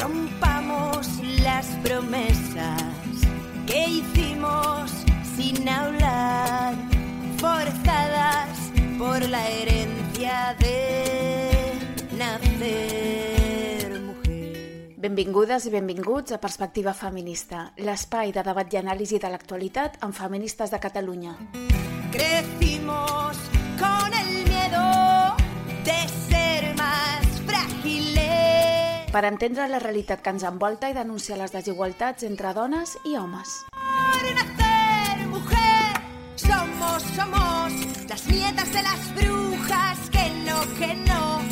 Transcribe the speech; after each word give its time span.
rompamos 0.00 1.08
las 1.42 1.66
promesas 1.82 2.82
que 3.66 3.88
hicimos 3.88 4.90
sin 5.36 5.68
hablar, 5.68 6.74
forzadas 7.38 8.72
por 8.98 9.28
la 9.28 9.48
herencia 9.48 10.56
de 10.58 11.72
nacer 12.16 14.00
mujer. 14.00 14.94
Benvingudes 14.96 15.66
i 15.66 15.70
benvinguts 15.70 16.32
a 16.32 16.40
Perspectiva 16.40 16.94
Feminista, 16.94 17.72
l'espai 17.76 18.32
de 18.32 18.42
debat 18.46 18.72
i 18.72 18.80
anàlisi 18.80 19.18
de 19.18 19.30
l'actualitat 19.30 19.98
amb 20.00 20.14
feministes 20.14 20.70
de 20.70 20.80
Catalunya. 20.80 21.36
Crecimos 22.12 23.45
Per 29.16 29.22
entendre 29.24 29.64
la 29.72 29.78
realitat 29.80 30.20
que 30.20 30.32
ens 30.34 30.42
envolta 30.44 30.90
i 30.92 30.94
denunciar 30.96 31.38
les 31.40 31.54
desigualtats 31.54 32.26
entre 32.28 32.50
dones 32.52 32.90
i 33.08 33.14
homes. 33.16 33.54
Somos, 36.36 37.06
somos 37.16 37.72
las 38.10 38.26
nietas 38.26 38.74
de 38.74 38.82
las 38.82 39.14
brujas 39.14 40.10
que 40.12 40.28
no, 40.44 40.60
que 40.76 40.94
no 41.08 41.45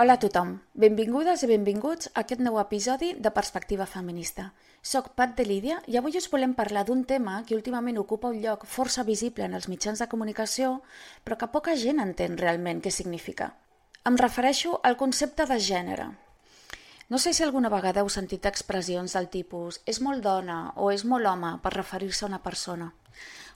Hola 0.00 0.14
a 0.14 0.20
tothom, 0.22 0.50
benvingudes 0.78 1.40
i 1.42 1.48
benvinguts 1.50 2.06
a 2.12 2.20
aquest 2.20 2.38
nou 2.38 2.60
episodi 2.60 3.08
de 3.18 3.32
Perspectiva 3.34 3.82
Feminista. 3.90 4.44
Soc 4.90 5.08
Pat 5.18 5.32
de 5.34 5.42
Lídia 5.48 5.80
i 5.90 5.98
avui 5.98 6.14
us 6.20 6.28
volem 6.30 6.52
parlar 6.54 6.84
d'un 6.86 7.00
tema 7.02 7.40
que 7.48 7.56
últimament 7.56 7.98
ocupa 7.98 8.30
un 8.30 8.38
lloc 8.44 8.62
força 8.76 9.02
visible 9.08 9.42
en 9.48 9.58
els 9.58 9.66
mitjans 9.66 9.98
de 9.98 10.06
comunicació, 10.06 10.76
però 11.24 11.34
que 11.40 11.50
poca 11.50 11.74
gent 11.74 11.98
entén 11.98 12.38
realment 12.38 12.78
què 12.78 12.94
significa. 12.94 13.50
Em 14.06 14.20
refereixo 14.22 14.78
al 14.86 14.94
concepte 15.02 15.48
de 15.50 15.58
gènere. 15.58 16.06
No 17.10 17.18
sé 17.18 17.34
si 17.34 17.42
alguna 17.42 17.74
vegada 17.74 18.06
heu 18.06 18.14
sentit 18.14 18.46
expressions 18.46 19.18
del 19.18 19.26
tipus 19.34 19.80
és 19.84 19.98
molt 19.98 20.22
dona 20.22 20.60
o 20.76 20.92
és 20.94 21.02
molt 21.02 21.26
home 21.26 21.56
per 21.58 21.74
referir-se 21.74 22.22
a 22.22 22.30
una 22.30 22.44
persona. 22.46 22.92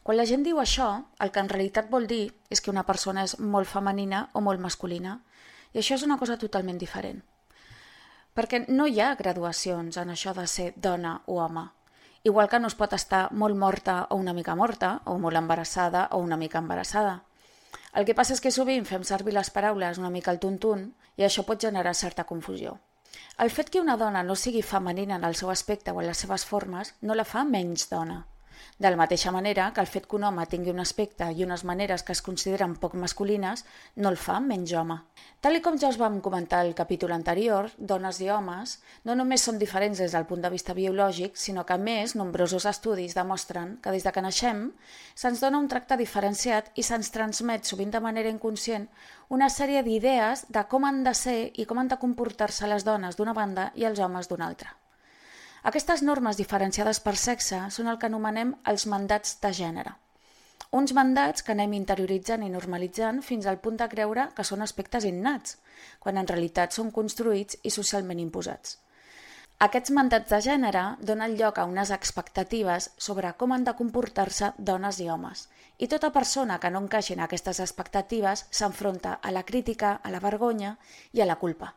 Quan 0.02 0.18
la 0.18 0.26
gent 0.26 0.42
diu 0.42 0.58
això, 0.58 0.90
el 1.22 1.30
que 1.30 1.38
en 1.38 1.54
realitat 1.54 1.86
vol 1.90 2.10
dir 2.10 2.32
és 2.50 2.58
que 2.58 2.74
una 2.74 2.82
persona 2.82 3.22
és 3.30 3.38
molt 3.38 3.70
femenina 3.70 4.24
o 4.34 4.42
molt 4.42 4.58
masculina, 4.58 5.20
i 5.72 5.80
això 5.80 5.96
és 5.98 6.04
una 6.06 6.18
cosa 6.20 6.38
totalment 6.38 6.78
diferent. 6.78 7.22
Perquè 8.32 8.62
no 8.68 8.86
hi 8.88 9.00
ha 9.00 9.14
graduacions 9.16 9.98
en 10.00 10.12
això 10.12 10.32
de 10.36 10.46
ser 10.46 10.72
dona 10.76 11.18
o 11.26 11.40
home. 11.44 11.66
Igual 12.24 12.48
que 12.48 12.60
no 12.60 12.70
es 12.70 12.78
pot 12.78 12.92
estar 12.96 13.26
molt 13.32 13.58
morta 13.58 14.06
o 14.10 14.16
una 14.16 14.32
mica 14.32 14.54
morta, 14.54 15.00
o 15.04 15.18
molt 15.18 15.36
embarassada 15.36 16.08
o 16.12 16.18
una 16.18 16.36
mica 16.36 16.58
embarassada. 16.58 17.24
El 17.92 18.06
que 18.08 18.14
passa 18.14 18.32
és 18.32 18.40
que 18.40 18.54
sovint 18.54 18.86
fem 18.88 19.04
servir 19.04 19.34
les 19.36 19.50
paraules 19.50 19.98
una 20.00 20.10
mica 20.10 20.30
al 20.32 20.40
tuntun 20.40 20.92
i 21.20 21.26
això 21.26 21.44
pot 21.44 21.60
generar 21.60 21.94
certa 21.94 22.24
confusió. 22.24 22.78
El 23.38 23.50
fet 23.50 23.68
que 23.68 23.80
una 23.80 23.98
dona 24.00 24.22
no 24.22 24.36
sigui 24.36 24.62
femenina 24.62 25.16
en 25.16 25.24
el 25.28 25.36
seu 25.36 25.50
aspecte 25.50 25.92
o 25.92 26.00
en 26.00 26.08
les 26.08 26.24
seves 26.24 26.46
formes 26.48 26.94
no 27.02 27.14
la 27.14 27.28
fa 27.28 27.44
menys 27.44 27.90
dona. 27.90 28.22
De 28.78 28.90
la 28.90 28.98
mateixa 28.98 29.30
manera 29.30 29.70
que 29.74 29.80
el 29.80 29.86
fet 29.86 30.06
que 30.08 30.16
un 30.18 30.24
home 30.24 30.44
tingui 30.50 30.72
un 30.72 30.82
aspecte 30.82 31.28
i 31.32 31.44
unes 31.44 31.62
maneres 31.68 32.02
que 32.02 32.14
es 32.16 32.22
consideren 32.22 32.74
poc 32.82 32.96
masculines 32.98 33.64
no 33.96 34.10
el 34.10 34.18
fa 34.18 34.40
menys 34.40 34.72
home. 34.74 34.98
Tal 35.40 35.60
com 35.62 35.78
ja 35.78 35.90
us 35.92 35.98
vam 36.00 36.20
comentar 36.24 36.60
al 36.62 36.74
capítol 36.74 37.12
anterior, 37.14 37.70
dones 37.78 38.20
i 38.22 38.28
homes 38.30 38.78
no 39.04 39.14
només 39.18 39.46
són 39.46 39.58
diferents 39.58 40.02
des 40.02 40.16
del 40.16 40.26
punt 40.26 40.42
de 40.42 40.50
vista 40.50 40.74
biològic, 40.74 41.36
sinó 41.36 41.66
que 41.66 41.76
a 41.76 41.78
més 41.78 42.16
nombrosos 42.18 42.66
estudis 42.66 43.14
demostren 43.18 43.78
que 43.82 43.94
des 43.94 44.06
de 44.06 44.12
que 44.12 44.22
naixem 44.24 44.68
se'ns 45.14 45.42
dona 45.42 45.62
un 45.62 45.70
tracte 45.70 45.98
diferenciat 46.00 46.70
i 46.74 46.82
se'ns 46.82 47.14
transmet 47.14 47.64
sovint 47.64 47.94
de 47.94 48.02
manera 48.02 48.30
inconscient 48.34 48.88
una 49.28 49.48
sèrie 49.48 49.82
d'idees 49.86 50.46
de 50.48 50.66
com 50.68 50.84
han 50.84 51.02
de 51.06 51.14
ser 51.14 51.40
i 51.54 51.66
com 51.66 51.78
han 51.78 51.88
de 51.88 52.00
comportar-se 52.02 52.68
les 52.68 52.84
dones 52.84 53.16
d'una 53.16 53.36
banda 53.36 53.70
i 53.74 53.88
els 53.88 54.02
homes 54.02 54.28
d'una 54.28 54.50
altra. 54.52 54.81
Aquestes 55.70 56.00
normes 56.02 56.38
diferenciades 56.40 56.98
per 56.98 57.14
sexe 57.14 57.58
són 57.70 57.90
el 57.90 57.98
que 58.02 58.08
anomenem 58.08 58.48
els 58.70 58.84
mandats 58.90 59.36
de 59.42 59.52
gènere. 59.54 59.92
Uns 60.74 60.94
mandats 60.96 61.44
que 61.46 61.52
anem 61.54 61.76
interioritzant 61.76 62.42
i 62.42 62.48
normalitzant 62.50 63.20
fins 63.22 63.46
al 63.46 63.60
punt 63.62 63.76
de 63.78 63.86
creure 63.92 64.24
que 64.34 64.44
són 64.48 64.64
aspectes 64.64 65.04
innats, 65.06 65.58
quan 66.02 66.16
en 66.18 66.26
realitat 66.30 66.74
són 66.74 66.90
construïts 66.96 67.60
i 67.62 67.70
socialment 67.70 68.22
imposats. 68.22 68.78
Aquests 69.66 69.92
mandats 69.94 70.32
de 70.34 70.40
gènere 70.42 70.82
donen 71.10 71.36
lloc 71.38 71.60
a 71.62 71.66
unes 71.70 71.92
expectatives 71.94 72.88
sobre 73.06 73.30
com 73.38 73.54
han 73.54 73.68
de 73.68 73.76
comportar-se 73.78 74.50
dones 74.58 74.98
i 75.04 75.06
homes, 75.14 75.44
i 75.78 75.86
tota 75.92 76.10
persona 76.16 76.56
que 76.58 76.72
no 76.74 76.82
encaixi 76.82 77.14
en 77.14 77.22
aquestes 77.28 77.62
expectatives 77.62 78.48
s'enfronta 78.50 79.14
a 79.22 79.30
la 79.30 79.44
crítica, 79.52 80.00
a 80.02 80.10
la 80.10 80.24
vergonya 80.26 80.74
i 81.12 81.22
a 81.22 81.28
la 81.30 81.38
culpa. 81.44 81.70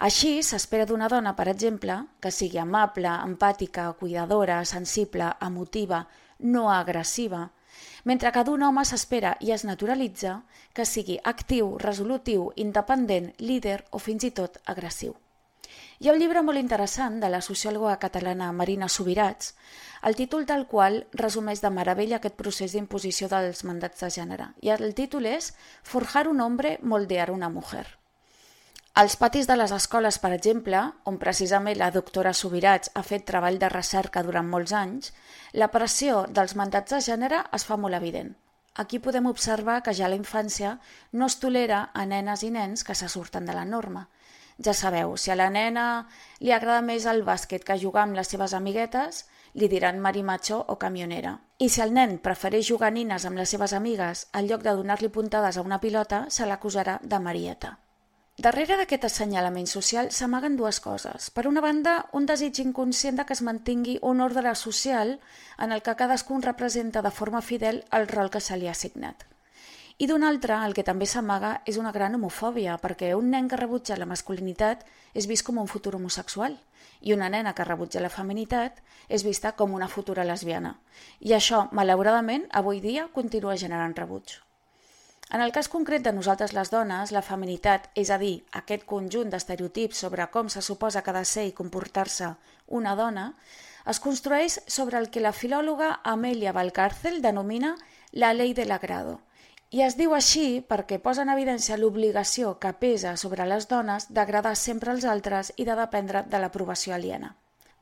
Així, 0.00 0.40
s'espera 0.40 0.86
d'una 0.88 1.10
dona, 1.12 1.34
per 1.36 1.44
exemple, 1.50 1.94
que 2.24 2.30
sigui 2.32 2.56
amable, 2.58 3.10
empàtica, 3.28 3.90
cuidadora, 4.00 4.62
sensible, 4.64 5.26
emotiva, 5.44 6.06
no 6.38 6.70
agressiva, 6.72 7.50
mentre 8.08 8.32
que 8.32 8.44
d'un 8.48 8.64
home 8.64 8.84
s'espera 8.88 9.34
i 9.44 9.52
es 9.52 9.66
naturalitza 9.68 10.38
que 10.72 10.86
sigui 10.88 11.18
actiu, 11.32 11.74
resolutiu, 11.84 12.48
independent, 12.56 13.34
líder 13.38 13.82
o 13.90 14.00
fins 14.00 14.24
i 14.24 14.32
tot 14.40 14.56
agressiu. 14.64 15.12
Hi 16.00 16.08
ha 16.08 16.16
un 16.16 16.24
llibre 16.24 16.40
molt 16.48 16.64
interessant 16.64 17.20
de 17.20 17.28
la 17.28 17.44
sociòloga 17.44 17.98
catalana 18.00 18.50
Marina 18.56 18.88
Subirats, 18.88 19.52
el 20.00 20.16
títol 20.16 20.48
del 20.48 20.64
qual 20.66 21.02
resumeix 21.12 21.60
de 21.60 21.76
meravella 21.76 22.16
aquest 22.22 22.40
procés 22.40 22.72
d'imposició 22.72 23.28
dels 23.28 23.66
mandats 23.68 24.00
de 24.00 24.14
gènere. 24.16 24.48
I 24.64 24.72
el 24.80 24.94
títol 24.96 25.28
és 25.28 25.52
Forjar 25.84 26.28
un 26.32 26.40
hombre, 26.40 26.78
moldear 26.80 27.30
una 27.36 27.52
mujer. 27.52 27.99
Als 28.92 29.14
patis 29.14 29.46
de 29.46 29.54
les 29.54 29.70
escoles, 29.70 30.18
per 30.18 30.32
exemple, 30.34 30.78
on 31.06 31.16
precisament 31.22 31.78
la 31.78 31.92
doctora 31.94 32.32
Subirats 32.34 32.90
ha 32.94 33.02
fet 33.06 33.22
treball 33.26 33.58
de 33.62 33.68
recerca 33.70 34.22
durant 34.26 34.48
molts 34.50 34.72
anys, 34.74 35.12
la 35.52 35.68
pressió 35.70 36.24
dels 36.28 36.56
mandats 36.58 36.90
de 36.90 36.98
gènere 37.06 37.44
es 37.54 37.64
fa 37.64 37.76
molt 37.78 37.94
evident. 37.94 38.32
Aquí 38.74 38.98
podem 38.98 39.26
observar 39.30 39.82
que 39.82 39.94
ja 39.94 40.06
a 40.06 40.10
la 40.10 40.18
infància 40.18 40.78
no 41.12 41.26
es 41.30 41.38
tolera 41.38 41.90
a 41.94 42.04
nenes 42.06 42.42
i 42.42 42.50
nens 42.50 42.82
que 42.84 42.96
se 42.98 43.08
surten 43.08 43.46
de 43.46 43.54
la 43.54 43.64
norma. 43.64 44.08
Ja 44.58 44.74
sabeu, 44.74 45.14
si 45.16 45.30
a 45.30 45.36
la 45.36 45.50
nena 45.50 45.84
li 46.40 46.50
agrada 46.52 46.82
més 46.82 47.06
el 47.06 47.22
bàsquet 47.22 47.62
que 47.64 47.78
jugar 47.78 48.02
amb 48.08 48.18
les 48.18 48.28
seves 48.28 48.54
amiguetes, 48.58 49.24
li 49.54 49.68
diran 49.68 50.02
marimacho 50.02 50.64
o 50.66 50.78
camionera. 50.78 51.38
I 51.58 51.68
si 51.68 51.80
el 51.80 51.94
nen 51.94 52.18
prefereix 52.18 52.66
jugar 52.68 52.90
nines 52.92 53.24
amb 53.24 53.38
les 53.38 53.54
seves 53.54 53.72
amigues 53.72 54.26
en 54.34 54.50
lloc 54.50 54.66
de 54.66 54.74
donar-li 54.74 55.08
puntades 55.08 55.56
a 55.56 55.62
una 55.62 55.80
pilota, 55.80 56.26
se 56.28 56.46
l'acusarà 56.46 56.98
de 57.02 57.22
marieta. 57.22 57.78
Darrere 58.40 58.78
d'aquest 58.80 59.02
assenyalament 59.04 59.66
social 59.68 60.06
s'amaguen 60.16 60.54
dues 60.56 60.78
coses. 60.80 61.26
Per 61.36 61.42
una 61.48 61.60
banda, 61.60 62.06
un 62.16 62.24
desig 62.30 62.62
inconscient 62.62 63.18
de 63.18 63.26
que 63.28 63.34
es 63.36 63.42
mantingui 63.44 63.98
un 64.10 64.22
ordre 64.24 64.54
social 64.56 65.18
en 65.58 65.74
el 65.76 65.82
que 65.84 65.94
cadascun 65.98 66.40
representa 66.46 67.02
de 67.02 67.12
forma 67.18 67.42
fidel 67.42 67.82
el 67.98 68.08
rol 68.08 68.32
que 68.32 68.40
se 68.40 68.56
li 68.56 68.70
ha 68.70 68.72
assignat. 68.72 69.26
I 69.98 70.08
d'una 70.08 70.32
altra, 70.32 70.62
el 70.64 70.72
que 70.72 70.86
també 70.88 71.04
s'amaga 71.04 71.52
és 71.68 71.76
una 71.76 71.92
gran 71.92 72.16
homofòbia, 72.16 72.80
perquè 72.80 73.12
un 73.12 73.28
nen 73.28 73.52
que 73.52 73.60
rebutja 73.60 74.00
la 74.00 74.08
masculinitat 74.08 74.88
és 75.12 75.28
vist 75.28 75.44
com 75.44 75.60
un 75.60 75.68
futur 75.68 75.98
homosexual 76.00 76.56
i 77.02 77.12
una 77.12 77.28
nena 77.28 77.52
que 77.52 77.68
rebutja 77.68 78.00
la 78.00 78.08
feminitat 78.08 78.80
és 79.08 79.26
vista 79.26 79.52
com 79.52 79.76
una 79.76 79.88
futura 79.88 80.24
lesbiana. 80.24 80.78
I 81.20 81.36
això, 81.36 81.66
malauradament, 81.76 82.48
avui 82.48 82.80
dia 82.80 83.10
continua 83.12 83.60
generant 83.60 84.00
rebuig. 84.00 84.40
En 85.30 85.40
el 85.40 85.52
cas 85.54 85.68
concret 85.70 86.02
de 86.02 86.10
nosaltres 86.10 86.52
les 86.56 86.72
dones, 86.72 87.12
la 87.14 87.22
feminitat, 87.22 87.84
és 87.94 88.08
a 88.10 88.16
dir, 88.18 88.40
aquest 88.60 88.82
conjunt 88.92 89.28
d'estereotips 89.30 90.00
sobre 90.04 90.26
com 90.34 90.48
se 90.50 90.62
suposa 90.66 91.04
que 91.06 91.12
ha 91.12 91.18
de 91.20 91.28
ser 91.32 91.44
i 91.46 91.52
comportar-se 91.54 92.32
una 92.66 92.96
dona, 92.98 93.26
es 93.92 94.00
construeix 94.02 94.58
sobre 94.66 94.98
el 94.98 95.06
que 95.14 95.22
la 95.22 95.32
filòloga 95.32 95.92
Amelia 96.02 96.52
Valcárcel 96.52 97.22
denomina 97.22 97.76
la 98.10 98.32
ley 98.34 98.54
del 98.58 98.74
agrado. 98.74 99.20
I 99.70 99.84
es 99.86 99.94
diu 99.94 100.16
així 100.18 100.64
perquè 100.66 100.98
posa 100.98 101.22
en 101.22 101.30
evidència 101.30 101.78
l'obligació 101.78 102.56
que 102.58 102.74
pesa 102.82 103.14
sobre 103.16 103.46
les 103.46 103.70
dones 103.70 104.08
d'agradar 104.10 104.56
sempre 104.58 104.90
als 104.90 105.06
altres 105.06 105.52
i 105.56 105.64
de 105.64 105.78
dependre 105.78 106.24
de 106.26 106.42
l'aprovació 106.42 106.98
aliena. 106.98 107.36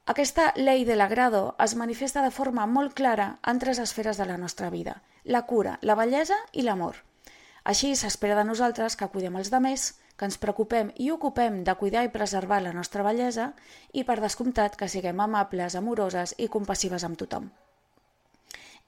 Aquesta 0.05 0.53
llei 0.57 0.85
de 0.85 1.01
l'agrado 1.01 1.57
es 1.65 1.75
manifesta 1.81 2.21
de 2.21 2.31
forma 2.31 2.69
molt 2.69 2.93
clara 2.93 3.39
en 3.41 3.59
tres 3.59 3.81
esferes 3.81 4.21
de 4.21 4.29
la 4.29 4.37
nostra 4.37 4.69
vida, 4.69 5.01
la 5.25 5.47
cura, 5.49 5.79
la 5.81 5.97
bellesa 5.97 6.37
i 6.53 6.69
l'amor. 6.69 7.09
Així 7.69 7.93
s'espera 8.01 8.37
de 8.39 8.47
nosaltres 8.49 8.97
que 8.97 9.11
cuidem 9.13 9.35
els 9.37 9.51
demés, 9.53 9.91
que 10.17 10.25
ens 10.27 10.39
preocupem 10.41 10.89
i 10.97 11.11
ocupem 11.13 11.63
de 11.65 11.75
cuidar 11.81 12.05
i 12.07 12.13
preservar 12.15 12.63
la 12.65 12.73
nostra 12.73 13.05
bellesa 13.05 13.51
i, 13.93 14.05
per 14.09 14.19
descomptat, 14.23 14.77
que 14.81 14.89
siguem 14.89 15.21
amables, 15.21 15.77
amoroses 15.77 16.33
i 16.39 16.49
compassives 16.49 17.05
amb 17.05 17.19
tothom. 17.21 17.51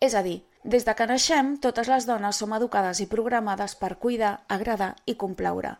És 0.01 0.17
a 0.17 0.23
dir, 0.25 0.39
des 0.65 0.87
de 0.89 0.95
que 0.97 1.07
naixem, 1.07 1.59
totes 1.61 1.91
les 1.93 2.07
dones 2.09 2.41
som 2.41 2.57
educades 2.57 3.03
i 3.05 3.09
programades 3.15 3.77
per 3.77 3.99
cuidar, 4.01 4.39
agradar 4.49 4.95
i 5.05 5.15
complaure. 5.23 5.77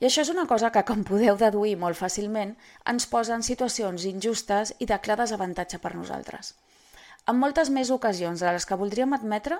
I 0.00 0.10
això 0.10 0.20
és 0.26 0.30
una 0.34 0.44
cosa 0.50 0.68
que, 0.70 0.84
com 0.84 1.04
podeu 1.08 1.38
deduir 1.40 1.78
molt 1.80 1.96
fàcilment, 1.96 2.52
ens 2.92 3.08
posa 3.08 3.38
en 3.38 3.46
situacions 3.46 4.04
injustes 4.10 4.74
i 4.78 4.90
de 4.90 4.98
clar 5.00 5.16
desavantatge 5.22 5.80
per 5.80 5.94
nosaltres. 5.96 6.54
en 7.26 7.38
moltes 7.40 7.70
més 7.70 7.90
ocasions 7.90 8.40
de 8.40 8.50
les 8.52 8.66
que 8.68 8.76
voldríem 8.76 9.14
admetre, 9.16 9.56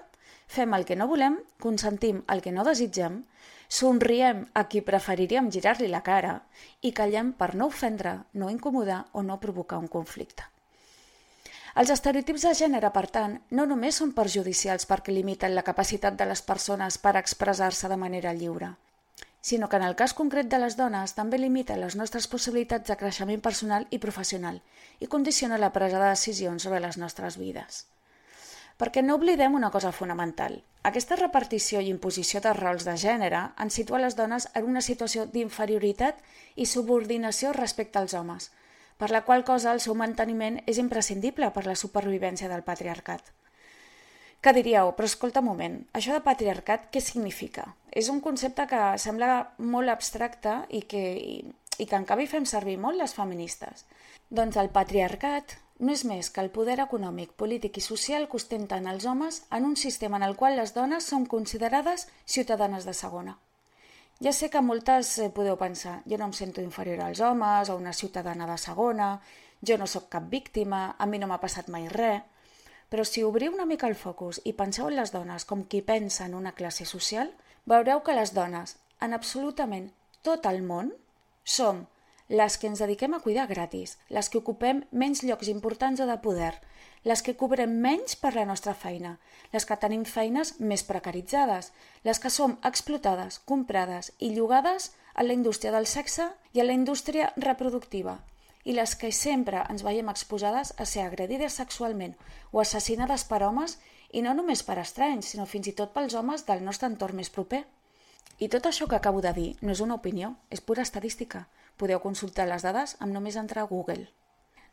fem 0.46 0.75
el 0.75 0.85
que 0.85 0.96
no 0.96 1.08
volem, 1.11 1.38
consentim 1.61 2.23
el 2.29 2.43
que 2.44 2.52
no 2.52 2.64
desitgem, 2.64 3.23
somriem 3.69 4.44
a 4.55 4.67
qui 4.69 4.82
preferiríem 4.87 5.50
girar-li 5.50 5.88
la 5.91 6.02
cara 6.06 6.35
i 6.82 6.93
callem 6.93 7.32
per 7.38 7.55
no 7.55 7.69
ofendre, 7.73 8.19
no 8.32 8.50
incomodar 8.50 9.06
o 9.12 9.23
no 9.23 9.41
provocar 9.41 9.79
un 9.82 9.88
conflicte. 9.88 10.44
Els 11.75 11.91
estereotips 11.91 12.44
de 12.46 12.52
gènere, 12.55 12.91
per 12.94 13.08
tant, 13.11 13.32
no 13.50 13.64
només 13.67 13.96
són 13.99 14.12
perjudicials 14.14 14.87
perquè 14.87 15.14
limiten 15.14 15.56
la 15.56 15.64
capacitat 15.67 16.14
de 16.20 16.29
les 16.31 16.43
persones 16.43 16.99
per 17.02 17.17
expressar-se 17.19 17.91
de 17.91 17.96
manera 17.99 18.35
lliure, 18.35 18.69
sinó 19.41 19.69
que 19.69 19.81
en 19.81 19.87
el 19.88 19.96
cas 19.99 20.14
concret 20.14 20.46
de 20.52 20.61
les 20.62 20.76
dones 20.79 21.17
també 21.17 21.41
limita 21.43 21.81
les 21.81 21.96
nostres 21.99 22.29
possibilitats 22.31 22.87
de 22.88 22.99
creixement 23.00 23.43
personal 23.43 23.88
i 23.91 23.99
professional 23.99 24.62
i 25.00 25.11
condiciona 25.17 25.58
la 25.58 25.73
presa 25.75 25.99
de 25.99 26.14
decisions 26.14 26.62
sobre 26.62 26.81
les 26.81 26.96
nostres 27.02 27.41
vides. 27.43 27.82
Perquè 28.79 29.03
no 29.03 29.17
oblidem 29.21 29.55
una 29.55 29.71
cosa 29.71 29.93
fonamental. 29.93 30.62
Aquesta 30.88 31.17
repartició 31.17 31.81
i 31.81 31.88
imposició 31.93 32.41
de 32.44 32.53
rols 32.56 32.85
de 32.85 32.97
gènere 33.00 33.41
ens 33.65 33.79
situa 33.79 34.00
les 34.03 34.17
dones 34.19 34.49
en 34.59 34.67
una 34.73 34.82
situació 34.85 35.25
d'inferioritat 35.31 36.19
i 36.56 36.67
subordinació 36.67 37.55
respecte 37.56 38.00
als 38.00 38.17
homes, 38.19 38.50
per 38.99 39.09
la 39.15 39.23
qual 39.25 39.47
cosa 39.49 39.73
el 39.73 39.81
seu 39.81 39.94
manteniment 39.94 40.61
és 40.67 40.82
imprescindible 40.82 41.50
per 41.55 41.65
la 41.67 41.79
supervivència 41.79 42.50
del 42.50 42.67
patriarcat. 42.67 43.32
Que 44.44 44.53
diríeu, 44.53 44.91
però 44.93 45.09
escolta 45.09 45.41
un 45.41 45.49
moment, 45.49 45.81
això 45.97 46.12
de 46.12 46.20
patriarcat 46.27 46.91
què 46.93 47.00
significa? 47.00 47.70
És 47.88 48.11
un 48.12 48.20
concepte 48.20 48.67
que 48.69 48.81
sembla 49.00 49.55
molt 49.56 49.88
abstracte 49.88 50.59
i 50.69 50.82
que, 50.85 51.05
i, 51.17 51.37
i 51.81 51.87
que 51.88 51.97
en 51.97 52.05
canvi 52.05 52.29
fem 52.29 52.44
servir 52.44 52.77
molt 52.77 53.00
les 53.00 53.17
feministes. 53.17 53.87
Doncs 54.29 54.61
el 54.61 54.69
patriarcat 54.75 55.56
no 55.79 55.93
és 55.93 56.05
més 56.06 56.31
que 56.31 56.43
el 56.43 56.53
poder 56.55 56.76
econòmic, 56.82 57.32
polític 57.41 57.79
i 57.79 57.82
social 57.85 58.29
que 58.29 58.38
ostenten 58.38 58.87
els 58.87 59.06
homes 59.11 59.43
en 59.50 59.65
un 59.67 59.75
sistema 59.76 60.21
en 60.21 60.26
el 60.26 60.37
qual 60.37 60.56
les 60.56 60.75
dones 60.75 61.09
són 61.11 61.26
considerades 61.26 62.06
ciutadanes 62.25 62.87
de 62.87 62.94
segona. 62.94 63.38
Ja 64.23 64.32
sé 64.32 64.49
que 64.50 64.62
moltes 64.62 65.17
eh, 65.19 65.31
podeu 65.35 65.56
pensar, 65.59 65.97
jo 66.06 66.19
no 66.19 66.29
em 66.31 66.37
sento 66.37 66.62
inferior 66.62 67.03
als 67.03 67.21
homes 67.21 67.71
o 67.71 67.76
una 67.76 67.93
ciutadana 67.93 68.47
de 68.47 68.59
segona, 68.59 69.09
jo 69.67 69.79
no 69.79 69.88
sóc 69.91 70.06
cap 70.12 70.29
víctima, 70.31 70.94
a 70.99 71.06
mi 71.06 71.19
no 71.19 71.26
m'ha 71.26 71.43
passat 71.43 71.69
mai 71.69 71.88
res... 71.88 72.23
Però 72.93 73.03
si 73.03 73.25
obriu 73.27 73.50
una 73.50 73.65
mica 73.67 73.88
el 73.88 73.97
focus 73.99 74.38
i 74.47 74.53
penseu 74.55 74.87
en 74.87 74.94
les 74.94 75.11
dones 75.11 75.47
com 75.49 75.65
qui 75.67 75.81
pensa 75.82 76.29
en 76.29 76.35
una 76.38 76.53
classe 76.55 76.85
social, 76.87 77.32
veureu 77.67 78.05
que 78.06 78.15
les 78.15 78.31
dones, 78.37 78.77
en 79.00 79.17
absolutament 79.17 79.88
tot 80.23 80.47
el 80.47 80.61
món, 80.62 80.93
som 81.43 81.81
les 82.29 82.56
que 82.59 82.67
ens 82.71 82.81
dediquem 82.81 83.15
a 83.15 83.21
cuidar 83.21 83.47
gratis, 83.47 83.99
les 84.09 84.31
que 84.31 84.41
ocupem 84.41 84.85
menys 84.91 85.23
llocs 85.23 85.50
importants 85.53 86.00
o 86.00 86.06
de 86.09 86.17
poder, 86.25 86.55
les 87.05 87.21
que 87.23 87.37
cobrem 87.37 87.73
menys 87.85 88.17
per 88.17 88.32
la 88.35 88.47
nostra 88.49 88.73
feina, 88.75 89.19
les 89.53 89.67
que 89.69 89.76
tenim 89.76 90.05
feines 90.09 90.55
més 90.59 90.85
precaritzades, 90.88 91.73
les 92.03 92.21
que 92.21 92.32
som 92.32 92.56
explotades, 92.65 93.38
comprades 93.44 94.12
i 94.19 94.32
llogades 94.32 94.93
a 95.15 95.23
la 95.23 95.37
indústria 95.37 95.73
del 95.75 95.87
sexe 95.87 96.31
i 96.55 96.61
a 96.61 96.65
la 96.65 96.73
indústria 96.73 97.32
reproductiva, 97.37 98.19
i 98.65 98.73
les 98.73 98.97
que 98.97 99.12
sempre 99.12 99.67
ens 99.69 99.85
veiem 99.85 100.09
exposades 100.09 100.73
a 100.81 100.88
ser 100.88 101.05
agredides 101.05 101.61
sexualment 101.61 102.17
o 102.53 102.62
assassinades 102.65 103.29
per 103.29 103.43
homes 103.44 103.77
i 104.11 104.23
no 104.25 104.32
només 104.32 104.62
per 104.65 104.79
estranys, 104.81 105.29
sinó 105.29 105.44
fins 105.44 105.69
i 105.69 105.77
tot 105.77 105.93
pels 105.93 106.17
homes 106.17 106.47
del 106.49 106.65
nostre 106.65 106.88
entorn 106.88 107.20
més 107.20 107.31
proper. 107.31 107.65
I 108.38 108.49
tot 108.49 108.67
això 108.67 108.88
que 108.88 108.97
acabo 108.97 109.20
de 109.20 109.32
dir 109.37 109.50
no 109.61 109.75
és 109.77 109.85
una 109.85 110.00
opinió, 110.00 110.35
és 110.50 110.65
pura 110.65 110.82
estadística. 110.82 111.44
Podeu 111.76 112.00
consultar 112.03 112.47
les 112.50 112.62
dades 112.62 112.97
amb 113.00 113.12
només 113.12 113.37
entrar 113.41 113.65
a 113.65 113.71
Google. 113.71 114.06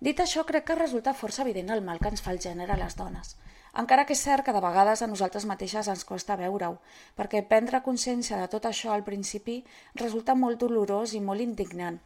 Dit 0.01 0.19
això, 0.19 0.44
crec 0.50 0.65
que 0.68 0.75
resulta 0.77 1.13
força 1.13 1.44
evident 1.45 1.69
el 1.74 1.81
mal 1.86 2.00
que 2.01 2.09
ens 2.09 2.21
fa 2.25 2.31
el 2.33 2.39
gènere 2.42 2.74
a 2.74 2.80
les 2.81 2.98
dones. 2.98 3.36
Encara 3.81 4.03
que 4.06 4.15
és 4.18 4.21
cert 4.25 4.44
que 4.45 4.53
de 4.56 4.62
vegades 4.63 5.01
a 5.01 5.07
nosaltres 5.07 5.45
mateixes 5.50 5.88
ens 5.88 6.03
costa 6.03 6.36
veure-ho, 6.39 6.80
perquè 7.15 7.44
prendre 7.48 7.83
consciència 7.86 8.39
de 8.42 8.48
tot 8.51 8.65
això 8.68 8.92
al 8.92 9.06
principi 9.07 9.62
resulta 10.01 10.36
molt 10.36 10.59
dolorós 10.59 11.13
i 11.13 11.21
molt 11.24 11.45
indignant, 11.45 12.01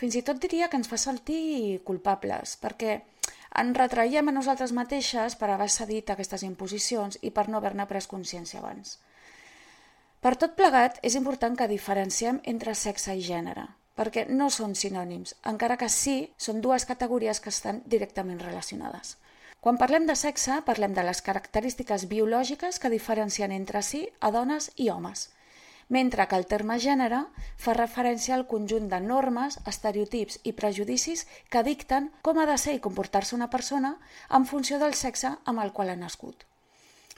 fins 0.00 0.16
i 0.16 0.22
tot 0.22 0.40
diria 0.40 0.70
que 0.70 0.80
ens 0.80 0.88
fa 0.88 0.96
sentir 1.00 1.82
culpables, 1.90 2.56
perquè 2.62 2.96
ens 3.60 3.78
retraiem 3.78 4.30
a 4.30 4.34
nosaltres 4.34 4.72
mateixes 4.72 5.36
per 5.38 5.50
haver 5.52 5.68
cedit 5.70 6.10
aquestes 6.10 6.42
imposicions 6.42 7.20
i 7.22 7.30
per 7.30 7.48
no 7.48 7.60
haver-ne 7.60 7.86
pres 7.90 8.08
consciència 8.10 8.62
abans. 8.62 8.98
Per 10.24 10.34
tot 10.40 10.56
plegat, 10.56 10.98
és 11.02 11.14
important 11.20 11.54
que 11.58 11.70
diferenciem 11.70 12.40
entre 12.50 12.74
sexe 12.74 13.14
i 13.14 13.22
gènere, 13.22 13.68
perquè 13.94 14.26
no 14.28 14.50
són 14.50 14.74
sinònims, 14.74 15.36
encara 15.50 15.76
que 15.76 15.88
sí 15.88 16.16
són 16.36 16.60
dues 16.60 16.84
categories 16.84 17.40
que 17.40 17.52
estan 17.54 17.82
directament 17.86 18.40
relacionades. 18.40 19.16
Quan 19.60 19.78
parlem 19.80 20.06
de 20.06 20.16
sexe, 20.16 20.60
parlem 20.66 20.92
de 20.94 21.06
les 21.06 21.22
característiques 21.22 22.08
biològiques 22.10 22.78
que 22.78 22.92
diferencien 22.92 23.52
entre 23.52 23.82
si 23.82 24.08
a 24.20 24.30
dones 24.34 24.70
i 24.76 24.90
homes– 24.90 25.28
mentre 25.88 26.26
que 26.28 26.36
el 26.36 26.46
terme 26.46 26.78
gènere 26.80 27.20
fa 27.60 27.74
referència 27.76 28.34
al 28.36 28.46
conjunt 28.48 28.88
de 28.88 29.00
normes, 29.04 29.58
estereotips 29.68 30.40
i 30.48 30.54
prejudicis 30.56 31.26
que 31.50 31.62
dicten 31.66 32.10
com 32.22 32.40
ha 32.40 32.46
de 32.48 32.56
ser 32.58 32.76
i 32.76 32.82
comportar-se 32.86 33.36
una 33.36 33.50
persona 33.50 33.96
en 34.30 34.46
funció 34.46 34.78
del 34.78 34.94
sexe 34.94 35.36
amb 35.44 35.60
el 35.60 35.72
qual 35.72 35.92
ha 35.92 35.96
nascut. 35.96 36.44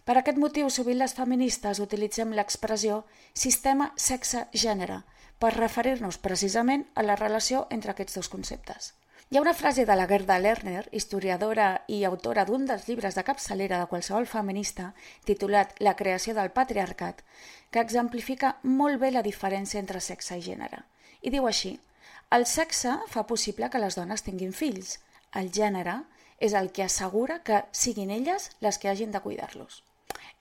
Per 0.06 0.17
aquest 0.19 0.38
motiu, 0.38 0.70
sovint 0.70 0.99
les 0.99 1.14
feministes 1.14 1.81
utilitzem 1.82 2.34
l'expressió 2.34 3.05
sistema 3.34 3.93
sexe-gènere 3.96 5.02
per 5.38 5.55
referir-nos 5.56 6.19
precisament 6.19 6.87
a 6.94 7.03
la 7.05 7.17
relació 7.17 7.67
entre 7.71 7.93
aquests 7.93 8.17
dos 8.19 8.31
conceptes. 8.33 8.94
Hi 9.29 9.38
ha 9.38 9.43
una 9.43 9.56
frase 9.59 9.85
de 9.87 9.94
la 9.99 10.06
Gerda 10.06 10.38
Lerner, 10.38 10.85
historiadora 10.93 11.83
i 11.91 12.05
autora 12.06 12.44
d'un 12.47 12.67
dels 12.69 12.85
llibres 12.87 13.17
de 13.19 13.25
capçalera 13.27 13.81
de 13.81 13.88
qualsevol 13.91 14.29
feminista, 14.31 14.93
titulat 15.27 15.75
La 15.83 15.97
creació 15.99 16.35
del 16.37 16.53
patriarcat, 16.55 17.25
que 17.71 17.83
exemplifica 17.83 18.53
molt 18.62 19.00
bé 19.03 19.11
la 19.11 19.25
diferència 19.27 19.83
entre 19.83 20.00
sexe 20.00 20.38
i 20.38 20.44
gènere. 20.47 20.85
I 21.23 21.35
diu 21.35 21.49
així, 21.50 21.75
el 22.31 22.47
sexe 22.47 22.94
fa 23.11 23.27
possible 23.27 23.69
que 23.71 23.83
les 23.83 23.99
dones 23.99 24.23
tinguin 24.23 24.55
fills, 24.55 25.00
el 25.35 25.50
gènere 25.50 25.99
és 26.38 26.55
el 26.55 26.71
que 26.71 26.87
assegura 26.87 27.43
que 27.43 27.65
siguin 27.73 28.15
elles 28.15 28.50
les 28.61 28.79
que 28.79 28.88
hagin 28.88 29.11
de 29.11 29.21
cuidar-los. 29.27 29.83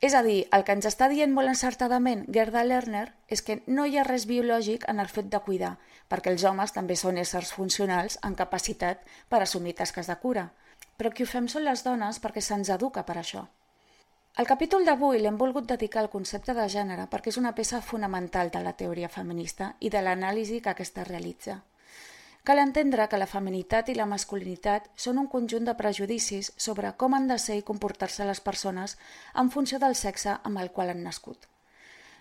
És 0.02 0.14
a 0.14 0.22
dir, 0.22 0.44
el 0.52 0.64
que 0.68 0.74
ens 0.76 0.86
està 0.90 1.08
dient 1.08 1.32
molt 1.34 1.48
encertadament 1.48 2.26
Gerda 2.36 2.64
Lerner 2.68 3.06
és 3.32 3.42
que 3.42 3.62
no 3.68 3.86
hi 3.88 3.98
ha 3.98 4.04
res 4.04 4.26
biològic 4.28 4.84
en 4.92 5.00
el 5.00 5.08
fet 5.08 5.30
de 5.32 5.40
cuidar, 5.46 5.78
perquè 6.12 6.34
els 6.34 6.44
homes 6.44 6.76
també 6.76 6.98
són 7.00 7.18
éssers 7.18 7.54
funcionals 7.56 8.20
en 8.28 8.36
capacitat 8.36 9.06
per 9.30 9.42
assumir 9.42 9.76
tasques 9.80 10.12
de 10.12 10.18
cura. 10.24 10.50
Però 10.98 11.12
qui 11.12 11.24
ho 11.24 11.30
fem 11.32 11.48
són 11.48 11.64
les 11.64 11.84
dones 11.88 12.20
perquè 12.20 12.44
se'ns 12.44 12.72
educa 12.76 13.06
per 13.08 13.18
això. 13.22 13.46
El 14.36 14.48
capítol 14.48 14.84
d'avui 14.84 15.22
l'hem 15.24 15.38
volgut 15.40 15.68
dedicar 15.72 16.02
al 16.02 16.12
concepte 16.12 16.54
de 16.54 16.68
gènere 16.68 17.08
perquè 17.12 17.32
és 17.32 17.40
una 17.40 17.56
peça 17.56 17.80
fonamental 17.82 18.52
de 18.52 18.62
la 18.66 18.76
teoria 18.76 19.10
feminista 19.10 19.70
i 19.80 19.90
de 19.90 20.02
l'anàlisi 20.04 20.60
que 20.60 20.74
aquesta 20.76 21.06
realitza. 21.08 21.62
Cal 22.46 22.60
entendre 22.62 23.08
que 23.10 23.18
la 23.18 23.26
feminitat 23.26 23.88
i 23.90 23.96
la 23.98 24.06
masculinitat 24.06 24.92
són 25.04 25.18
un 25.18 25.28
conjunt 25.34 25.66
de 25.66 25.74
prejudicis 25.80 26.52
sobre 26.66 26.92
com 27.02 27.16
han 27.18 27.26
de 27.32 27.40
ser 27.42 27.56
i 27.58 27.64
comportar-se 27.66 28.28
les 28.30 28.42
persones 28.48 28.94
en 29.42 29.50
funció 29.56 29.80
del 29.82 29.98
sexe 29.98 30.36
amb 30.50 30.62
el 30.62 30.70
qual 30.76 30.94
han 30.94 31.02
nascut. 31.08 31.48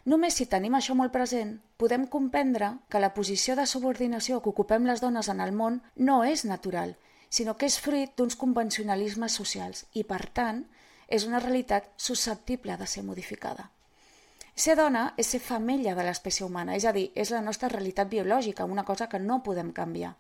Només 0.09 0.38
si 0.40 0.47
tenim 0.54 0.78
això 0.78 0.97
molt 0.97 1.12
present, 1.12 1.52
podem 1.76 2.07
comprendre 2.14 2.71
que 2.88 3.04
la 3.04 3.12
posició 3.19 3.57
de 3.59 3.69
subordinació 3.69 4.40
que 4.40 4.52
ocupem 4.54 4.88
les 4.88 5.04
dones 5.04 5.28
en 5.28 5.45
el 5.45 5.52
món 5.52 5.78
no 6.09 6.19
és 6.25 6.47
natural, 6.49 6.97
sinó 7.28 7.59
que 7.61 7.69
és 7.69 7.76
fruit 7.76 8.16
d'uns 8.16 8.40
convencionalismes 8.40 9.37
socials 9.40 9.85
i, 9.93 10.09
per 10.09 10.25
tant, 10.40 10.64
és 11.09 11.28
una 11.28 11.45
realitat 11.45 11.93
susceptible 11.97 12.81
de 12.81 12.88
ser 12.88 13.04
modificada. 13.04 13.69
Ser 14.54 14.76
dona 14.78 15.08
és 15.18 15.26
ser 15.34 15.40
femella 15.42 15.96
de 15.99 16.02
l'espècie 16.06 16.46
humana, 16.46 16.76
és 16.78 16.84
a 16.87 16.92
dir, 16.94 17.08
és 17.18 17.30
la 17.34 17.40
nostra 17.42 17.68
realitat 17.73 18.06
biològica, 18.11 18.64
una 18.64 18.84
cosa 18.87 19.08
que 19.11 19.18
no 19.18 19.42
podem 19.42 19.73
canviar. 19.75 20.12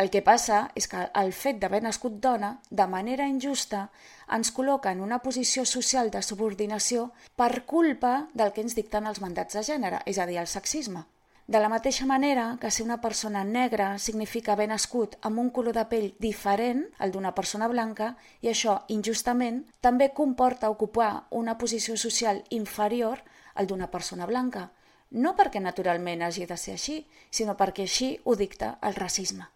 El 0.00 0.08
que 0.12 0.22
passa 0.24 0.62
és 0.74 0.88
que 0.88 1.02
el 1.20 1.32
fet 1.32 1.58
d'haver 1.60 1.82
nascut 1.84 2.16
dona, 2.24 2.54
de 2.70 2.86
manera 2.88 3.28
injusta, 3.28 3.90
ens 4.32 4.52
col·loca 4.56 4.92
en 4.92 5.02
una 5.04 5.20
posició 5.24 5.66
social 5.68 6.10
de 6.10 6.22
subordinació 6.24 7.10
per 7.36 7.66
culpa 7.68 8.14
del 8.32 8.52
que 8.56 8.64
ens 8.64 8.76
dicten 8.76 9.06
els 9.06 9.20
mandats 9.20 9.60
de 9.60 9.64
gènere, 9.68 10.00
és 10.06 10.18
a 10.18 10.26
dir, 10.28 10.40
el 10.40 10.48
sexisme. 10.48 11.04
De 11.46 11.60
la 11.60 11.68
mateixa 11.68 12.08
manera 12.10 12.56
que 12.60 12.72
ser 12.74 12.82
una 12.82 13.00
persona 13.00 13.44
negra 13.44 13.98
significa 14.02 14.56
haver 14.56 14.66
nascut 14.72 15.14
amb 15.20 15.38
un 15.38 15.52
color 15.54 15.76
de 15.76 15.84
pell 15.92 16.08
diferent 16.18 16.82
al 16.98 17.12
d'una 17.14 17.36
persona 17.36 17.68
blanca 17.68 18.14
i 18.40 18.50
això, 18.50 18.80
injustament, 18.88 19.62
també 19.80 20.10
comporta 20.16 20.72
ocupar 20.72 21.28
una 21.30 21.54
posició 21.60 21.94
social 21.96 22.42
inferior 22.50 23.22
el 23.58 23.66
d'una 23.66 23.90
persona 23.90 24.26
blanca, 24.26 24.70
no 25.10 25.34
perquè 25.38 25.60
naturalment 25.62 26.22
hagi 26.22 26.46
de 26.46 26.56
ser 26.56 26.74
així, 26.76 26.96
sinó 27.30 27.56
perquè 27.56 27.86
així 27.86 28.08
ho 28.24 28.34
dicta 28.34 28.78
el 28.82 28.96
racisme. 28.98 29.46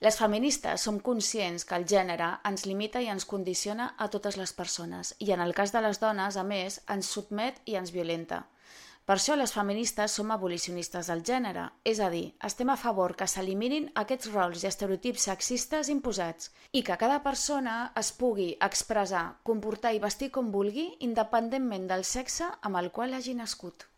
Les 0.00 0.16
feministes 0.16 0.80
som 0.86 1.00
conscients 1.04 1.66
que 1.68 1.76
el 1.76 1.84
gènere 1.84 2.30
ens 2.48 2.62
limita 2.64 3.02
i 3.04 3.10
ens 3.12 3.26
condiciona 3.28 3.90
a 3.98 4.06
totes 4.08 4.38
les 4.40 4.54
persones 4.56 5.12
i 5.18 5.32
en 5.34 5.42
el 5.44 5.52
cas 5.52 5.74
de 5.74 5.82
les 5.84 6.00
dones, 6.00 6.38
a 6.40 6.44
més, 6.44 6.80
ens 6.88 7.10
sotmet 7.16 7.60
i 7.66 7.76
ens 7.76 7.92
violenta. 7.92 8.46
Per 9.10 9.16
això 9.16 9.34
les 9.34 9.50
feministes 9.50 10.12
som 10.14 10.28
abolicionistes 10.30 11.08
del 11.10 11.24
gènere, 11.26 11.64
és 11.82 11.98
a 11.98 12.06
dir, 12.12 12.28
estem 12.46 12.68
a 12.70 12.76
favor 12.78 13.16
que 13.18 13.26
s'eliminin 13.26 13.88
aquests 14.02 14.28
rols 14.30 14.62
i 14.62 14.68
estereotips 14.68 15.24
sexistes 15.26 15.88
imposats 15.90 16.52
i 16.70 16.84
que 16.86 16.94
cada 17.00 17.16
persona 17.24 17.90
es 17.98 18.12
pugui 18.14 18.52
expressar, 18.62 19.24
comportar 19.42 19.90
i 19.96 19.98
vestir 19.98 20.30
com 20.30 20.52
vulgui 20.54 20.86
independentment 21.08 21.90
del 21.90 22.06
sexe 22.06 22.46
amb 22.62 22.78
el 22.78 22.92
qual 22.94 23.18
hagi 23.18 23.34
nascut. 23.34 23.88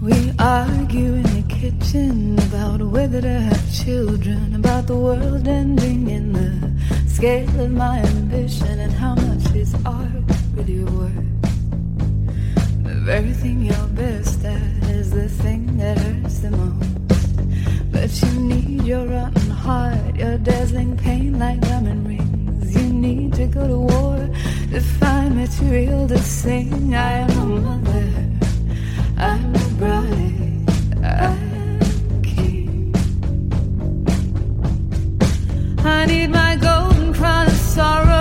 We 0.00 0.32
argue 0.38 1.31
kitchen 1.62 2.36
about 2.48 2.82
whether 2.82 3.20
to 3.20 3.28
have 3.28 3.72
children, 3.72 4.52
about 4.56 4.84
the 4.88 4.96
world 4.96 5.46
ending 5.46 6.10
in 6.10 6.32
the 6.32 6.50
scale 7.08 7.60
of 7.60 7.70
my 7.70 8.00
ambition, 8.00 8.80
and 8.80 8.92
how 8.92 9.14
much 9.14 9.54
is 9.54 9.72
art 9.86 10.10
really 10.54 10.82
worth. 10.82 11.30
The 12.82 12.96
very 13.10 13.32
thing 13.32 13.62
you're 13.62 13.92
best 13.94 14.44
at 14.44 14.90
is 14.90 15.12
the 15.12 15.28
thing 15.28 15.78
that 15.78 15.98
hurts 15.98 16.40
the 16.40 16.50
most. 16.50 16.90
But 17.92 18.10
you 18.22 18.40
need 18.40 18.82
your 18.82 19.06
rotten 19.06 19.50
heart, 19.50 20.16
your 20.16 20.38
dazzling 20.38 20.96
pain 20.96 21.38
like 21.38 21.60
diamond 21.60 22.08
rings. 22.08 22.74
You 22.74 22.92
need 22.92 23.34
to 23.34 23.46
go 23.46 23.68
to 23.68 23.78
war 23.78 24.18
to 24.72 24.80
find 24.98 25.36
material 25.36 26.08
to 26.08 26.18
sing. 26.18 26.92
I 26.92 27.12
am 27.24 27.30
a 27.30 27.46
mother. 27.60 28.08
I'm 29.16 29.54
a 29.54 29.68
bride, 29.78 31.04
I'm 31.04 31.51
I 35.92 36.06
need 36.06 36.30
my 36.30 36.56
golden 36.56 37.12
crown 37.12 37.46
of 37.46 37.52
sorrow, 37.52 38.11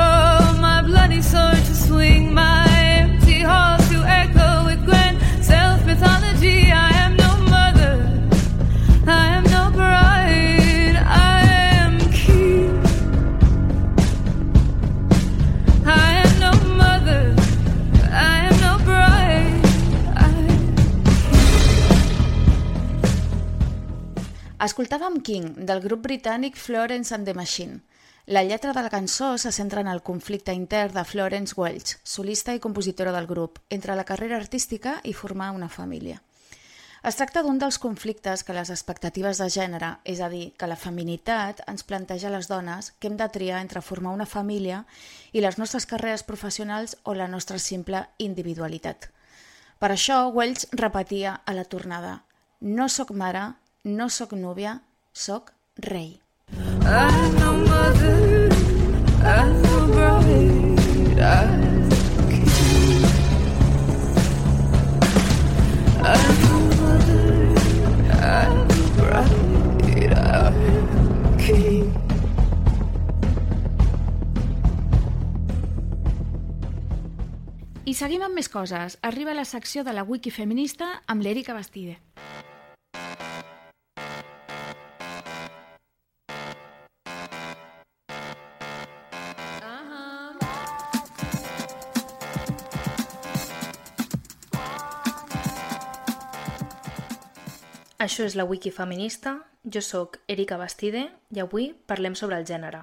Escoltàvem 24.62 25.15
King, 25.25 25.46
del 25.65 25.80
grup 25.82 26.03
britànic 26.06 26.53
Florence 26.53 27.15
and 27.15 27.25
the 27.25 27.34
Machine. 27.34 27.80
La 28.27 28.44
lletra 28.44 28.74
de 28.74 28.82
la 28.86 28.91
cançó 28.94 29.39
se 29.41 29.51
centra 29.51 29.82
en 29.82 29.88
el 29.88 30.03
conflicte 30.03 30.53
intern 30.53 30.94
de 30.94 31.03
Florence 31.03 31.56
Welch, 31.58 31.96
solista 32.03 32.53
i 32.53 32.60
compositora 32.62 33.12
del 33.12 33.25
grup, 33.25 33.58
entre 33.72 33.96
la 33.96 34.03
carrera 34.06 34.38
artística 34.38 35.00
i 35.03 35.15
formar 35.18 35.50
una 35.56 35.68
família. 35.68 36.22
Es 37.01 37.18
tracta 37.18 37.41
d'un 37.41 37.58
dels 37.58 37.80
conflictes 37.82 38.44
que 38.46 38.53
les 38.53 38.70
expectatives 38.70 39.41
de 39.41 39.48
gènere, 39.50 39.89
és 40.06 40.22
a 40.22 40.30
dir, 40.30 40.51
que 40.53 40.70
la 40.70 40.77
feminitat 40.77 41.63
ens 41.65 41.82
planteja 41.82 42.30
a 42.30 42.36
les 42.36 42.46
dones 42.51 42.91
que 43.00 43.10
hem 43.10 43.18
de 43.18 43.30
triar 43.34 43.63
entre 43.65 43.82
formar 43.82 44.13
una 44.13 44.30
família 44.30 44.84
i 45.32 45.41
les 45.41 45.58
nostres 45.58 45.89
carreres 45.89 46.22
professionals 46.22 47.00
o 47.01 47.18
la 47.18 47.27
nostra 47.27 47.58
simple 47.58 48.03
individualitat. 48.20 49.10
Per 49.82 49.89
això, 49.89 50.22
Welch 50.30 50.68
repetia 50.77 51.39
a 51.48 51.58
la 51.58 51.65
tornada 51.65 52.20
«No 52.62 52.86
sóc 52.94 53.10
mare, 53.10 53.56
no 53.83 54.09
sóc 54.09 54.33
núvia, 54.33 54.81
sóc 55.13 55.53
rei». 55.77 56.19
I 77.91 77.93
seguim 77.93 78.21
amb 78.23 78.38
més 78.38 78.47
coses. 78.47 78.95
Arriba 79.03 79.33
la 79.35 79.43
secció 79.43 79.83
de 79.83 79.91
la 79.91 80.05
Wiki 80.07 80.31
Feminista 80.31 81.01
amb 81.11 81.25
l'Erika 81.25 81.53
Bastide. 81.57 82.00
Això 98.01 98.24
és 98.25 98.34
la 98.34 98.48
Wiki 98.50 98.72
Feminista, 98.74 99.36
jo 99.74 99.81
sóc 99.86 100.15
Erika 100.34 100.55
Bastide 100.58 101.03
i 101.29 101.41
avui 101.43 101.67
parlem 101.86 102.15
sobre 102.17 102.39
el 102.41 102.48
gènere. 102.50 102.79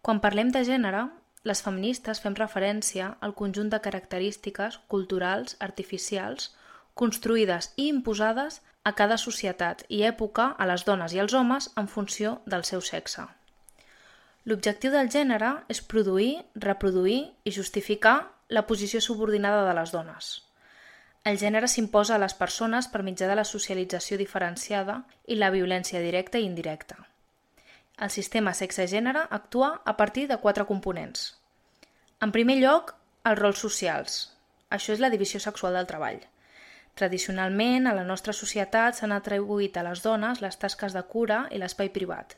Quan 0.00 0.22
parlem 0.24 0.48
de 0.54 0.62
gènere, 0.64 1.02
les 1.44 1.60
feministes 1.60 2.22
fem 2.24 2.38
referència 2.38 3.10
al 3.20 3.34
conjunt 3.36 3.68
de 3.68 3.82
característiques 3.84 4.80
culturals, 4.88 5.58
artificials, 5.60 6.54
construïdes 6.94 7.74
i 7.76 7.90
imposades 7.92 8.62
a 8.82 8.94
cada 8.96 9.20
societat 9.20 9.84
i 9.92 10.00
època 10.08 10.54
a 10.56 10.70
les 10.72 10.88
dones 10.88 11.12
i 11.12 11.20
als 11.20 11.36
homes 11.36 11.68
en 11.76 11.92
funció 11.98 12.38
del 12.46 12.64
seu 12.64 12.80
sexe. 12.80 13.28
L'objectiu 14.48 14.96
del 14.96 15.12
gènere 15.12 15.52
és 15.68 15.84
produir, 15.84 16.38
reproduir 16.56 17.26
i 17.44 17.52
justificar 17.52 18.18
la 18.48 18.64
posició 18.64 19.04
subordinada 19.04 19.68
de 19.68 19.76
les 19.82 19.92
dones. 19.92 20.47
El 21.24 21.38
gènere 21.38 21.68
s'imposa 21.68 22.14
a 22.16 22.22
les 22.22 22.34
persones 22.34 22.88
per 22.88 23.02
mitjà 23.02 23.28
de 23.28 23.36
la 23.36 23.44
socialització 23.44 24.18
diferenciada 24.20 25.02
i 25.26 25.36
la 25.36 25.50
violència 25.50 26.00
directa 26.00 26.38
i 26.38 26.46
indirecta. 26.46 26.96
El 27.98 28.10
sistema 28.14 28.54
sexe-gènere 28.54 29.26
actua 29.30 29.82
a 29.84 29.96
partir 29.96 30.28
de 30.28 30.38
quatre 30.38 30.64
components. 30.64 31.34
En 32.22 32.32
primer 32.32 32.58
lloc, 32.62 32.94
els 33.24 33.38
rols 33.38 33.62
socials. 33.64 34.18
Això 34.70 34.94
és 34.94 35.00
la 35.02 35.10
divisió 35.10 35.40
sexual 35.40 35.74
del 35.74 35.88
treball. 35.90 36.20
Tradicionalment, 36.98 37.86
a 37.86 37.94
la 37.94 38.04
nostra 38.06 38.32
societat 38.34 38.96
s'han 38.98 39.14
atribuït 39.14 39.76
a 39.76 39.84
les 39.86 40.02
dones 40.02 40.40
les 40.42 40.56
tasques 40.58 40.94
de 40.96 41.02
cura 41.12 41.44
i 41.54 41.60
l'espai 41.62 41.92
privat, 41.94 42.34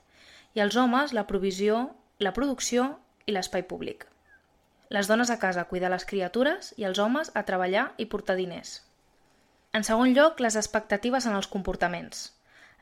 i 0.54 0.60
als 0.60 0.76
homes 0.76 1.14
la 1.16 1.26
provisió, 1.30 1.78
la 2.18 2.34
producció 2.36 2.90
i 3.26 3.32
l'espai 3.32 3.64
públic. 3.70 4.04
Les 4.90 5.06
dones 5.06 5.30
a 5.30 5.38
casa 5.38 5.62
a 5.62 5.68
cuidar 5.70 5.88
les 5.92 6.04
criatures 6.04 6.72
i 6.76 6.84
els 6.88 6.98
homes 6.98 7.28
a 7.38 7.44
treballar 7.46 7.92
i 8.02 8.08
portar 8.10 8.34
diners. 8.34 8.80
En 9.72 9.84
segon 9.86 10.10
lloc, 10.16 10.40
les 10.42 10.56
expectatives 10.58 11.28
en 11.30 11.36
els 11.38 11.46
comportaments. 11.46 12.24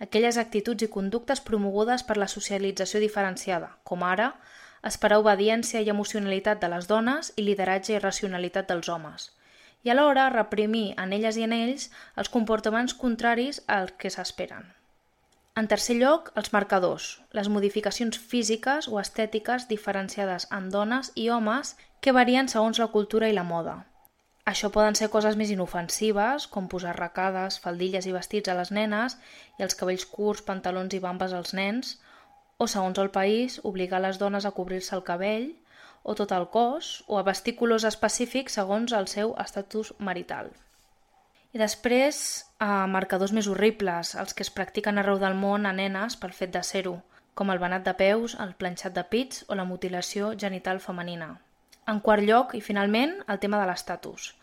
Aquelles 0.01 0.39
actituds 0.41 0.87
i 0.87 0.89
conductes 0.95 1.43
promogudes 1.45 2.07
per 2.09 2.17
la 2.17 2.31
socialització 2.33 3.03
diferenciada, 3.03 3.75
com 3.85 4.07
ara 4.09 4.31
esperar 4.91 5.19
obediència 5.21 5.83
i 5.85 5.93
emocionalitat 5.93 6.65
de 6.65 6.73
les 6.73 6.89
dones 6.89 7.33
i 7.37 7.45
lideratge 7.45 7.93
i 7.93 8.01
racionalitat 8.01 8.73
dels 8.73 8.89
homes, 8.89 9.29
i 9.85 9.93
alhora 9.93 10.31
reprimir 10.33 10.95
en 10.97 11.13
elles 11.13 11.37
i 11.37 11.45
en 11.45 11.53
ells 11.53 11.91
els 12.17 12.33
comportaments 12.33 12.97
contraris 13.05 13.61
als 13.67 13.93
que 14.01 14.17
s'esperen. 14.17 14.78
En 15.59 15.67
tercer 15.67 15.97
lloc, 15.99 16.29
els 16.39 16.53
marcadors, 16.55 17.05
les 17.35 17.49
modificacions 17.51 18.19
físiques 18.33 18.87
o 18.87 19.01
estètiques 19.01 19.65
diferenciades 19.71 20.45
en 20.55 20.69
dones 20.71 21.09
i 21.19 21.25
homes 21.35 21.73
que 22.01 22.15
varien 22.15 22.51
segons 22.53 22.79
la 22.79 22.87
cultura 22.93 23.31
i 23.31 23.35
la 23.35 23.43
moda. 23.49 23.73
Això 24.53 24.71
poden 24.77 24.95
ser 25.01 25.09
coses 25.15 25.35
més 25.41 25.51
inofensives, 25.51 26.47
com 26.53 26.69
posar 26.75 26.93
arracades, 26.93 27.59
faldilles 27.65 28.07
i 28.07 28.15
vestits 28.15 28.53
a 28.53 28.55
les 28.61 28.71
nenes 28.79 29.19
i 29.59 29.67
els 29.67 29.75
cabells 29.81 30.07
curts, 30.13 30.45
pantalons 30.47 30.95
i 30.95 31.03
bambes 31.03 31.35
als 31.41 31.51
nens, 31.59 31.97
o 32.63 32.71
segons 32.71 33.03
el 33.03 33.11
país, 33.19 33.59
obligar 33.73 34.05
les 34.05 34.23
dones 34.23 34.47
a 34.47 34.55
cobrir-se 34.61 34.95
el 34.95 35.05
cabell 35.11 35.51
o 36.05 36.15
tot 36.15 36.39
el 36.39 36.47
cos, 36.55 37.03
o 37.09 37.19
a 37.19 37.27
vestir 37.27 37.59
colors 37.59 37.89
específics 37.91 38.63
segons 38.63 38.95
el 38.95 39.11
seu 39.11 39.35
estatus 39.43 39.91
marital. 39.99 40.55
I 41.57 41.59
després, 41.59 42.17
eh, 42.61 42.67
marcadors 42.95 43.33
més 43.33 43.47
horribles, 43.49 44.15
els 44.23 44.35
que 44.35 44.45
es 44.45 44.51
practiquen 44.53 44.99
arreu 45.01 45.19
del 45.19 45.35
món 45.35 45.65
a 45.65 45.73
nenes 45.73 46.17
pel 46.21 46.35
fet 46.37 46.51
de 46.53 46.63
ser-ho, 46.63 46.99
com 47.35 47.51
el 47.51 47.61
banat 47.63 47.85
de 47.87 47.95
peus, 47.95 48.35
el 48.45 48.53
planxat 48.63 48.93
de 48.93 49.05
pits 49.13 49.45
o 49.49 49.57
la 49.57 49.65
mutilació 49.65 50.35
genital 50.43 50.81
femenina. 50.87 51.29
En 51.89 52.01
quart 52.05 52.23
lloc, 52.29 52.53
i 52.59 52.61
finalment, 52.61 53.15
el 53.33 53.39
tema 53.45 53.61
de 53.61 53.69
l'estatus, 53.71 54.35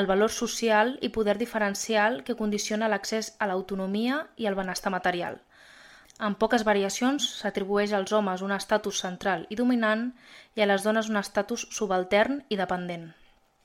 el 0.00 0.06
valor 0.06 0.30
social 0.30 0.92
i 1.00 1.10
poder 1.16 1.34
diferencial 1.40 2.20
que 2.28 2.36
condiciona 2.42 2.90
l'accés 2.92 3.32
a 3.40 3.48
l'autonomia 3.50 4.20
i 4.36 4.46
al 4.46 4.58
benestar 4.60 4.92
material. 4.94 5.40
En 6.20 6.36
poques 6.44 6.62
variacions 6.68 7.26
s'atribueix 7.40 7.96
als 7.98 8.12
homes 8.12 8.46
un 8.46 8.54
estatus 8.54 9.02
central 9.02 9.48
i 9.50 9.58
dominant 9.58 10.12
i 10.54 10.62
a 10.62 10.70
les 10.70 10.86
dones 10.86 11.10
un 11.10 11.18
estatus 11.18 11.66
subaltern 11.80 12.44
i 12.48 12.60
dependent. 12.62 13.10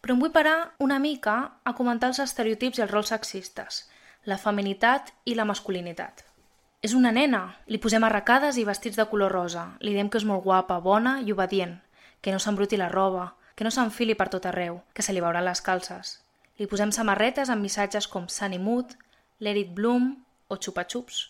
Però 0.01 0.15
em 0.15 0.21
vull 0.21 0.33
parar 0.35 0.73
una 0.79 0.99
mica 0.99 1.37
a 1.63 1.73
comentar 1.75 2.11
els 2.11 2.21
estereotips 2.23 2.79
i 2.79 2.85
els 2.85 2.91
rols 2.91 3.13
sexistes, 3.13 3.83
la 4.25 4.37
feminitat 4.37 5.13
i 5.25 5.35
la 5.35 5.45
masculinitat. 5.45 6.27
És 6.81 6.93
una 6.93 7.11
nena. 7.11 7.57
Li 7.67 7.79
posem 7.81 8.03
arracades 8.05 8.57
i 8.57 8.65
vestits 8.67 8.97
de 8.99 9.07
color 9.09 9.33
rosa. 9.33 9.63
Li 9.81 9.95
diem 9.95 10.11
que 10.13 10.19
és 10.21 10.27
molt 10.27 10.43
guapa, 10.45 10.77
bona 10.79 11.17
i 11.25 11.33
obedient, 11.33 11.79
que 12.21 12.31
no 12.31 12.39
s'embruti 12.39 12.77
la 12.77 12.89
roba, 12.93 13.33
que 13.55 13.65
no 13.65 13.71
s'enfili 13.73 14.13
per 14.15 14.29
tot 14.29 14.45
arreu, 14.45 14.83
que 14.93 15.01
se 15.01 15.13
li 15.13 15.23
veuran 15.23 15.45
les 15.45 15.61
calces. 15.65 16.19
Li 16.57 16.69
posem 16.69 16.93
samarretes 16.93 17.49
amb 17.49 17.65
missatges 17.65 18.07
com 18.07 18.29
Sunny 18.29 18.59
Mood, 18.61 18.93
Let 19.41 19.57
It 19.57 19.73
Bloom 19.73 20.13
o 20.47 20.57
Chupa 20.57 20.85
Chups. 20.85 21.27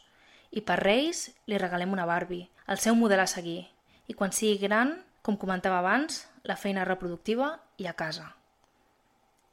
I 0.51 0.61
per 0.67 0.79
Reis 0.83 1.29
li 1.47 1.57
regalem 1.57 1.95
una 1.95 2.05
Barbie, 2.05 2.49
el 2.67 2.79
seu 2.83 2.95
model 2.95 3.23
a 3.23 3.27
seguir. 3.27 3.67
I 4.07 4.15
quan 4.15 4.35
sigui 4.35 4.59
gran, 4.61 4.97
com 5.23 5.39
comentava 5.39 5.79
abans, 5.79 6.25
la 6.43 6.55
feina 6.55 6.87
reproductiva 6.87 7.57
i 7.77 7.87
a 7.87 7.95
casa. 7.95 8.36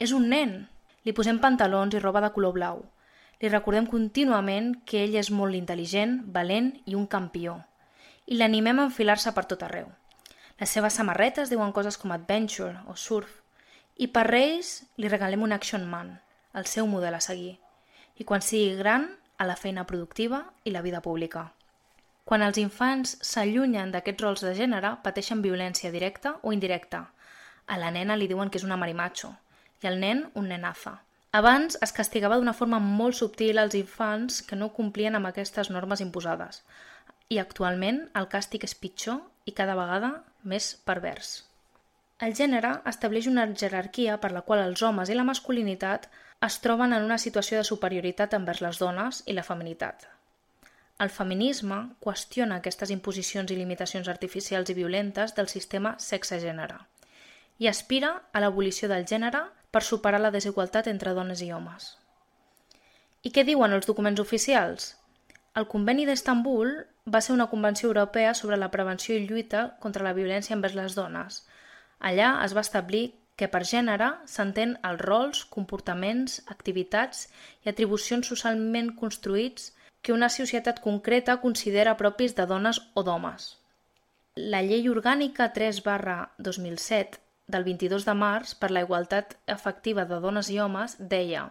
És 0.03 0.11
un 0.11 0.25
nen! 0.27 0.55
Li 1.07 1.13
posem 1.15 1.37
pantalons 1.39 1.95
i 1.95 2.01
roba 2.01 2.21
de 2.25 2.33
color 2.35 2.55
blau. 2.57 2.81
Li 3.41 3.51
recordem 3.51 3.87
contínuament 3.87 4.73
que 4.89 5.05
ell 5.05 5.15
és 5.21 5.31
molt 5.31 5.55
intel·ligent, 5.55 6.17
valent 6.35 6.73
i 6.91 6.97
un 6.99 7.05
campió. 7.07 7.61
I 8.27 8.39
l'animem 8.41 8.81
a 8.81 8.87
enfilar-se 8.89 9.31
per 9.37 9.45
tot 9.51 9.63
arreu. 9.63 9.87
Les 10.59 10.71
seves 10.71 10.99
samarretes 10.99 11.53
diuen 11.53 11.75
coses 11.77 11.99
com 12.01 12.15
adventure 12.15 12.81
o 12.91 12.97
surf. 12.97 13.31
I 13.95 14.09
per 14.11 14.25
Reis 14.27 14.81
li 14.97 15.11
regalem 15.13 15.45
un 15.47 15.55
Action 15.55 15.87
Man, 15.87 16.11
el 16.55 16.67
seu 16.67 16.91
model 16.91 17.15
a 17.15 17.23
seguir. 17.23 17.59
I 18.19 18.27
quan 18.27 18.43
sigui 18.43 18.75
gran, 18.81 19.07
a 19.39 19.47
la 19.47 19.59
feina 19.61 19.87
productiva 19.87 20.43
i 20.65 20.75
la 20.75 20.83
vida 20.83 21.03
pública. 21.03 21.53
Quan 22.25 22.43
els 22.43 22.59
infants 22.59 23.15
s'allunyen 23.21 23.95
d'aquests 23.95 24.27
rols 24.27 24.43
de 24.43 24.57
gènere, 24.59 24.97
pateixen 25.07 25.43
violència 25.43 25.95
directa 25.95 26.39
o 26.43 26.53
indirecta. 26.53 27.07
A 27.67 27.79
la 27.79 27.95
nena 27.95 28.17
li 28.17 28.31
diuen 28.31 28.51
que 28.51 28.59
és 28.59 28.67
una 28.67 28.81
marimacho 28.81 29.35
i 29.83 29.91
el 29.91 30.01
nen 30.01 30.27
un 30.35 30.49
nenaza. 30.49 31.01
Abans 31.35 31.77
es 31.83 31.93
castigava 31.93 32.37
d'una 32.39 32.55
forma 32.55 32.79
molt 32.79 33.19
subtil 33.19 33.59
als 33.59 33.75
infants 33.75 34.43
que 34.47 34.57
no 34.57 34.73
complien 34.77 35.19
amb 35.19 35.31
aquestes 35.31 35.71
normes 35.75 36.03
imposades 36.05 36.63
i 37.33 37.41
actualment 37.43 38.05
el 38.21 38.29
càstig 38.33 38.67
és 38.69 38.77
pitjor 38.79 39.21
i 39.49 39.55
cada 39.59 39.75
vegada 39.79 40.13
més 40.53 40.75
pervers. 40.89 41.35
El 42.25 42.35
gènere 42.39 42.71
estableix 42.91 43.27
una 43.27 43.47
jerarquia 43.63 44.19
per 44.23 44.31
la 44.33 44.45
qual 44.47 44.63
els 44.63 44.83
homes 44.87 45.11
i 45.11 45.17
la 45.19 45.27
masculinitat 45.27 46.07
es 46.47 46.59
troben 46.65 46.93
en 46.93 47.07
una 47.09 47.19
situació 47.19 47.59
de 47.59 47.67
superioritat 47.69 48.37
envers 48.39 48.63
les 48.65 48.79
dones 48.79 49.23
i 49.27 49.35
la 49.35 49.47
feminitat. 49.47 50.07
El 51.03 51.11
feminisme 51.11 51.81
qüestiona 52.05 52.61
aquestes 52.61 52.93
imposicions 52.95 53.51
i 53.51 53.59
limitacions 53.59 54.09
artificials 54.09 54.71
i 54.71 54.77
violentes 54.79 55.35
del 55.35 55.51
sistema 55.51 55.97
sexe-gènere 55.99 56.79
i 57.63 57.69
aspira 57.71 58.11
a 58.33 58.41
l'abolició 58.43 58.89
del 58.91 59.07
gènere 59.11 59.43
per 59.75 59.83
superar 59.83 60.21
la 60.23 60.31
desigualtat 60.35 60.87
entre 60.91 61.15
dones 61.19 61.43
i 61.43 61.51
homes. 61.53 61.89
I 63.27 63.33
què 63.35 63.43
diuen 63.49 63.73
els 63.75 63.89
documents 63.91 64.23
oficials? 64.23 64.93
El 65.59 65.67
Conveni 65.73 66.05
d'Estambul 66.07 66.71
va 67.15 67.21
ser 67.25 67.35
una 67.35 67.49
convenció 67.51 67.89
europea 67.91 68.35
sobre 68.39 68.59
la 68.61 68.71
prevenció 68.71 69.17
i 69.17 69.27
lluita 69.27 69.65
contra 69.83 70.07
la 70.07 70.15
violència 70.19 70.55
envers 70.57 70.77
les 70.79 70.97
dones. 70.99 71.43
Allà 72.11 72.31
es 72.45 72.55
va 72.57 72.65
establir 72.67 73.05
que 73.41 73.49
per 73.51 73.65
gènere 73.71 74.11
s'entén 74.31 74.77
els 74.91 75.01
rols, 75.03 75.43
comportaments, 75.57 76.39
activitats 76.55 77.27
i 77.65 77.73
atribucions 77.73 78.31
socialment 78.31 78.93
construïts 79.01 79.73
que 80.03 80.15
una 80.15 80.31
societat 80.31 80.81
concreta 80.85 81.41
considera 81.43 81.99
propis 81.99 82.37
de 82.39 82.47
dones 82.47 82.81
o 82.95 83.03
d'homes. 83.03 83.51
La 84.55 84.63
Llei 84.63 84.89
Orgànica 84.91 85.51
3 85.59 85.83
barra 85.87 86.19
2007 86.39 87.25
del 87.47 87.65
22 87.65 88.07
de 88.09 88.15
març 88.15 88.55
per 88.59 88.71
la 88.71 88.83
igualtat 88.87 89.37
efectiva 89.47 90.05
de 90.09 90.21
dones 90.21 90.51
i 90.51 90.59
homes 90.61 90.97
deia 90.99 91.51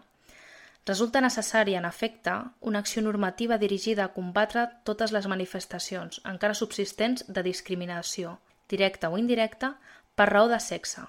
Resulta 0.86 1.22
necessària, 1.24 1.80
en 1.80 1.86
efecte, 1.88 2.32
una 2.60 2.80
acció 2.84 3.02
normativa 3.02 3.58
dirigida 3.58 4.04
a 4.04 4.14
combatre 4.16 4.66
totes 4.84 5.14
les 5.16 5.30
manifestacions 5.32 6.20
encara 6.32 6.58
subsistents 6.60 7.24
de 7.38 7.44
discriminació, 7.46 8.34
directa 8.68 9.10
o 9.10 9.18
indirecta, 9.18 9.78
per 10.16 10.28
raó 10.30 10.50
de 10.52 10.60
sexe, 10.60 11.06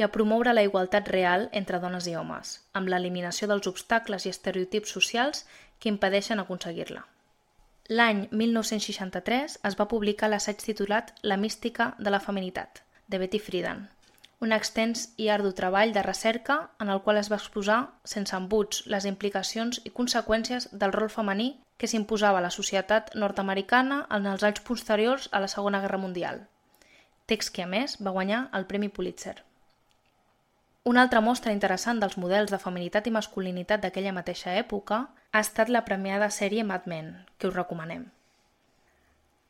i 0.00 0.02
a 0.02 0.08
promoure 0.16 0.56
la 0.56 0.64
igualtat 0.64 1.12
real 1.12 1.50
entre 1.52 1.82
dones 1.84 2.08
i 2.08 2.16
homes, 2.16 2.54
amb 2.72 2.88
l'eliminació 2.88 3.50
dels 3.52 3.68
obstacles 3.68 4.24
i 4.24 4.32
estereotips 4.32 4.96
socials 4.96 5.44
que 5.78 5.92
impedeixen 5.92 6.40
aconseguir-la. 6.40 7.04
L'any 7.92 8.28
1963 8.30 9.58
es 9.68 9.76
va 9.76 9.90
publicar 9.92 10.32
l'assaig 10.32 10.64
titulat 10.64 11.12
La 11.20 11.36
mística 11.36 11.94
de 11.98 12.14
la 12.14 12.20
feminitat, 12.20 12.80
de 13.08 13.20
Betty 13.20 13.42
Friedan, 13.42 13.90
un 14.42 14.50
extens 14.50 15.04
i 15.22 15.28
ardu 15.30 15.52
treball 15.54 15.92
de 15.94 16.02
recerca 16.02 16.56
en 16.82 16.88
el 16.90 17.00
qual 17.02 17.18
es 17.20 17.28
va 17.30 17.38
exposar, 17.38 17.80
sense 18.02 18.34
embuts, 18.34 18.82
les 18.90 19.04
implicacions 19.06 19.78
i 19.86 19.92
conseqüències 19.94 20.66
del 20.72 20.94
rol 20.96 21.12
femení 21.14 21.52
que 21.78 21.86
s'imposava 21.86 22.40
a 22.40 22.44
la 22.46 22.50
societat 22.50 23.12
nord-americana 23.14 24.00
en 24.10 24.26
els 24.26 24.42
anys 24.48 24.64
posteriors 24.66 25.28
a 25.30 25.40
la 25.44 25.50
Segona 25.52 25.80
Guerra 25.84 26.00
Mundial. 26.02 26.42
Text 27.30 27.54
que, 27.54 27.62
a 27.62 27.70
més, 27.70 27.94
va 28.02 28.14
guanyar 28.16 28.48
el 28.58 28.66
Premi 28.66 28.88
Pulitzer. 28.88 29.36
Una 30.90 31.04
altra 31.06 31.22
mostra 31.22 31.54
interessant 31.54 32.02
dels 32.02 32.18
models 32.18 32.50
de 32.50 32.58
feminitat 32.58 33.06
i 33.06 33.14
masculinitat 33.14 33.84
d'aquella 33.84 34.14
mateixa 34.16 34.56
època 34.58 35.04
ha 35.30 35.44
estat 35.46 35.70
la 35.70 35.84
premiada 35.86 36.30
sèrie 36.34 36.66
Mad 36.66 36.90
Men, 36.90 37.14
que 37.38 37.46
us 37.46 37.54
recomanem. 37.54 38.08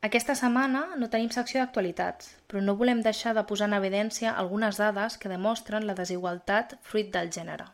Aquesta 0.05 0.33
setmana 0.35 0.79
no 0.99 1.07
tenim 1.11 1.29
secció 1.31 1.61
d'actualitats, 1.61 2.33
però 2.51 2.59
no 2.63 2.73
volem 2.79 3.01
deixar 3.03 3.31
de 3.37 3.41
posar 3.47 3.69
en 3.69 3.75
evidència 3.77 4.33
algunes 4.39 4.79
dades 4.81 5.15
que 5.17 5.29
demostren 5.31 5.85
la 5.87 5.93
desigualtat 5.99 6.73
fruit 6.87 7.11
del 7.13 7.29
gènere. 7.35 7.67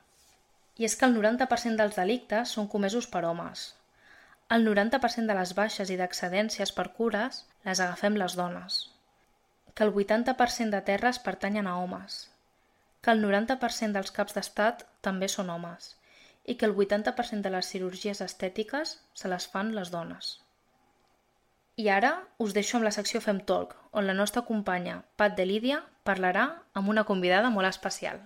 I 0.78 0.86
és 0.86 0.96
que 0.96 1.08
el 1.10 1.16
90% 1.16 1.80
dels 1.80 1.96
delictes 1.98 2.52
són 2.56 2.68
comesos 2.74 3.08
per 3.16 3.24
homes. 3.26 3.64
El 4.56 4.68
90% 4.68 5.26
de 5.32 5.38
les 5.40 5.54
baixes 5.58 5.90
i 5.90 5.98
d'excedències 5.98 6.74
per 6.80 6.86
cures 7.00 7.40
les 7.66 7.82
agafem 7.86 8.20
les 8.22 8.36
dones. 8.38 8.78
Que 9.74 9.88
el 9.88 9.94
80% 10.04 10.76
de 10.76 10.82
terres 10.92 11.20
pertanyen 11.30 11.70
a 11.72 11.80
homes. 11.82 12.20
Que 13.02 13.16
el 13.16 13.24
90% 13.26 13.98
dels 13.98 14.14
caps 14.20 14.38
d'estat 14.38 14.86
també 15.10 15.32
són 15.34 15.50
homes. 15.50 15.96
I 16.46 16.58
que 16.62 16.70
el 16.70 16.78
80% 16.78 17.42
de 17.42 17.54
les 17.58 17.74
cirurgies 17.74 18.22
estètiques 18.28 18.94
se 19.24 19.34
les 19.34 19.50
fan 19.56 19.74
les 19.80 19.90
dones. 19.98 20.32
I 21.80 21.86
ara 21.96 22.10
us 22.44 22.52
deixo 22.56 22.76
amb 22.76 22.84
la 22.84 22.92
secció 22.92 23.22
Fem 23.24 23.38
Talk, 23.50 23.70
on 23.96 24.04
la 24.04 24.14
nostra 24.16 24.42
companya, 24.48 24.98
Pat 25.16 25.38
de 25.38 25.46
Lídia, 25.48 25.78
parlarà 26.04 26.42
amb 26.76 26.92
una 26.92 27.06
convidada 27.08 27.52
molt 27.54 27.70
especial. 27.70 28.20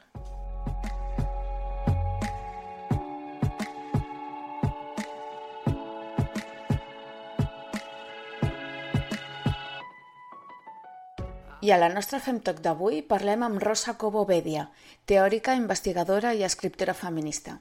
I 11.61 11.69
a 11.69 11.77
la 11.77 11.93
nostra 11.93 12.17
Fem 12.23 12.41
Talk 12.41 12.65
d'avui 12.65 13.03
parlem 13.13 13.45
amb 13.45 13.61
Rosa 13.61 13.93
Cobo 14.01 14.25
Bedia, 14.25 14.65
teòrica, 15.05 15.53
investigadora 15.61 16.33
i 16.33 16.41
escriptora 16.49 16.97
feminista. 16.97 17.59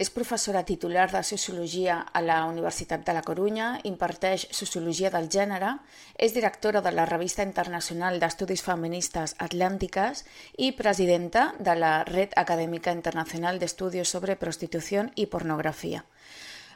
És 0.00 0.08
professora 0.08 0.62
titular 0.64 1.10
de 1.12 1.20
Sociologia 1.28 1.98
a 2.16 2.22
la 2.24 2.38
Universitat 2.48 3.02
de 3.04 3.12
la 3.12 3.20
Corunya, 3.20 3.66
imparteix 3.84 4.46
Sociologia 4.56 5.10
del 5.12 5.26
Gènere, 5.28 5.74
és 6.16 6.32
directora 6.32 6.80
de 6.80 6.92
la 6.94 7.04
Revista 7.04 7.44
Internacional 7.44 8.16
d'Estudis 8.22 8.62
Feministes 8.64 9.34
Atlàntiques 9.46 10.22
i 10.56 10.70
presidenta 10.78 11.50
de 11.58 11.74
la 11.76 11.92
Red 12.08 12.32
Acadèmica 12.40 12.94
Internacional 12.96 13.60
d'Estudios 13.60 14.08
sobre 14.08 14.38
Prostitució 14.40 15.04
i 15.20 15.26
Pornografia. 15.28 16.00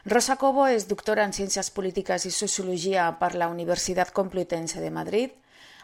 Rosa 0.05 0.35
Cobo 0.37 0.67
és 0.69 0.85
doctora 0.85 1.25
en 1.25 1.33
Ciències 1.33 1.71
Polítiques 1.73 2.27
i 2.29 2.31
Sociologia 2.31 3.07
per 3.17 3.33
la 3.33 3.49
Universitat 3.49 4.13
Complutense 4.13 4.77
de 4.85 4.93
Madrid, 4.93 5.33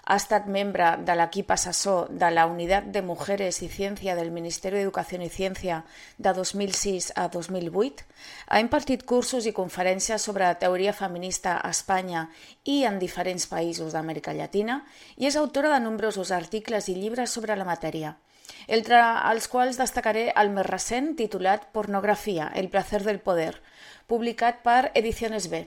ha 0.03 0.15
estat 0.17 0.47
membre 0.49 0.87
de 1.05 1.15
l'equip 1.15 1.51
assessor 1.53 2.09
de 2.09 2.29
la 2.31 2.45
Unitat 2.49 2.87
de 2.93 3.03
Mujeres 3.05 3.61
i 3.61 3.69
Ciència 3.69 4.15
del 4.17 4.31
Ministeri 4.33 4.79
d'Educació 4.79 5.21
i 5.21 5.29
Ciència 5.29 5.81
de 6.17 6.33
2006 6.33 7.11
a 7.15 7.27
2008. 7.33 8.07
Ha 8.47 8.59
impartit 8.63 9.05
cursos 9.05 9.45
i 9.45 9.53
conferències 9.53 10.21
sobre 10.21 10.49
teoria 10.61 10.93
feminista 10.93 11.59
a 11.59 11.69
Espanya 11.69 12.27
i 12.65 12.83
en 12.89 12.97
diferents 12.99 13.47
països 13.47 13.93
d'Amèrica 13.93 14.33
Llatina 14.33 14.81
i 15.17 15.29
és 15.29 15.37
autora 15.37 15.73
de 15.75 15.83
nombrosos 15.85 16.31
articles 16.31 16.89
i 16.89 16.97
llibres 16.97 17.31
sobre 17.37 17.55
la 17.55 17.67
matèria 17.67 18.17
entre 18.67 18.97
els 19.31 19.47
quals 19.47 19.77
destacaré 19.79 20.31
el 20.37 20.51
més 20.53 20.67
recent 20.67 21.15
titulat 21.17 21.69
Pornografia, 21.73 22.51
el 22.55 22.69
placer 22.69 23.01
del 23.03 23.19
poder, 23.19 23.55
publicat 24.07 24.61
per 24.65 24.91
Ediciones 24.93 25.49
B 25.49 25.65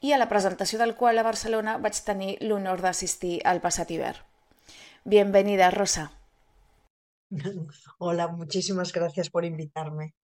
i 0.00 0.12
a 0.12 0.18
la 0.18 0.28
presentació 0.28 0.78
del 0.78 0.94
qual 0.96 1.18
a 1.18 1.26
Barcelona 1.26 1.78
vaig 1.78 2.00
tenir 2.04 2.36
l'honor 2.40 2.82
d'assistir 2.84 3.40
al 3.44 3.60
passat 3.60 3.90
hivern. 3.90 4.20
Bienvenida, 5.04 5.70
Rosa. 5.70 6.10
Hola, 7.98 8.28
muchísimas 8.28 8.92
gracias 8.92 9.30
por 9.30 9.44
invitarme. 9.44 10.14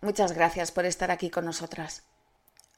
Muchas 0.00 0.32
gracias 0.32 0.72
por 0.72 0.84
estar 0.84 1.10
aquí 1.10 1.30
con 1.30 1.44
nosotras. 1.44 2.04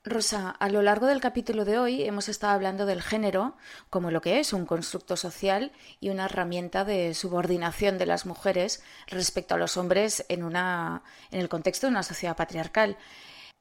Rosa, 0.08 0.50
a 0.50 0.68
lo 0.68 0.82
largo 0.82 1.06
del 1.06 1.20
capítulo 1.20 1.64
de 1.64 1.80
hoy 1.80 2.04
hemos 2.04 2.28
estado 2.28 2.52
hablando 2.52 2.86
del 2.86 3.02
género 3.02 3.56
como 3.90 4.12
lo 4.12 4.20
que 4.20 4.38
es 4.38 4.52
un 4.52 4.64
constructo 4.64 5.16
social 5.16 5.72
y 5.98 6.10
una 6.10 6.26
herramienta 6.26 6.84
de 6.84 7.12
subordinación 7.12 7.98
de 7.98 8.06
las 8.06 8.24
mujeres 8.24 8.84
respecto 9.08 9.56
a 9.56 9.58
los 9.58 9.76
hombres 9.76 10.24
en, 10.28 10.44
una, 10.44 11.02
en 11.32 11.40
el 11.40 11.48
contexto 11.48 11.88
de 11.88 11.90
una 11.90 12.04
sociedad 12.04 12.36
patriarcal. 12.36 12.96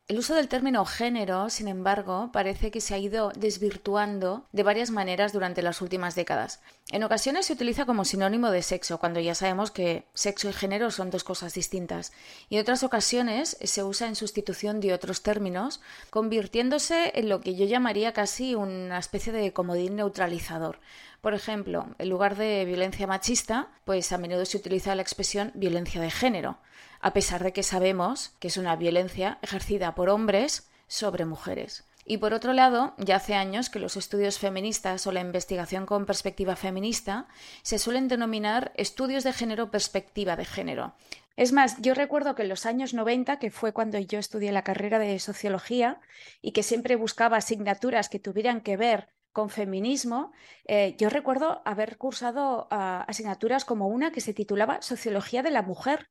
El 0.08 0.20
uso 0.20 0.36
del 0.36 0.48
término 0.48 0.86
género, 0.86 1.50
sin 1.50 1.68
embargo, 1.68 2.30
parece 2.32 2.70
que 2.70 2.80
se 2.80 2.94
ha 2.94 3.00
ido 3.00 3.32
desvirtuando 3.36 4.46
de 4.52 4.62
varias 4.62 4.92
maneras 4.92 5.34
durante 5.34 5.64
las 5.64 5.82
últimas 5.82 6.14
décadas. 6.14 6.62
En 6.92 7.04
ocasiones 7.04 7.48
se 7.48 7.54
utiliza 7.54 7.86
como 7.86 8.06
sinónimo 8.06 8.52
de 8.52 8.62
sexo, 8.62 9.00
cuando 9.00 9.20
ya 9.20 9.34
sabemos 9.34 9.72
que 9.72 10.06
sexo 10.14 10.50
y 10.50 10.54
género 10.54 10.92
son 10.92 11.10
dos 11.10 11.24
cosas 11.24 11.54
distintas. 11.56 12.14
Y 12.48 12.56
en 12.56 12.62
otras 12.62 12.84
ocasiones 12.84 13.58
se 13.62 13.84
usa 13.84 14.08
en 14.08 14.16
sustitución 14.16 14.80
de 14.80 14.94
otros 14.94 15.24
términos, 15.24 15.82
convirtiéndose 16.12 17.12
en 17.16 17.28
lo 17.28 17.42
que 17.42 17.56
yo 17.56 17.66
llamaría 17.66 18.14
casi 18.14 18.54
una 18.54 19.00
especie 19.00 19.34
de 19.34 19.52
comodín 19.52 19.96
neutralizador. 19.96 20.80
Por 21.22 21.34
ejemplo, 21.34 21.88
en 21.98 22.10
lugar 22.10 22.36
de 22.36 22.64
violencia 22.66 23.08
machista, 23.08 23.70
pues 23.84 24.12
a 24.12 24.20
menudo 24.20 24.46
se 24.46 24.58
utiliza 24.58 24.94
la 24.94 25.02
expresión 25.02 25.52
violencia 25.56 26.00
de 26.00 26.12
género 26.12 26.60
a 27.06 27.14
pesar 27.14 27.44
de 27.44 27.54
que 27.54 27.62
sabemos 27.62 28.32
que 28.40 28.48
es 28.48 28.58
una 28.58 28.76
violencia 28.76 29.38
ejercida 29.44 29.94
por 29.94 30.10
hombres 30.10 30.68
sobre 30.88 31.26
mujeres. 31.26 31.84
Y 32.08 32.18
por 32.18 32.34
otro 32.34 32.54
lado, 32.54 32.94
ya 33.00 33.16
hace 33.16 33.34
años 33.34 33.72
que 33.72 33.80
los 33.80 33.98
estudios 33.98 34.38
feministas 34.38 35.08
o 35.08 35.12
la 35.12 35.22
investigación 35.22 35.88
con 35.88 36.06
perspectiva 36.06 36.56
feminista 36.56 37.28
se 37.64 37.80
suelen 37.80 38.08
denominar 38.08 38.72
estudios 38.76 39.24
de 39.24 39.34
género 39.34 39.72
perspectiva 39.72 40.36
de 40.36 40.46
género. 40.46 40.94
Es 41.36 41.52
más, 41.52 41.82
yo 41.82 41.96
recuerdo 41.96 42.36
que 42.36 42.44
en 42.44 42.50
los 42.50 42.68
años 42.68 42.94
90, 42.94 43.40
que 43.40 43.50
fue 43.50 43.74
cuando 43.74 43.98
yo 43.98 44.20
estudié 44.20 44.52
la 44.52 44.64
carrera 44.64 45.00
de 45.00 45.18
sociología 45.20 46.00
y 46.42 46.52
que 46.52 46.64
siempre 46.64 46.96
buscaba 46.96 47.38
asignaturas 47.38 48.08
que 48.08 48.20
tuvieran 48.20 48.62
que 48.62 48.78
ver 48.78 49.10
con 49.34 49.50
feminismo, 49.50 50.32
eh, 50.66 50.96
yo 50.98 51.10
recuerdo 51.10 51.62
haber 51.66 51.98
cursado 51.98 52.68
ah, 52.72 53.04
asignaturas 53.08 53.66
como 53.66 53.88
una 53.88 54.12
que 54.12 54.22
se 54.22 54.34
titulaba 54.34 54.82
Sociología 54.82 55.44
de 55.44 55.52
la 55.52 55.62
Mujer, 55.62 56.08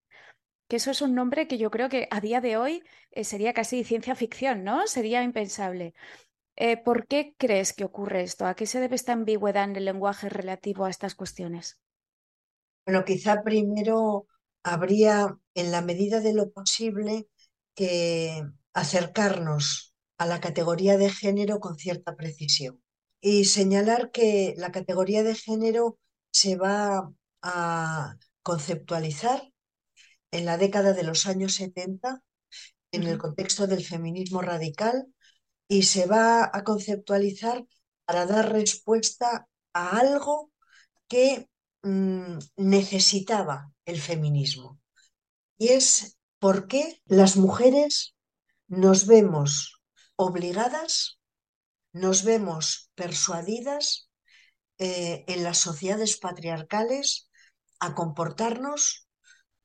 que 0.69 0.77
eso 0.77 0.91
es 0.91 1.03
un 1.03 1.15
nombre 1.15 1.47
que 1.49 1.59
yo 1.59 1.71
creo 1.71 1.89
que 1.89 2.09
a 2.11 2.21
día 2.21 2.41
de 2.41 2.57
hoy 2.57 2.83
eh, 3.11 3.25
sería 3.25 3.53
casi 3.53 3.85
ciencia 3.85 4.15
ficción, 4.15 4.65
¿no? 4.65 4.87
Sería 4.87 5.23
impensable. 5.23 5.95
Eh, 6.57 6.77
¿Por 6.77 7.07
qué 7.07 7.35
crees 7.37 7.73
que 7.73 7.85
ocurre 7.85 8.23
esto? 8.23 8.47
¿A 8.47 8.55
qué 8.55 8.67
se 8.67 8.81
debe 8.81 8.95
esta 8.95 9.13
ambigüedad 9.13 9.65
en 9.65 9.77
el 9.77 9.85
lenguaje 9.85 10.29
relativo 10.29 10.85
a 10.85 10.91
estas 10.91 11.15
cuestiones? 11.15 11.81
Bueno, 12.87 13.05
quizá 13.05 13.43
primero 13.43 14.27
habría, 14.63 15.37
en 15.55 15.71
la 15.73 15.83
medida 15.83 16.21
de 16.21 16.35
lo 16.35 16.51
posible, 16.51 17.29
que 17.75 18.43
acercarnos 18.73 19.95
a 20.19 20.27
la 20.27 20.41
categoría 20.41 20.97
de 20.97 21.11
género 21.11 21.61
con 21.61 21.77
cierta 21.77 22.15
precisión 22.15 22.81
y 23.21 23.47
señalar 23.47 24.11
que 24.11 24.55
la 24.59 24.71
categoría 24.71 25.23
de 25.23 25.35
género 25.35 25.99
se 26.31 26.57
va 26.57 27.11
a 27.43 28.17
conceptualizar 28.43 29.51
en 30.35 30.45
la 30.47 30.59
década 30.59 30.93
de 30.93 31.05
los 31.05 31.27
años 31.27 31.55
70 31.55 32.21
en 32.91 33.05
el 33.05 33.19
contexto 33.19 33.69
del 33.69 33.85
feminismo 33.85 34.43
radical 34.43 35.07
y 35.69 35.85
se 35.85 36.07
va 36.07 36.51
a 36.53 36.65
conceptualizar 36.65 37.65
para 38.05 38.27
dar 38.27 38.53
respuesta 38.53 39.47
a 39.73 39.99
algo 39.99 40.51
que 41.07 41.49
mm, 41.83 42.39
necesitaba 42.57 43.71
el 43.85 44.01
feminismo. 44.01 44.81
Y 45.57 45.69
es 45.69 46.19
por 46.41 46.67
qué 46.67 47.01
las 47.07 47.37
mujeres 47.37 48.17
nos 48.67 49.07
vemos 49.07 49.83
obligadas, 50.17 51.21
nos 51.93 52.25
vemos 52.25 52.91
persuadidas 52.97 54.11
eh, 54.79 55.25
en 55.29 55.45
las 55.45 55.59
sociedades 55.59 56.17
patriarcales 56.17 57.31
a 57.79 57.95
comportarnos 57.95 59.04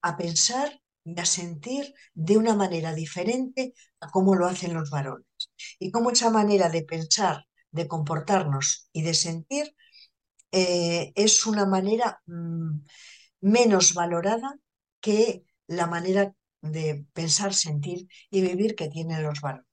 a 0.01 0.17
pensar 0.17 0.81
y 1.03 1.19
a 1.19 1.25
sentir 1.25 1.93
de 2.13 2.37
una 2.37 2.55
manera 2.55 2.93
diferente 2.93 3.73
a 3.99 4.09
cómo 4.09 4.35
lo 4.35 4.45
hacen 4.47 4.73
los 4.73 4.89
varones. 4.89 5.25
Y 5.79 5.91
cómo 5.91 6.11
esa 6.11 6.29
manera 6.29 6.69
de 6.69 6.83
pensar, 6.83 7.45
de 7.71 7.87
comportarnos 7.87 8.89
y 8.91 9.03
de 9.03 9.13
sentir 9.13 9.75
eh, 10.51 11.11
es 11.15 11.45
una 11.45 11.65
manera 11.65 12.21
mm, 12.25 12.79
menos 13.41 13.93
valorada 13.93 14.55
que 14.99 15.43
la 15.67 15.87
manera 15.87 16.33
de 16.61 17.05
pensar, 17.13 17.53
sentir 17.53 18.07
y 18.29 18.41
vivir 18.41 18.75
que 18.75 18.89
tienen 18.89 19.23
los 19.23 19.41
varones. 19.41 19.65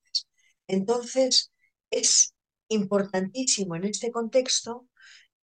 Entonces, 0.68 1.52
es 1.90 2.34
importantísimo 2.68 3.76
en 3.76 3.84
este 3.84 4.10
contexto 4.10 4.88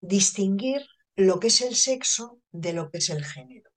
distinguir 0.01 0.85
lo 1.15 1.39
que 1.39 1.47
es 1.47 1.61
el 1.61 1.75
sexo 1.75 2.39
de 2.51 2.73
lo 2.73 2.89
que 2.91 2.99
es 2.99 3.09
el 3.09 3.23
género. 3.25 3.72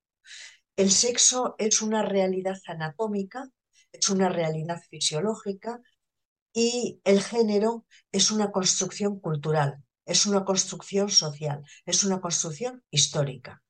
El 0.77 0.91
sexo 0.91 1.55
es 1.59 1.81
una 1.81 2.03
realidad 2.03 2.59
anatómica, 2.67 3.49
es 3.93 4.11
una 4.11 4.29
realidad 4.29 4.81
fisiológica 4.91 5.81
y 6.53 7.01
el 7.05 7.23
género 7.23 7.87
es 8.13 8.31
una 8.31 8.53
construcción 8.53 9.19
cultural, 9.21 9.83
es 10.05 10.27
una 10.27 10.45
construcción 10.45 11.09
social, 11.09 11.63
es 11.87 12.05
una 12.05 12.21
construcción 12.21 12.83
histórica. 12.91 13.63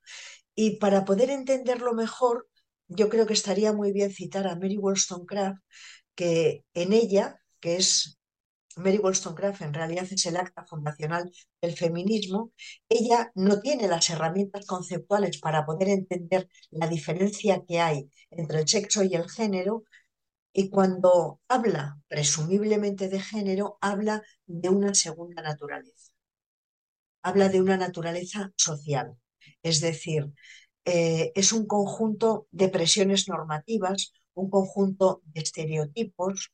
Y 0.55 0.79
para 0.79 1.05
poder 1.05 1.31
entenderlo 1.31 1.95
mejor, 1.95 2.49
yo 2.89 3.09
creo 3.09 3.27
que 3.27 3.35
estaría 3.35 3.73
muy 3.73 3.93
bien 3.93 4.13
citar 4.13 4.47
a 4.49 4.57
Mary 4.57 4.77
Wollstonecraft, 4.77 5.61
que 6.15 6.65
en 6.75 6.93
ella, 6.93 7.41
que 7.61 7.77
es 7.77 8.19
Mary 8.77 8.99
Wollstonecraft 8.99 9.63
en 9.63 9.75
realidad 9.75 10.07
es 10.11 10.27
el 10.27 10.37
acta 10.37 10.65
fundacional 10.65 11.31
del 11.63 11.77
feminismo, 11.77 12.53
ella 12.89 13.33
no 13.35 13.61
tiene 13.61 13.89
las 13.89 14.11
herramientas 14.11 14.67
conceptuales 14.67 15.39
para 15.39 15.65
poder 15.65 15.89
entender 15.89 16.49
la 16.71 16.87
diferencia 16.87 17.65
que 17.67 17.81
hay 17.81 18.11
entre 18.31 18.61
el 18.61 18.69
sexo 18.69 19.03
y 19.03 19.15
el 19.15 19.29
género, 19.31 19.85
y 20.53 20.71
cuando 20.71 21.41
habla 21.49 21.99
presumiblemente 22.09 23.09
de 23.09 23.21
género, 23.21 23.79
habla 23.81 24.23
de 24.47 24.69
una 24.69 24.95
segunda 24.95 25.43
naturaleza. 25.43 26.13
Habla 27.23 27.49
de 27.49 27.61
una 27.61 27.77
naturaleza 27.77 28.53
social, 28.57 29.17
es 29.63 29.81
decir, 29.81 30.33
eh, 30.85 31.33
es 31.35 31.53
un 31.53 31.67
conjunto 31.67 32.47
de 32.53 32.69
presiones 32.69 33.29
normativas, 33.29 34.13
un 34.35 34.49
conjunto 34.49 35.23
de 35.25 35.41
estereotipos, 35.41 36.53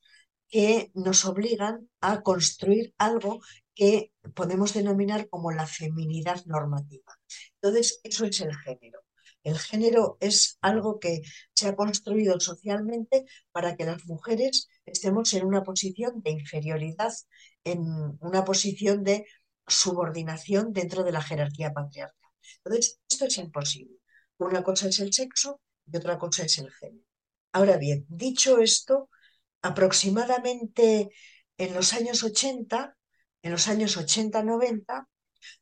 que 0.53 0.91
nos 0.93 1.25
obligan 1.25 1.89
a 2.03 2.23
construir 2.23 2.95
algo 2.99 3.41
que 3.75 4.13
podemos 4.35 4.75
denominar 4.75 5.31
como 5.31 5.51
la 5.51 5.67
feminidad 5.67 6.45
normativa. 6.45 7.19
Entonces, 7.55 8.01
eso 8.05 8.27
es 8.27 8.39
el 8.43 8.55
género. 8.59 9.01
El 9.43 9.59
género 9.59 10.19
es 10.21 10.59
algo 10.61 11.01
que 11.01 11.23
se 11.55 11.69
ha 11.69 11.75
construido 11.75 12.39
socialmente 12.39 13.25
para 13.51 13.77
que 13.77 13.87
las 13.87 14.05
mujeres 14.05 14.69
estemos 14.85 15.33
en 15.33 15.47
una 15.47 15.63
posición 15.65 16.21
de 16.23 16.33
inferioridad, 16.33 17.15
en 17.65 17.81
una 18.21 18.45
posición 18.45 19.05
de 19.05 19.25
subordinación 19.67 20.75
dentro 20.75 21.03
de 21.03 21.13
la 21.13 21.23
jerarquía 21.23 21.73
patriarcal. 21.73 22.31
Entonces, 22.63 23.01
esto 23.09 23.25
es 23.25 23.39
imposible. 23.39 23.97
Una 24.37 24.63
cosa 24.63 24.89
es 24.89 25.01
el 25.01 25.15
sexo 25.15 25.63
y 25.91 25.97
otra 25.97 26.19
cosa 26.19 26.45
es 26.45 26.59
el 26.59 26.71
género. 26.71 27.07
Ahora 27.53 27.79
bien, 27.79 28.05
dicho 28.11 28.59
esto, 28.59 29.09
aproximadamente 29.63 31.11
en 31.57 31.75
los 31.75 31.93
años 31.93 32.23
80, 32.23 32.97
en 33.43 33.53
los 33.53 33.69
años 33.69 33.97
80-90, 33.97 35.07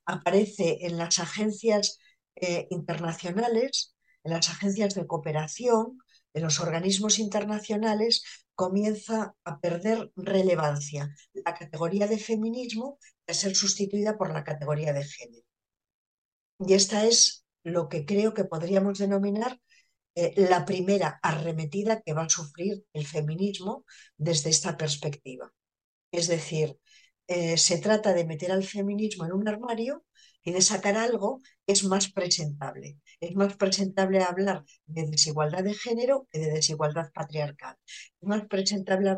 aparece 0.05 0.79
en 0.87 0.99
las 0.99 1.19
agencias 1.19 1.99
eh, 2.37 2.67
internacionales, 2.71 3.95
en 4.25 4.33
las 4.33 4.49
agencias 4.51 4.95
de 4.95 5.07
cooperación, 5.07 5.99
en 6.33 6.43
los 6.43 6.61
organismos 6.61 7.19
internacionales, 7.19 8.23
comienza 8.55 9.35
a 9.45 9.59
perder 9.59 10.13
relevancia 10.17 11.15
la 11.33 11.55
categoría 11.55 12.07
de 12.07 12.19
feminismo 12.19 12.99
a 13.27 13.35
ser 13.35 13.55
sustituida 13.55 14.19
por 14.19 14.33
la 14.33 14.45
categoría 14.45 14.93
de 14.93 15.05
género. 15.05 15.45
Y 16.59 16.75
esta 16.75 17.07
es 17.07 17.45
lo 17.63 17.89
que 17.89 18.05
creo 18.05 18.35
que 18.35 18.45
podríamos 18.45 18.99
denominar 18.99 19.61
eh, 20.14 20.35
la 20.37 20.64
primera 20.64 21.18
arremetida 21.23 22.01
que 22.03 22.12
va 22.12 22.25
a 22.25 22.29
sufrir 22.29 22.85
el 22.92 23.07
feminismo 23.07 23.85
desde 24.16 24.51
esta 24.51 24.77
perspectiva. 24.77 25.53
Es 26.11 26.29
decir, 26.29 26.79
eh, 27.29 27.57
se 27.57 27.79
trata 27.79 28.12
de 28.12 28.25
meter 28.25 28.51
al 28.53 28.64
feminismo 28.64 29.25
en 29.25 29.33
un 29.33 29.46
armario 29.49 30.05
y 30.42 30.53
de 30.53 30.62
sacar 30.62 30.96
algo 30.96 31.40
que 31.66 31.73
es 31.75 31.85
más 31.85 32.11
presentable. 32.12 32.99
Es 33.20 33.35
más 33.37 33.57
presentable 33.57 34.23
hablar 34.23 34.64
de 34.87 35.07
desigualdad 35.07 35.62
de 35.62 35.75
género 35.75 36.27
que 36.31 36.38
de 36.38 36.51
desigualdad 36.51 37.12
patriarcal. 37.12 37.77
Es 37.87 38.29
más 38.29 38.46
presentable 38.46 39.14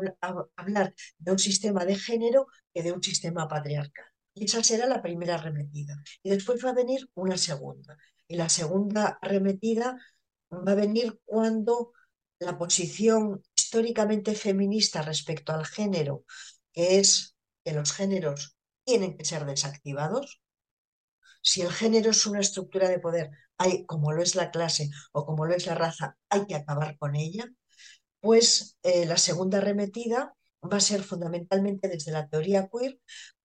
hablar 0.55 0.93
de 1.17 1.31
un 1.31 1.39
sistema 1.39 1.85
de 1.85 1.95
género 1.95 2.47
que 2.73 2.83
de 2.83 2.91
un 2.91 3.01
sistema 3.01 3.47
patriarcal. 3.47 4.05
Y 4.35 4.45
esa 4.45 4.63
será 4.63 4.85
la 4.87 5.01
primera 5.01 5.35
arremetida. 5.35 5.95
Y 6.23 6.29
después 6.31 6.63
va 6.63 6.71
a 6.71 6.73
venir 6.73 7.07
una 7.15 7.37
segunda. 7.37 7.97
Y 8.27 8.35
la 8.35 8.49
segunda 8.49 9.19
arremetida 9.21 9.97
va 10.53 10.73
a 10.73 10.75
venir 10.75 11.19
cuando 11.25 11.93
la 12.39 12.57
posición 12.57 13.43
históricamente 13.55 14.35
feminista 14.35 15.01
respecto 15.01 15.53
al 15.53 15.65
género, 15.65 16.23
que 16.71 16.99
es 16.99 17.35
que 17.63 17.73
los 17.73 17.93
géneros 17.93 18.57
tienen 18.83 19.17
que 19.17 19.25
ser 19.25 19.45
desactivados. 19.45 20.41
Si 21.41 21.61
el 21.61 21.71
género 21.71 22.11
es 22.11 22.25
una 22.25 22.39
estructura 22.39 22.89
de 22.89 22.99
poder, 22.99 23.31
hay, 23.57 23.85
como 23.85 24.11
lo 24.13 24.21
es 24.21 24.35
la 24.35 24.51
clase 24.51 24.89
o 25.11 25.25
como 25.25 25.45
lo 25.45 25.53
es 25.53 25.65
la 25.65 25.75
raza, 25.75 26.17
hay 26.29 26.45
que 26.45 26.55
acabar 26.55 26.97
con 26.97 27.15
ella. 27.15 27.45
pues 28.19 28.77
eh, 28.83 29.05
la 29.05 29.17
segunda 29.17 29.57
arremetida 29.59 30.35
va 30.63 30.77
a 30.77 30.81
ser 30.81 31.03
fundamentalmente 31.03 31.89
desde 31.89 32.11
la 32.11 32.27
teoría 32.29 32.69
queer, 32.69 32.99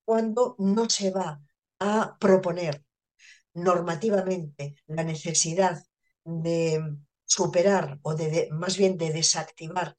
cuando 0.05 0.55
no 0.59 0.88
se 0.88 1.11
va 1.11 1.40
a 1.81 2.16
proponer 2.18 2.85
normativamente 3.55 4.77
la 4.87 5.05
necesidad 5.05 5.83
de 6.24 6.81
superar 7.24 7.98
o 8.02 8.14
de, 8.14 8.48
más 8.52 8.76
bien 8.76 8.96
de 8.96 9.12
desactivar 9.12 9.96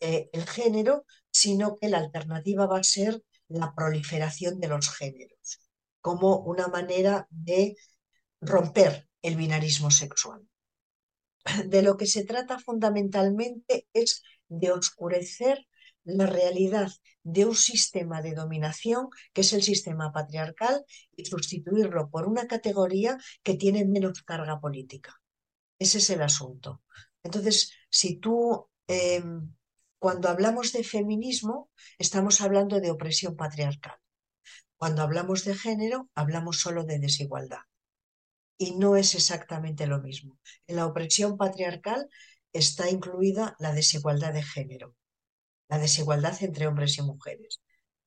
eh, 0.00 0.30
el 0.32 0.46
género, 0.46 1.04
sino 1.30 1.76
que 1.76 1.88
la 1.88 1.98
alternativa 1.98 2.66
va 2.66 2.78
a 2.78 2.84
ser 2.84 3.22
la 3.48 3.74
proliferación 3.74 4.58
de 4.58 4.68
los 4.68 4.90
géneros, 4.90 5.60
como 6.00 6.38
una 6.38 6.68
manera 6.68 7.26
de 7.30 7.76
romper 8.40 9.08
el 9.22 9.36
binarismo 9.36 9.90
sexual. 9.90 10.48
De 11.66 11.82
lo 11.82 11.96
que 11.96 12.06
se 12.06 12.24
trata 12.24 12.58
fundamentalmente 12.58 13.86
es 13.92 14.22
de 14.48 14.72
oscurecer 14.72 15.66
la 16.04 16.26
realidad 16.26 16.90
de 17.22 17.46
un 17.46 17.54
sistema 17.54 18.22
de 18.22 18.34
dominación 18.34 19.08
que 19.32 19.42
es 19.42 19.52
el 19.52 19.62
sistema 19.62 20.12
patriarcal 20.12 20.84
y 21.16 21.24
sustituirlo 21.24 22.10
por 22.10 22.26
una 22.26 22.46
categoría 22.46 23.18
que 23.42 23.54
tiene 23.54 23.84
menos 23.84 24.22
carga 24.22 24.60
política. 24.60 25.21
Ese 25.84 25.98
es 25.98 26.10
el 26.10 26.22
asunto. 26.22 26.82
Entonces, 27.22 27.72
si 27.90 28.16
tú, 28.16 28.68
em, 28.86 29.54
cuando 29.98 30.28
hablamos 30.28 30.72
de 30.72 30.84
feminismo, 30.84 31.70
estamos 31.98 32.40
hablando 32.40 32.80
de 32.80 32.90
opresión 32.90 33.36
patriarcal. 33.36 33.98
Cuando 34.76 35.02
hablamos 35.02 35.44
de 35.44 35.54
género, 35.54 35.98
hablamos 36.14 36.60
solo 36.60 36.84
de 36.84 36.98
desigualdad. 36.98 37.64
Y 38.58 38.76
no 38.76 38.96
es 38.96 39.14
exactamente 39.14 39.86
lo 39.86 40.00
mismo. 40.00 40.38
En 40.68 40.76
la 40.76 40.86
opresión 40.86 41.36
patriarcal 41.36 42.08
está 42.52 42.88
incluida 42.90 43.56
la 43.58 43.72
desigualdad 43.72 44.32
de 44.32 44.42
género 44.42 44.94
la 45.72 45.78
desigualdad 45.78 46.36
entre 46.42 46.66
hombres 46.66 46.98
y 46.98 47.02
mujeres. 47.02 47.62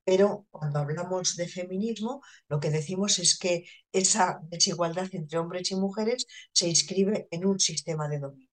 Pero 0.05 0.45
cuando 0.51 0.79
hablamos 0.79 1.35
de 1.35 1.47
feminismo, 1.47 2.21
lo 2.47 2.59
que 2.59 2.69
decimos 2.69 3.17
es 3.19 3.37
que 3.37 3.65
esa 3.91 4.39
desigualdad 4.43 5.07
entre 5.11 5.39
hombres 5.39 5.71
y 5.71 5.75
mujeres 5.75 6.27
se 6.51 6.69
inscribe 6.69 7.27
en 7.31 7.45
un 7.45 7.59
sistema 7.59 8.07
de 8.07 8.19
dominio. 8.19 8.49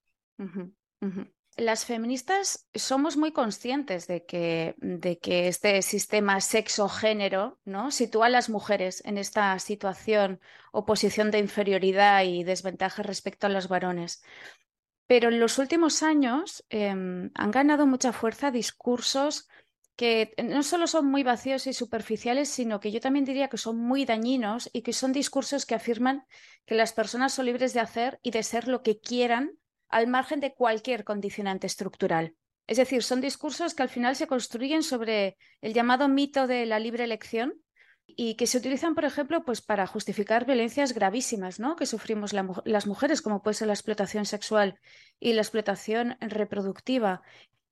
Las 1.57 1.85
feministas 1.85 2.67
somos 2.75 3.19
muy 3.19 3.33
conscientes 3.33 4.07
de 4.07 4.25
que, 4.25 4.75
de 4.79 5.19
que 5.19 5.49
este 5.49 5.83
sistema 5.83 6.41
sexo-género 6.41 7.61
¿no? 7.67 7.91
sitúa 7.91 8.27
a 8.27 8.31
las 8.31 8.49
mujeres 8.49 9.03
en 9.05 9.19
esta 9.19 9.59
situación 9.59 10.41
o 10.73 10.87
posición 10.87 11.31
de 11.31 11.39
inferioridad 11.39 12.25
y 12.25 12.43
desventaja 12.45 13.03
respecto 13.03 13.47
a 13.47 13.51
los 13.51 13.69
varones. 13.69 14.23
Pero 15.07 15.29
en 15.29 15.41
los 15.41 15.59
últimos 15.59 16.03
años 16.03 16.65
em, 16.71 17.31
han 17.35 17.51
ganado 17.51 17.87
mucha 17.87 18.15
fuerza 18.15 18.51
discursos 18.51 19.47
que 19.97 20.35
no 20.43 20.63
solo 20.63 20.87
son 20.87 21.07
muy 21.07 21.23
vacíos 21.23 21.67
y 21.67 21.73
superficiales, 21.73 22.49
sino 22.49 22.81
que 22.81 22.91
yo 22.91 23.01
también 23.01 23.25
diría 23.25 23.49
que 23.49 23.59
son 23.59 23.77
muy 23.79 24.05
dañinos 24.05 24.71
y 24.73 24.83
que 24.83 24.93
son 24.93 25.13
discursos 25.13 25.67
que 25.67 25.75
afirman 25.75 26.25
que 26.67 26.75
las 26.75 26.93
personas 26.93 27.35
son 27.35 27.47
libres 27.47 27.75
de 27.75 27.81
hacer 27.81 28.19
y 28.23 28.31
de 28.31 28.43
ser 28.43 28.69
lo 28.69 28.83
que 28.83 28.99
quieran 28.99 29.53
al 29.89 30.07
margen 30.07 30.41
de 30.41 30.55
cualquier 30.55 31.05
condicionante 31.05 31.67
estructural. 31.67 32.35
Es 32.67 32.79
decir, 32.79 33.03
son 33.03 33.21
discursos 33.21 33.75
que 33.75 33.83
al 33.83 33.89
final 33.89 34.17
se 34.17 34.27
construyen 34.27 34.83
sobre 34.83 35.37
el 35.61 35.75
llamado 35.75 36.09
mito 36.09 36.47
de 36.47 36.65
la 36.65 36.79
libre 36.79 37.05
elección, 37.05 37.63
y 38.07 38.35
que 38.35 38.47
se 38.47 38.59
utilizan, 38.59 38.95
por 38.95 39.05
ejemplo, 39.05 39.45
pues 39.45 39.61
para 39.61 39.87
justificar 39.87 40.45
violencias 40.45 40.93
gravísimas 40.93 41.61
¿no? 41.61 41.77
que 41.77 41.87
sufrimos 41.87 42.33
las 42.33 42.87
mujeres, 42.87 43.23
como 43.23 43.43
puede 43.43 43.55
ser 43.55 43.69
la 43.69 43.75
explotación 43.75 44.27
sexual 44.27 44.79
y 45.19 45.33
la 45.33 45.43
explotación 45.43 46.17
reproductiva. 46.21 47.23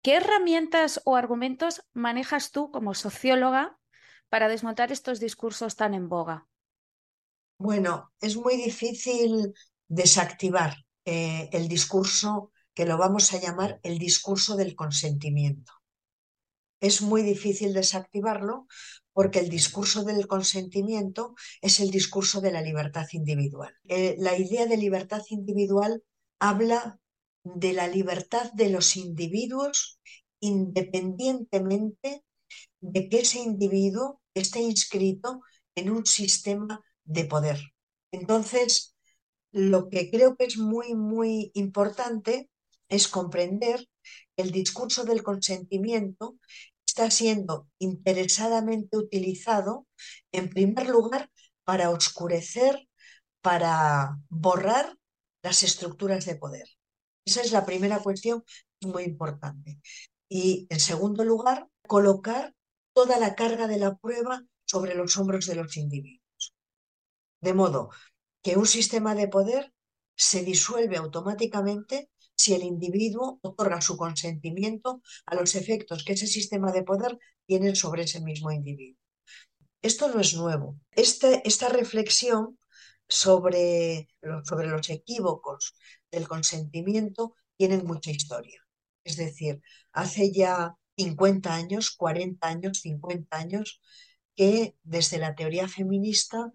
¿Qué 0.02 0.16
herramientas 0.16 1.02
o 1.04 1.16
argumentos 1.16 1.82
manejas 1.92 2.52
tú 2.52 2.70
como 2.70 2.94
socióloga 2.94 3.78
para 4.30 4.48
desmontar 4.48 4.92
estos 4.92 5.20
discursos 5.20 5.76
tan 5.76 5.92
en 5.92 6.08
boga? 6.08 6.48
Bueno, 7.58 8.10
es 8.20 8.36
muy 8.36 8.56
difícil 8.56 9.52
desactivar 9.88 10.76
eh, 11.04 11.50
el 11.52 11.68
discurso 11.68 12.50
que 12.72 12.86
lo 12.86 12.96
vamos 12.96 13.34
a 13.34 13.40
llamar 13.40 13.78
el 13.82 13.98
discurso 13.98 14.56
del 14.56 14.74
consentimiento. 14.74 15.72
Es 16.80 17.02
muy 17.02 17.22
difícil 17.22 17.74
desactivarlo 17.74 18.66
porque 19.12 19.40
el 19.40 19.50
discurso 19.50 20.02
del 20.04 20.26
consentimiento 20.26 21.34
es 21.60 21.80
el 21.80 21.90
discurso 21.90 22.40
de 22.40 22.52
la 22.52 22.62
libertad 22.62 23.06
individual. 23.12 23.74
Eh, 23.86 24.16
la 24.18 24.38
idea 24.38 24.64
de 24.64 24.78
libertad 24.78 25.20
individual 25.28 26.02
habla 26.38 26.98
de 27.44 27.72
la 27.72 27.88
libertad 27.88 28.52
de 28.52 28.70
los 28.70 28.96
individuos 28.96 30.00
independientemente 30.40 32.24
de 32.80 33.08
que 33.08 33.20
ese 33.20 33.40
individuo 33.40 34.20
esté 34.34 34.60
inscrito 34.60 35.42
en 35.74 35.90
un 35.90 36.06
sistema 36.06 36.82
de 37.04 37.24
poder. 37.24 37.60
Entonces, 38.10 38.96
lo 39.52 39.88
que 39.88 40.10
creo 40.10 40.36
que 40.36 40.44
es 40.44 40.56
muy, 40.56 40.94
muy 40.94 41.50
importante 41.54 42.50
es 42.88 43.08
comprender 43.08 43.86
el 44.36 44.50
discurso 44.50 45.04
del 45.04 45.22
consentimiento 45.22 46.38
está 46.86 47.10
siendo 47.10 47.68
interesadamente 47.78 48.96
utilizado, 48.96 49.86
en 50.32 50.50
primer 50.50 50.88
lugar, 50.88 51.30
para 51.64 51.90
oscurecer, 51.90 52.88
para 53.42 54.18
borrar 54.28 54.96
las 55.42 55.62
estructuras 55.62 56.26
de 56.26 56.34
poder. 56.34 56.68
Esa 57.24 57.42
es 57.42 57.52
la 57.52 57.64
primera 57.66 58.00
cuestión 58.00 58.44
muy 58.80 59.04
importante. 59.04 59.80
Y, 60.28 60.66
en 60.70 60.80
segundo 60.80 61.24
lugar, 61.24 61.68
colocar 61.86 62.54
toda 62.92 63.18
la 63.18 63.34
carga 63.34 63.66
de 63.66 63.78
la 63.78 63.96
prueba 63.96 64.42
sobre 64.64 64.94
los 64.94 65.16
hombros 65.16 65.46
de 65.46 65.56
los 65.56 65.76
individuos. 65.76 66.54
De 67.40 67.54
modo 67.54 67.90
que 68.42 68.56
un 68.56 68.66
sistema 68.66 69.14
de 69.14 69.28
poder 69.28 69.72
se 70.16 70.44
disuelve 70.44 70.96
automáticamente 70.96 72.10
si 72.34 72.54
el 72.54 72.62
individuo 72.62 73.38
otorga 73.42 73.80
su 73.80 73.96
consentimiento 73.96 75.02
a 75.26 75.34
los 75.34 75.54
efectos 75.54 76.04
que 76.04 76.14
ese 76.14 76.26
sistema 76.26 76.72
de 76.72 76.82
poder 76.84 77.18
tiene 77.46 77.74
sobre 77.74 78.04
ese 78.04 78.20
mismo 78.20 78.50
individuo. 78.50 78.98
Esto 79.82 80.08
no 80.08 80.20
es 80.20 80.34
nuevo. 80.34 80.78
Este, 80.92 81.42
esta 81.46 81.68
reflexión 81.68 82.58
sobre, 83.08 84.08
sobre 84.44 84.68
los 84.68 84.88
equívocos 84.88 85.74
del 86.10 86.28
consentimiento 86.28 87.34
tiene 87.56 87.78
mucha 87.82 88.10
historia. 88.10 88.60
Es 89.04 89.16
decir, 89.16 89.60
hace 89.92 90.32
ya 90.32 90.74
50 90.96 91.54
años, 91.54 91.90
40 91.92 92.46
años, 92.46 92.80
50 92.80 93.36
años, 93.36 93.80
que 94.36 94.76
desde 94.82 95.18
la 95.18 95.34
teoría 95.34 95.68
feminista 95.68 96.52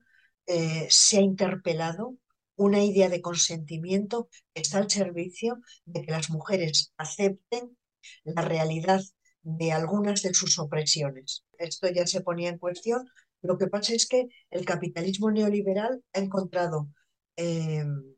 eh, 0.48 0.88
se 0.90 1.18
ha 1.18 1.22
interpelado 1.22 2.18
una 2.56 2.84
idea 2.84 3.10
de 3.10 3.22
consentimiento 3.22 4.30
que 4.54 4.62
está 4.62 4.78
al 4.78 4.90
servicio 4.90 5.60
de 5.86 6.02
que 6.04 6.12
las 6.12 6.30
mujeres 6.30 6.94
acepten 6.98 7.78
la 8.24 8.42
realidad 8.42 9.02
de 9.42 9.72
algunas 9.72 10.22
de 10.24 10.34
sus 10.34 10.58
opresiones. 10.60 11.46
Esto 11.58 11.90
ya 11.90 12.08
se 12.08 12.22
ponía 12.22 12.50
en 12.50 12.58
cuestión. 12.58 13.08
Lo 13.42 13.58
que 13.58 13.68
pasa 13.68 13.94
es 13.94 14.08
que 14.08 14.28
el 14.50 14.66
capitalismo 14.66 15.30
neoliberal 15.32 16.04
ha 16.14 16.20
encontrado 16.20 16.90
em, 17.36 18.15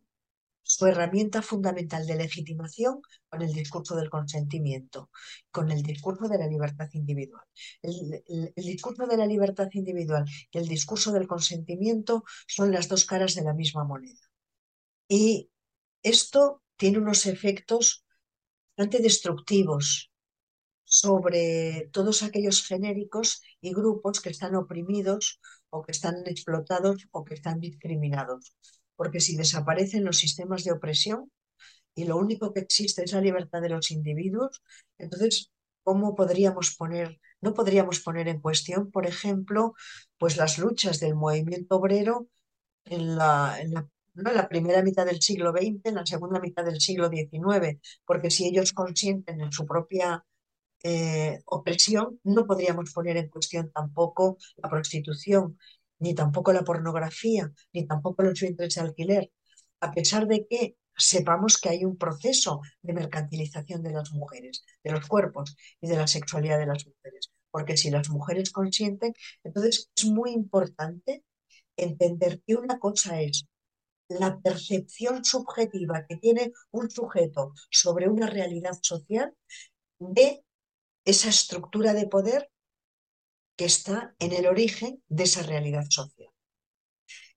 su 0.67 0.85
herramienta 0.85 1.41
fundamental 1.41 2.05
de 2.05 2.15
legitimación 2.15 3.01
con 3.29 3.41
el 3.41 3.53
discurso 3.53 3.95
del 3.95 4.09
consentimiento, 4.09 5.09
con 5.49 5.71
el 5.71 5.81
discurso 5.81 6.27
de 6.27 6.37
la 6.37 6.47
libertad 6.47 6.89
individual. 6.93 7.43
el, 7.81 8.53
discurso 8.55 9.07
de 9.07 9.17
la 9.17 9.25
libertad 9.25 9.69
individual 9.71 10.25
y 10.51 10.57
el 10.57 10.67
discurso 10.67 11.11
del 11.11 11.27
consentimiento 11.27 12.23
son 12.47 12.71
las 12.71 12.87
dos 12.89 13.05
caras 13.05 13.33
de 13.35 13.43
la 13.43 13.53
misma 13.53 13.85
moneda. 13.85 14.21
Y 15.07 15.49
esto 16.03 16.63
tiene 16.75 16.99
unos 16.99 17.25
efectos 17.25 18.05
bastante 18.75 19.01
destructivos 19.01 20.11
sobre 20.83 21.89
todos 21.91 22.23
aquellos 22.23 22.65
genéricos 22.65 23.41
y 23.61 23.73
grupos 23.73 24.21
que 24.21 24.29
están 24.29 24.55
oprimidos 24.55 25.39
o 25.69 25.81
que 25.83 25.91
están 25.91 26.15
explotados 26.27 27.07
o 27.11 27.23
que 27.25 27.33
están 27.35 27.59
discriminados. 27.59 28.53
Porque 28.97 29.21
si 29.21 29.37
desaparecen 29.37 30.03
los 30.03 30.17
sistemas 30.19 30.65
de 30.65 30.73
opresión 30.73 31.31
y 31.95 32.05
lo 32.05 32.17
único 32.17 32.53
que 32.53 32.59
existe 32.59 33.03
es 33.03 33.13
la 33.13 33.21
libertad 33.21 33.61
de 33.61 33.69
los 33.69 33.91
individuos, 33.91 34.61
entonces, 34.97 35.51
¿cómo 35.83 36.15
podríamos 36.15 36.75
poner, 36.75 37.19
no 37.41 37.53
podríamos 37.53 38.01
poner 38.01 38.27
en 38.27 38.41
cuestión, 38.41 38.91
por 38.91 39.07
ejemplo, 39.07 39.73
pues 40.17 40.35
las 40.35 40.57
luchas 40.57 40.99
del 40.99 41.15
movimiento 41.15 41.77
obrero 41.77 42.27
en 42.85 43.15
la, 43.15 43.57
en 43.61 43.73
la 43.73 43.87
¿no? 44.17 44.31
la 44.31 44.49
primera 44.49 44.81
mitad 44.83 45.05
del 45.05 45.21
siglo 45.21 45.51
XX, 45.51 45.81
en 45.85 45.95
la 45.95 46.05
segunda 46.05 46.39
mitad 46.39 46.65
del 46.65 46.81
siglo 46.81 47.09
XIX, 47.09 47.79
porque 48.05 48.31
si 48.31 48.47
ellos 48.47 48.73
consienten 48.73 49.41
en 49.41 49.51
su 49.51 49.65
propia 49.65 50.25
eh, 50.83 51.41
opresión, 51.45 52.19
no 52.23 52.45
podríamos 52.45 52.93
poner 52.93 53.17
en 53.17 53.29
cuestión 53.29 53.71
tampoco 53.71 54.37
la 54.57 54.69
prostitución, 54.69 55.57
ni 55.99 56.13
tampoco 56.13 56.53
la 56.53 56.63
pornografía, 56.63 57.51
ni 57.73 57.85
tampoco 57.85 58.23
los 58.23 58.39
vientres 58.39 58.75
de 58.75 58.81
alquiler, 58.81 59.31
a 59.81 59.91
pesar 59.91 60.27
de 60.27 60.47
que 60.47 60.77
sepamos 60.95 61.59
que 61.59 61.69
hay 61.69 61.85
un 61.85 61.97
proceso 61.97 62.61
de 62.81 62.93
mercantilización 62.93 63.83
de 63.83 63.91
las 63.91 64.11
mujeres, 64.11 64.63
de 64.83 64.91
los 64.91 65.07
cuerpos 65.07 65.55
y 65.79 65.87
de 65.87 65.97
la 65.97 66.07
sexualidad 66.07 66.57
de 66.57 66.65
las 66.65 66.85
mujeres. 66.85 67.31
Porque 67.51 67.77
si 67.77 67.91
las 67.91 68.09
mujeres 68.09 68.51
consienten, 68.51 69.13
entonces 69.43 69.91
es 69.95 70.05
muy 70.05 70.31
importante 70.31 71.23
entender 71.75 72.41
que 72.45 72.55
una 72.55 72.79
cosa 72.79 73.21
es 73.21 73.47
la 74.09 74.39
percepción 74.39 75.23
subjetiva 75.23 76.05
que 76.07 76.17
tiene 76.17 76.51
un 76.71 76.89
sujeto 76.89 77.53
sobre 77.69 78.09
una 78.09 78.27
realidad 78.27 78.77
social 78.81 79.33
de 79.99 80.43
esa 81.05 81.29
estructura 81.29 81.93
de 81.93 82.07
poder 82.07 82.49
que 83.57 83.65
está 83.65 84.15
en 84.19 84.31
el 84.31 84.47
origen 84.47 85.03
de 85.09 85.23
esa 85.23 85.43
realidad 85.43 85.85
social. 85.89 86.29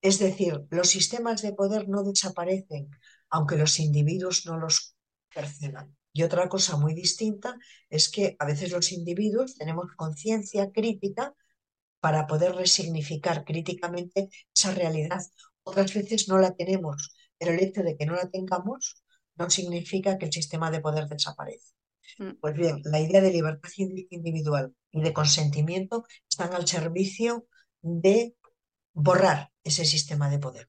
Es 0.00 0.18
decir, 0.18 0.66
los 0.70 0.88
sistemas 0.88 1.42
de 1.42 1.52
poder 1.52 1.88
no 1.88 2.02
desaparecen 2.04 2.90
aunque 3.30 3.56
los 3.56 3.78
individuos 3.78 4.44
no 4.46 4.58
los 4.58 4.96
perciban. 5.32 5.96
Y 6.12 6.24
otra 6.24 6.48
cosa 6.48 6.76
muy 6.76 6.94
distinta 6.94 7.56
es 7.88 8.10
que 8.10 8.36
a 8.38 8.44
veces 8.44 8.72
los 8.72 8.92
individuos 8.92 9.54
tenemos 9.54 9.86
conciencia 9.96 10.72
crítica 10.72 11.34
para 12.00 12.26
poder 12.26 12.54
resignificar 12.56 13.44
críticamente 13.44 14.28
esa 14.54 14.74
realidad. 14.74 15.20
Otras 15.62 15.94
veces 15.94 16.28
no 16.28 16.38
la 16.38 16.54
tenemos, 16.54 17.14
pero 17.38 17.52
el 17.52 17.60
hecho 17.60 17.82
de 17.82 17.96
que 17.96 18.06
no 18.06 18.14
la 18.14 18.28
tengamos 18.28 19.04
no 19.36 19.48
significa 19.48 20.18
que 20.18 20.26
el 20.26 20.32
sistema 20.32 20.70
de 20.70 20.80
poder 20.80 21.06
desaparece. 21.06 21.72
Mm. 22.18 22.32
Pues 22.40 22.54
bien, 22.54 22.80
la 22.84 23.00
idea 23.00 23.20
de 23.20 23.30
libertad 23.30 23.70
individual 23.76 24.74
y 24.90 25.02
de 25.02 25.12
consentimiento 25.12 26.04
están 26.28 26.52
al 26.54 26.66
servicio 26.66 27.46
de 27.82 28.34
borrar 28.92 29.50
ese 29.64 29.84
sistema 29.84 30.28
de 30.28 30.38
poder. 30.38 30.68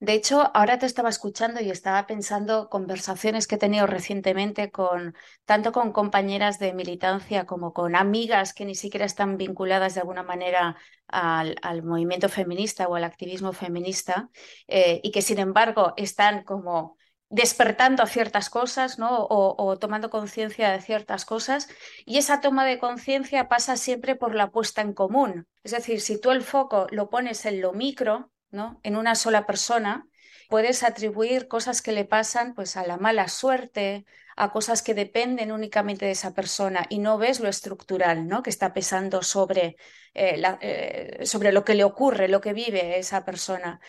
De 0.00 0.14
hecho, 0.14 0.50
ahora 0.54 0.78
te 0.78 0.86
estaba 0.86 1.10
escuchando 1.10 1.60
y 1.60 1.70
estaba 1.70 2.06
pensando 2.06 2.68
conversaciones 2.70 3.46
que 3.46 3.56
he 3.56 3.58
tenido 3.58 3.86
recientemente 3.86 4.70
con 4.70 5.14
tanto 5.44 5.72
con 5.72 5.92
compañeras 5.92 6.58
de 6.58 6.72
militancia 6.72 7.44
como 7.44 7.72
con 7.72 7.94
amigas 7.94 8.54
que 8.54 8.64
ni 8.64 8.74
siquiera 8.74 9.06
están 9.06 9.36
vinculadas 9.36 9.94
de 9.94 10.00
alguna 10.00 10.22
manera 10.22 10.76
al, 11.06 11.82
movimiento 11.82 12.28
feminista 12.28 12.88
o 12.88 12.94
al 12.96 13.04
activismo 13.04 13.52
feminista 13.52 14.30
eh, 14.68 15.00
y 15.02 15.10
que 15.10 15.22
sin 15.22 15.38
embargo 15.38 15.92
están 15.96 16.44
como 16.44 16.96
despertando 17.30 18.02
a 18.02 18.06
ciertas 18.06 18.50
cosas, 18.50 18.98
¿no? 18.98 19.26
O, 19.30 19.78
tomando 19.78 20.10
conciencia 20.10 20.70
de 20.72 20.82
ciertas 20.82 21.24
cosas. 21.24 21.68
Y 22.04 22.18
esa 22.18 22.40
toma 22.40 22.66
de 22.66 22.78
conciencia 22.78 23.48
pasa 23.48 23.76
siempre 23.76 24.16
por 24.16 24.34
la 24.34 24.50
puesta 24.50 24.82
en 24.82 24.92
común. 24.92 25.46
Es 25.62 25.70
decir, 25.70 26.00
si 26.00 26.20
tú 26.20 26.32
el 26.32 26.42
foco 26.42 26.88
lo 26.90 27.08
pones 27.08 27.46
en 27.46 27.60
lo 27.60 27.72
micro, 27.72 28.30
¿no? 28.50 28.80
En 28.82 28.96
una 28.96 29.14
sola 29.14 29.46
persona, 29.46 30.06
puedes 30.48 30.82
atribuir 30.82 31.46
cosas 31.46 31.82
que 31.82 31.92
le 31.92 32.04
pasan 32.04 32.54
pues 32.54 32.76
a 32.76 32.84
la 32.84 32.96
mala 32.96 33.28
suerte, 33.28 34.04
a 34.36 34.50
cosas 34.50 34.82
que 34.82 34.94
dependen 34.94 35.52
únicamente 35.52 36.06
de 36.06 36.12
esa 36.12 36.34
persona 36.34 36.86
y 36.88 36.98
no 36.98 37.16
ves 37.16 37.38
lo 37.38 37.48
estructural, 37.48 38.26
¿no? 38.26 38.42
Que 38.42 38.50
está 38.50 38.72
pesando 38.74 39.22
sobre, 39.22 39.76
eh, 40.14 40.42
eh, 40.62 41.26
sobre 41.26 41.52
lo 41.52 41.64
que 41.64 41.74
le 41.74 41.84
ocurre, 41.84 42.26
lo 42.26 42.40
que 42.40 42.52
vive 42.52 42.98
esa 42.98 43.24
persona. 43.24 43.80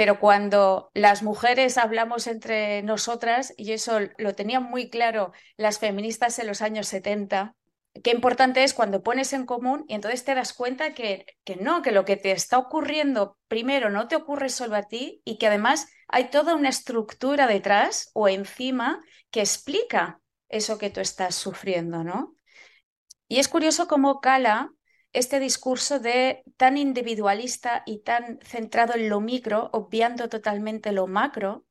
Pero 0.00 0.18
cuando 0.18 0.90
las 0.94 1.22
mujeres 1.22 1.76
hablamos 1.76 2.26
entre 2.26 2.82
nosotras, 2.82 3.52
y 3.58 3.72
eso 3.72 3.98
lo 4.16 4.34
tenían 4.34 4.62
muy 4.62 4.88
claro 4.88 5.34
las 5.58 5.78
feministas 5.78 6.38
en 6.38 6.46
los 6.46 6.62
años 6.62 6.88
70, 6.88 7.54
qué 8.02 8.10
importante 8.10 8.64
es 8.64 8.72
cuando 8.72 9.02
pones 9.02 9.34
en 9.34 9.44
común 9.44 9.84
y 9.88 9.94
entonces 9.94 10.24
te 10.24 10.34
das 10.34 10.54
cuenta 10.54 10.94
que, 10.94 11.26
que, 11.44 11.56
no, 11.56 11.82
que 11.82 11.92
lo 11.92 12.06
que 12.06 12.16
te 12.16 12.32
está 12.32 12.56
ocurriendo 12.56 13.36
primero 13.46 13.90
no 13.90 14.08
te 14.08 14.16
ocurre 14.16 14.48
solo 14.48 14.74
a 14.74 14.84
ti 14.84 15.20
y 15.26 15.36
que 15.36 15.48
además 15.48 15.86
hay 16.08 16.30
toda 16.30 16.54
una 16.54 16.70
estructura 16.70 17.46
detrás 17.46 18.10
o 18.14 18.26
encima 18.26 19.04
que 19.30 19.40
explica 19.40 20.22
eso 20.48 20.78
que 20.78 20.88
tú 20.88 21.00
estás 21.00 21.34
sufriendo, 21.34 22.04
¿no? 22.04 22.36
Y 23.28 23.38
es 23.38 23.48
curioso 23.48 23.86
cómo 23.86 24.22
cala 24.22 24.72
este 25.12 25.40
discurso 25.40 25.98
de 25.98 26.42
tan 26.56 26.76
individualista 26.76 27.82
y 27.86 27.98
tan 28.00 28.38
centrado 28.42 28.94
en 28.94 29.08
lo 29.08 29.20
micro, 29.20 29.70
obviando 29.72 30.28
totalmente 30.28 30.92
lo 30.92 31.06
macro, 31.06 31.66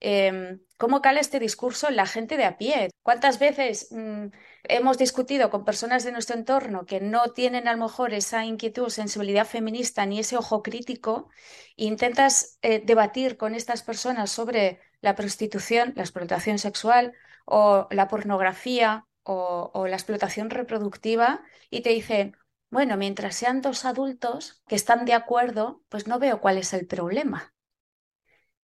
em, 0.00 0.60
¿cómo 0.78 1.02
cala 1.02 1.20
este 1.20 1.38
discurso 1.38 1.88
en 1.88 1.96
la 1.96 2.06
gente 2.06 2.36
de 2.36 2.44
a 2.44 2.56
pie? 2.58 2.90
¿Cuántas 3.02 3.38
veces 3.38 3.88
mm, 3.90 4.28
hemos 4.64 4.98
discutido 4.98 5.50
con 5.50 5.64
personas 5.64 6.04
de 6.04 6.12
nuestro 6.12 6.36
entorno 6.36 6.86
que 6.86 7.00
no 7.00 7.32
tienen 7.32 7.68
a 7.68 7.72
lo 7.72 7.84
mejor 7.84 8.14
esa 8.14 8.44
inquietud 8.44 8.88
sensibilidad 8.88 9.46
feminista 9.46 10.06
ni 10.06 10.18
ese 10.20 10.36
ojo 10.36 10.62
crítico 10.62 11.28
e 11.76 11.84
intentas 11.84 12.58
eh, 12.62 12.82
debatir 12.84 13.36
con 13.36 13.54
estas 13.54 13.82
personas 13.82 14.30
sobre 14.30 14.80
la 15.00 15.14
prostitución, 15.14 15.92
la 15.96 16.02
explotación 16.02 16.58
sexual 16.58 17.12
o 17.44 17.86
la 17.90 18.08
pornografía 18.08 19.06
o, 19.22 19.70
o 19.74 19.86
la 19.86 19.96
explotación 19.96 20.50
reproductiva 20.50 21.42
y 21.70 21.82
te 21.82 21.90
dicen, 21.90 22.36
bueno, 22.70 22.96
mientras 22.96 23.34
sean 23.34 23.62
dos 23.62 23.84
adultos 23.84 24.62
que 24.68 24.76
están 24.76 25.04
de 25.04 25.14
acuerdo, 25.14 25.82
pues 25.88 26.06
no 26.06 26.18
veo 26.18 26.40
cuál 26.40 26.58
es 26.58 26.72
el 26.72 26.86
problema. 26.86 27.52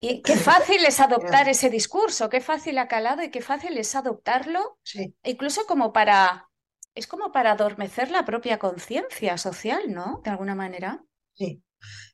Y 0.00 0.22
qué 0.22 0.36
fácil 0.36 0.84
es 0.84 1.00
adoptar 1.00 1.48
ese 1.48 1.70
discurso, 1.70 2.28
qué 2.28 2.40
fácil 2.40 2.78
ha 2.78 2.88
calado 2.88 3.22
y 3.22 3.30
qué 3.30 3.40
fácil 3.40 3.76
es 3.78 3.94
adoptarlo, 3.96 4.78
incluso 5.24 5.66
como 5.66 5.92
para, 5.92 6.48
es 6.94 7.06
como 7.06 7.32
para 7.32 7.52
adormecer 7.52 8.10
la 8.10 8.24
propia 8.24 8.58
conciencia 8.58 9.38
social, 9.38 9.92
¿no? 9.92 10.20
De 10.24 10.30
alguna 10.30 10.54
manera. 10.54 11.02
Sí, 11.34 11.62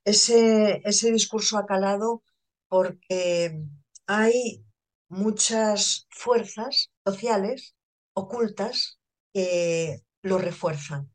ese, 0.04 0.80
ese 0.84 1.12
discurso 1.12 1.58
ha 1.58 1.66
calado 1.66 2.22
porque 2.68 3.60
hay 4.06 4.64
muchas 5.08 6.06
fuerzas 6.10 6.90
sociales 7.04 7.74
ocultas 8.14 8.98
que 9.34 10.02
lo 10.22 10.38
refuerzan 10.38 11.11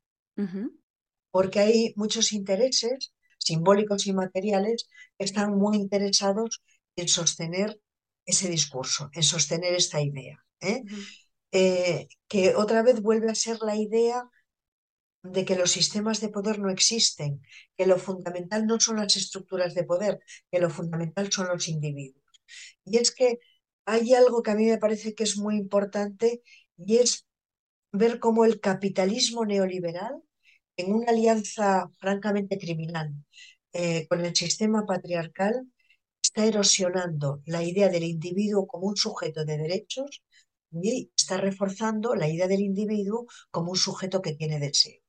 porque 1.32 1.60
hay 1.60 1.94
muchos 1.96 2.32
intereses 2.32 3.14
simbólicos 3.40 4.08
y 4.08 4.14
materiales 4.14 4.90
que 5.18 5.26
están 5.26 5.58
muy 5.58 5.78
interesados 5.78 6.62
en 6.96 7.08
sostener 7.08 7.80
ese 8.26 8.50
discurso, 8.50 9.10
en 9.14 9.24
sostener 9.24 9.74
esta 9.74 10.02
idea. 10.02 10.44
¿eh? 10.60 10.84
Eh, 11.52 12.08
que 12.28 12.56
otra 12.56 12.84
vez 12.84 13.02
vuelve 13.02 13.32
a 13.32 13.36
ser 13.36 13.60
la 13.62 13.76
idea 13.76 14.30
de 15.24 15.46
que 15.46 15.56
los 15.56 15.72
sistemas 15.72 16.22
de 16.22 16.30
poder 16.30 16.60
no 16.60 16.70
existen, 16.70 17.42
que 17.78 17.86
lo 17.86 17.98
fundamental 17.98 18.66
no 18.66 18.80
son 18.80 18.98
las 18.98 19.16
estructuras 19.16 19.74
de 19.74 19.84
poder, 19.84 20.20
que 20.52 20.60
lo 20.60 20.70
fundamental 20.70 21.32
son 21.32 21.48
los 21.48 21.68
individuos. 21.68 22.24
Y 22.86 22.98
es 22.98 23.12
que 23.12 23.40
hay 23.86 24.14
algo 24.14 24.44
que 24.44 24.52
a 24.52 24.56
mí 24.56 24.66
me 24.66 24.78
parece 24.78 25.16
que 25.16 25.24
es 25.24 25.38
muy 25.38 25.56
importante 25.56 26.42
y 26.78 26.98
es 26.98 27.26
ver 27.92 28.20
cómo 28.20 28.46
el 28.46 28.60
capitalismo 28.60 29.46
neoliberal 29.46 30.22
en 30.78 30.94
una 30.94 31.12
alianza 31.12 31.90
francamente 32.00 32.58
criminal 32.58 33.14
eh, 33.74 34.08
con 34.08 34.24
el 34.24 34.36
sistema 34.36 34.86
patriarcal, 34.86 35.68
está 36.22 36.46
erosionando 36.46 37.42
la 37.46 37.64
idea 37.64 37.90
del 37.90 38.04
individuo 38.04 38.68
como 38.68 38.88
un 38.88 38.98
sujeto 38.98 39.46
de 39.46 39.58
derechos 39.58 40.24
y 40.72 41.12
está 41.16 41.38
reforzando 41.38 42.16
la 42.16 42.28
idea 42.28 42.48
del 42.48 42.62
individuo 42.62 43.26
como 43.52 43.72
un 43.72 43.78
sujeto 43.78 44.22
que 44.22 44.36
tiene 44.36 44.60
deseos. 44.60 45.04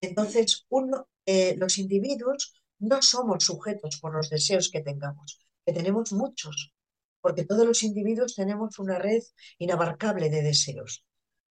Entonces, 0.00 0.66
uno, 0.68 1.08
eh, 1.26 1.56
los 1.56 1.78
individuos 1.78 2.54
no 2.78 3.00
somos 3.02 3.44
sujetos 3.44 3.98
por 4.00 4.14
los 4.14 4.30
deseos 4.30 4.70
que 4.70 4.82
tengamos, 4.82 5.40
que 5.64 5.72
tenemos 5.72 6.12
muchos, 6.12 6.72
porque 7.20 7.44
todos 7.44 7.66
los 7.66 7.82
individuos 7.82 8.34
tenemos 8.34 8.78
una 8.78 8.98
red 8.98 9.22
inabarcable 9.58 10.28
de 10.28 10.42
deseos. 10.42 11.04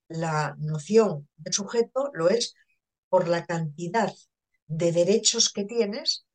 La 0.08 0.56
noción 0.60 1.28
de 1.38 1.52
sujeto 1.52 2.12
lo 2.14 2.30
es 2.30 2.54
por 3.14 3.28
la 3.28 3.46
cantidad 3.46 4.12
de 4.66 4.92
derechos 4.92 5.54
que 5.54 5.66
tienes 5.66 6.26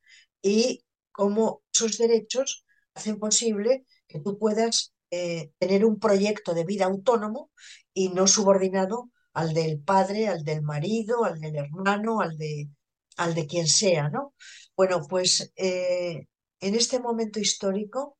y 0.41 0.85
cómo 1.11 1.61
esos 1.73 1.97
derechos 1.97 2.65
hacen 2.93 3.19
posible 3.19 3.85
que 4.07 4.21
tú 4.21 4.39
puedas 4.39 4.93
eh, 5.11 5.51
tener 5.57 5.83
un 5.83 5.99
proyecto 5.99 6.53
de 6.53 6.63
vida 6.63 6.85
autónomo 6.85 7.51
y 7.93 8.07
no 8.07 8.27
subordinado 8.27 9.11
al 9.33 9.53
del 9.53 9.81
padre, 9.81 10.29
al 10.29 10.45
del 10.45 10.61
marido, 10.61 11.25
al 11.25 11.41
del 11.41 11.57
hermano, 11.57 12.21
al 12.21 12.37
de, 12.37 12.69
al 13.17 13.35
de 13.35 13.45
quien 13.45 13.67
sea, 13.67 14.07
¿no? 14.07 14.33
Bueno, 14.73 15.01
pues 15.05 15.51
eh, 15.57 16.27
en 16.61 16.75
este 16.75 17.01
momento 17.01 17.41
histórico, 17.41 18.17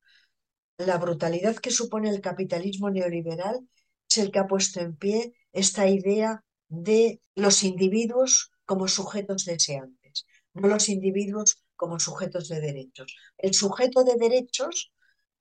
la 0.75 0.97
brutalidad 0.97 1.55
que 1.55 1.71
supone 1.71 2.09
el 2.09 2.19
capitalismo 2.19 2.89
neoliberal 2.89 3.65
es 4.09 4.17
el 4.17 4.31
que 4.31 4.39
ha 4.39 4.47
puesto 4.47 4.81
en 4.81 4.97
pie 4.97 5.33
esta 5.53 5.87
idea 5.87 6.43
de 6.69 7.21
los 7.35 7.63
individuos 7.63 8.51
como 8.65 8.87
sujetos 8.87 9.45
deseantes, 9.45 10.25
no 10.53 10.67
los 10.67 10.89
individuos 10.89 11.63
como 11.75 11.99
sujetos 11.99 12.47
de 12.49 12.61
derechos. 12.61 13.15
El 13.37 13.53
sujeto 13.53 14.03
de 14.03 14.15
derechos 14.15 14.91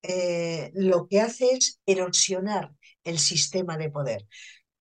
eh, 0.02 0.70
lo 0.74 1.08
que 1.08 1.20
hace 1.20 1.50
es 1.52 1.80
erosionar 1.86 2.72
el 3.04 3.18
sistema 3.18 3.76
de 3.76 3.90
poder. 3.90 4.26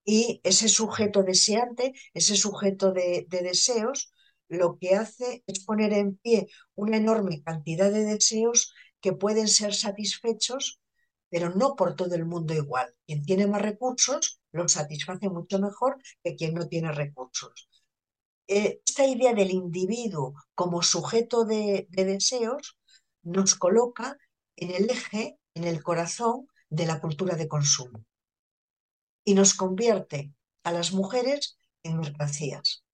Y 0.05 0.39
ese 0.43 0.69
sujeto 0.69 1.23
deseante, 1.23 1.93
ese 2.13 2.35
sujeto 2.35 2.91
de, 2.93 3.25
de 3.29 3.41
deseos, 3.41 4.13
lo 4.47 4.77
que 4.79 4.95
hace 4.95 5.43
es 5.47 5.65
poner 5.65 5.91
en 5.93 6.15
pie 6.17 6.47
una 6.75 6.97
enorme 6.97 7.43
cantidad 7.43 7.91
de 7.91 8.05
deseos 8.05 8.73
que 9.01 9.13
pueden 9.13 9.47
ser 9.49 9.73
satisfechos 9.73 10.79
pero 11.29 11.53
no 11.53 11.75
por 11.75 11.95
todo 11.95 12.15
el 12.15 12.25
mundo 12.25 12.53
igual. 12.53 12.93
Quien 13.05 13.23
tiene 13.25 13.47
más 13.47 13.61
recursos 13.61 14.39
lo 14.57 14.67
satisface 14.67 15.29
mucho 15.29 15.59
mejor 15.59 15.97
que 16.23 16.35
quien 16.35 16.53
no 16.53 16.67
tiene 16.67 16.91
recursos. 16.91 17.69
Eh, 18.47 18.81
esta 18.85 19.05
idea 19.05 19.33
del 19.33 19.51
individuo 19.51 20.33
como 20.55 20.81
sujeto 20.81 21.45
de, 21.45 21.87
de 21.89 22.05
deseos 22.05 22.77
nos 23.23 23.55
coloca 23.55 24.17
en 24.55 24.71
el 24.71 24.89
eje, 24.89 25.37
en 25.53 25.63
el 25.65 25.83
corazón 25.83 26.47
de 26.69 26.85
la 26.85 26.99
cultura 26.99 27.35
de 27.35 27.47
consumo 27.47 28.03
y 29.27 29.33
nos 29.33 29.53
convierte 29.53 30.31
a 30.63 30.71
las 30.71 30.93
mujeres 30.93 31.57
en 31.83 31.99
mercancías. 31.99 32.85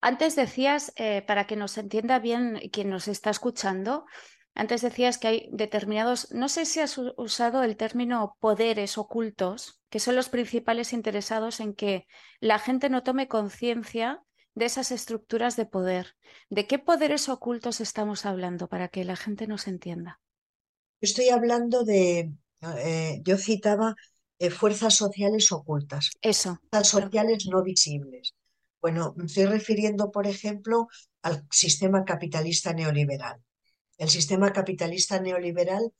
Antes 0.00 0.36
decías, 0.36 0.92
eh, 0.94 1.22
para 1.22 1.46
que 1.46 1.56
nos 1.56 1.78
entienda 1.78 2.20
bien 2.20 2.60
quien 2.72 2.90
nos 2.90 3.08
está 3.08 3.30
escuchando, 3.30 4.06
antes 4.54 4.82
decías 4.82 5.18
que 5.18 5.28
hay 5.28 5.48
determinados, 5.52 6.30
no 6.32 6.48
sé 6.48 6.64
si 6.64 6.80
has 6.80 6.96
usado 7.16 7.62
el 7.62 7.76
término 7.76 8.36
poderes 8.40 8.98
ocultos, 8.98 9.80
que 9.90 10.00
son 10.00 10.16
los 10.16 10.28
principales 10.28 10.92
interesados 10.92 11.60
en 11.60 11.74
que 11.74 12.06
la 12.40 12.58
gente 12.58 12.88
no 12.88 13.02
tome 13.02 13.28
conciencia 13.28 14.22
de 14.54 14.66
esas 14.66 14.92
estructuras 14.92 15.56
de 15.56 15.66
poder. 15.66 16.14
¿De 16.50 16.66
qué 16.66 16.78
poderes 16.78 17.28
ocultos 17.28 17.80
estamos 17.80 18.24
hablando 18.26 18.68
para 18.68 18.88
que 18.88 19.04
la 19.04 19.16
gente 19.16 19.46
nos 19.46 19.66
entienda? 19.66 20.20
Estoy 21.00 21.30
hablando 21.30 21.84
de, 21.84 22.32
eh, 22.78 23.20
yo 23.24 23.36
citaba 23.36 23.96
eh, 24.38 24.50
fuerzas 24.50 24.94
sociales 24.94 25.50
ocultas, 25.52 26.10
Eso. 26.22 26.58
fuerzas 26.70 26.88
sociales 26.88 27.46
no 27.50 27.62
visibles. 27.62 28.34
Bueno, 28.80 29.14
me 29.16 29.24
estoy 29.24 29.46
refiriendo, 29.46 30.10
por 30.10 30.26
ejemplo, 30.26 30.88
al 31.22 31.46
sistema 31.50 32.04
capitalista 32.04 32.72
neoliberal. 32.72 33.40
El 33.98 34.10
sistema 34.10 34.52
capitalista 34.52 35.20
neoliberal 35.20 35.92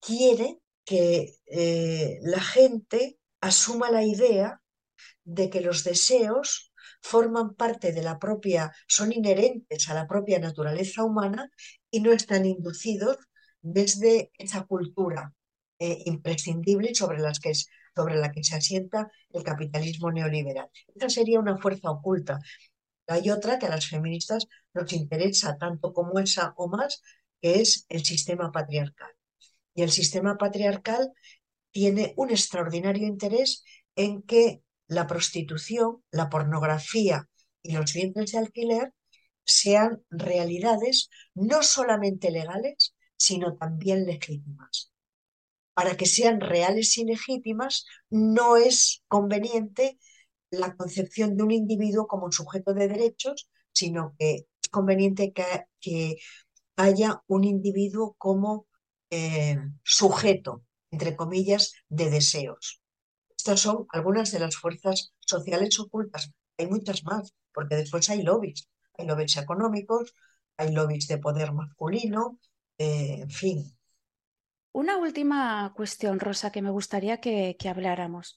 quiere 0.00 0.58
que 0.84 1.34
eh, 1.46 2.18
la 2.22 2.40
gente 2.40 3.18
asuma 3.40 3.90
la 3.90 4.04
idea 4.04 4.62
de 5.24 5.50
que 5.50 5.60
los 5.60 5.84
deseos 5.84 6.72
forman 7.00 7.54
parte 7.54 7.92
de 7.92 8.02
la 8.02 8.18
propia, 8.18 8.72
son 8.86 9.12
inherentes 9.12 9.88
a 9.88 9.94
la 9.94 10.06
propia 10.06 10.38
naturaleza 10.38 11.04
humana 11.04 11.50
y 11.90 12.00
no 12.00 12.12
están 12.12 12.46
inducidos 12.46 13.18
desde 13.60 14.30
esa 14.38 14.64
cultura 14.64 15.32
eh, 15.78 16.02
imprescindible 16.06 16.94
sobre, 16.94 17.18
que 17.42 17.52
sobre 17.94 18.16
la 18.16 18.32
que 18.32 18.44
se 18.44 18.56
asienta 18.56 19.10
el 19.30 19.42
capitalismo 19.42 20.10
neoliberal. 20.10 20.68
Esa 20.94 21.08
sería 21.08 21.40
una 21.40 21.58
fuerza 21.58 21.90
oculta. 21.90 22.38
Hay 23.08 23.30
otra 23.30 23.58
que 23.58 23.66
a 23.66 23.70
las 23.70 23.86
feministas 23.86 24.46
nos 24.74 24.92
interesa 24.92 25.56
tanto 25.58 25.92
como 25.92 26.18
esa 26.18 26.54
o 26.56 26.68
más, 26.68 27.02
que 27.40 27.60
es 27.60 27.86
el 27.88 28.04
sistema 28.04 28.52
patriarcal. 28.52 29.10
Y 29.74 29.82
el 29.82 29.90
sistema 29.90 30.36
patriarcal 30.36 31.12
tiene 31.70 32.14
un 32.16 32.30
extraordinario 32.30 33.06
interés 33.06 33.64
en 33.94 34.22
que 34.22 34.62
la 34.88 35.06
prostitución, 35.06 36.02
la 36.10 36.30
pornografía 36.30 37.28
y 37.62 37.72
los 37.72 37.92
vientres 37.92 38.32
de 38.32 38.38
alquiler 38.38 38.94
sean 39.44 40.02
realidades 40.10 41.10
no 41.34 41.62
solamente 41.62 42.30
legales, 42.30 42.94
sino 43.16 43.56
también 43.56 44.06
legítimas. 44.06 44.92
Para 45.74 45.96
que 45.96 46.06
sean 46.06 46.40
reales 46.40 46.96
y 46.96 47.04
legítimas, 47.04 47.84
no 48.08 48.56
es 48.56 49.02
conveniente 49.08 49.98
la 50.50 50.74
concepción 50.76 51.36
de 51.36 51.42
un 51.42 51.50
individuo 51.50 52.06
como 52.06 52.32
sujeto 52.32 52.72
de 52.72 52.88
derechos, 52.88 53.50
sino 53.72 54.14
que 54.18 54.46
es 54.62 54.68
conveniente 54.70 55.32
que 55.32 56.16
haya 56.76 57.22
un 57.26 57.44
individuo 57.44 58.14
como 58.18 58.66
eh, 59.10 59.58
sujeto, 59.82 60.64
entre 60.90 61.16
comillas, 61.16 61.74
de 61.88 62.10
deseos. 62.10 62.80
Estas 63.36 63.60
son 63.60 63.86
algunas 63.90 64.32
de 64.32 64.40
las 64.40 64.56
fuerzas 64.56 65.12
sociales 65.20 65.78
ocultas. 65.80 66.32
Hay 66.58 66.66
muchas 66.68 67.04
más, 67.04 67.34
porque 67.52 67.76
después 67.76 68.08
hay 68.10 68.22
lobbies. 68.22 68.68
Hay 68.98 69.06
lobbies 69.06 69.36
económicos, 69.36 70.14
hay 70.56 70.72
lobbies 70.72 71.06
de 71.08 71.18
poder 71.18 71.52
masculino, 71.52 72.38
eh, 72.78 73.18
en 73.20 73.30
fin. 73.30 73.76
Una 74.72 74.98
última 74.98 75.72
cuestión, 75.74 76.20
Rosa, 76.20 76.50
que 76.50 76.62
me 76.62 76.70
gustaría 76.70 77.18
que, 77.20 77.56
que 77.58 77.68
habláramos. 77.68 78.36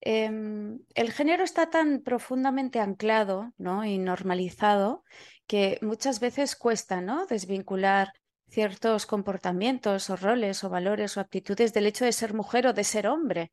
Em, 0.00 0.78
el 0.94 1.12
género 1.12 1.42
está 1.42 1.70
tan 1.70 2.02
profundamente 2.02 2.78
anclado, 2.78 3.52
¿no? 3.58 3.84
y 3.84 3.98
normalizado 3.98 5.04
que 5.48 5.78
muchas 5.82 6.20
veces 6.20 6.54
cuesta, 6.54 7.00
¿no? 7.00 7.26
desvincular 7.26 8.12
ciertos 8.48 9.04
comportamientos 9.06 10.08
o 10.10 10.16
roles 10.16 10.62
o 10.62 10.70
valores 10.70 11.16
o 11.16 11.20
actitudes 11.20 11.72
del 11.74 11.86
hecho 11.86 12.04
de 12.04 12.12
ser 12.12 12.34
mujer 12.34 12.68
o 12.68 12.72
de 12.72 12.84
ser 12.84 13.08
hombre, 13.08 13.52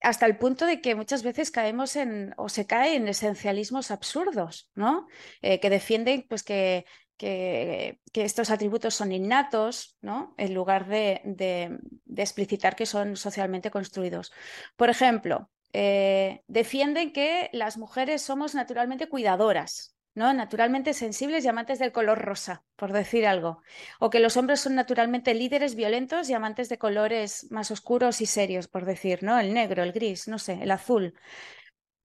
hasta 0.00 0.26
el 0.26 0.36
punto 0.36 0.66
de 0.66 0.80
que 0.80 0.94
muchas 0.94 1.22
veces 1.22 1.50
caemos 1.50 1.96
en 1.96 2.34
o 2.36 2.48
se 2.48 2.66
cae 2.66 2.96
en 2.96 3.08
esencialismos 3.08 3.90
absurdos, 3.90 4.70
¿no? 4.74 5.06
Eh, 5.40 5.60
que 5.60 5.70
defienden 5.70 6.26
pues 6.28 6.42
que 6.42 6.84
que, 7.16 7.98
estos 8.12 8.50
atributos 8.50 8.94
son 8.94 9.12
innatos, 9.12 9.96
¿no? 10.00 10.34
En 10.38 10.54
lugar 10.54 10.86
de, 10.86 11.20
de, 11.24 11.78
de, 12.04 12.22
explicitar 12.22 12.76
que 12.76 12.86
son 12.86 13.16
socialmente 13.16 13.70
construidos. 13.70 14.32
Por 14.76 14.90
ejemplo, 14.90 15.50
eh, 15.72 16.42
defienden 16.46 17.12
que 17.12 17.50
las 17.52 17.78
mujeres 17.78 18.22
somos 18.22 18.54
naturalmente 18.54 19.08
cuidadoras, 19.08 19.95
Naturalmente 20.16 20.94
sensibles 20.94 21.44
y 21.44 21.48
amantes 21.48 21.78
del 21.78 21.92
color 21.92 22.18
rosa, 22.18 22.64
por 22.74 22.92
decir 22.92 23.26
algo. 23.26 23.60
O 24.00 24.08
que 24.08 24.18
los 24.18 24.38
hombres 24.38 24.60
son 24.60 24.74
naturalmente 24.74 25.34
líderes 25.34 25.74
violentos 25.74 26.30
y 26.30 26.32
amantes 26.32 26.70
de 26.70 26.78
colores 26.78 27.46
más 27.50 27.70
oscuros 27.70 28.22
y 28.22 28.26
serios, 28.26 28.66
por 28.66 28.86
decir, 28.86 29.22
¿no? 29.22 29.38
El 29.38 29.52
negro, 29.52 29.82
el 29.82 29.92
gris, 29.92 30.26
no 30.26 30.38
sé, 30.38 30.58
el 30.62 30.70
azul. 30.70 31.14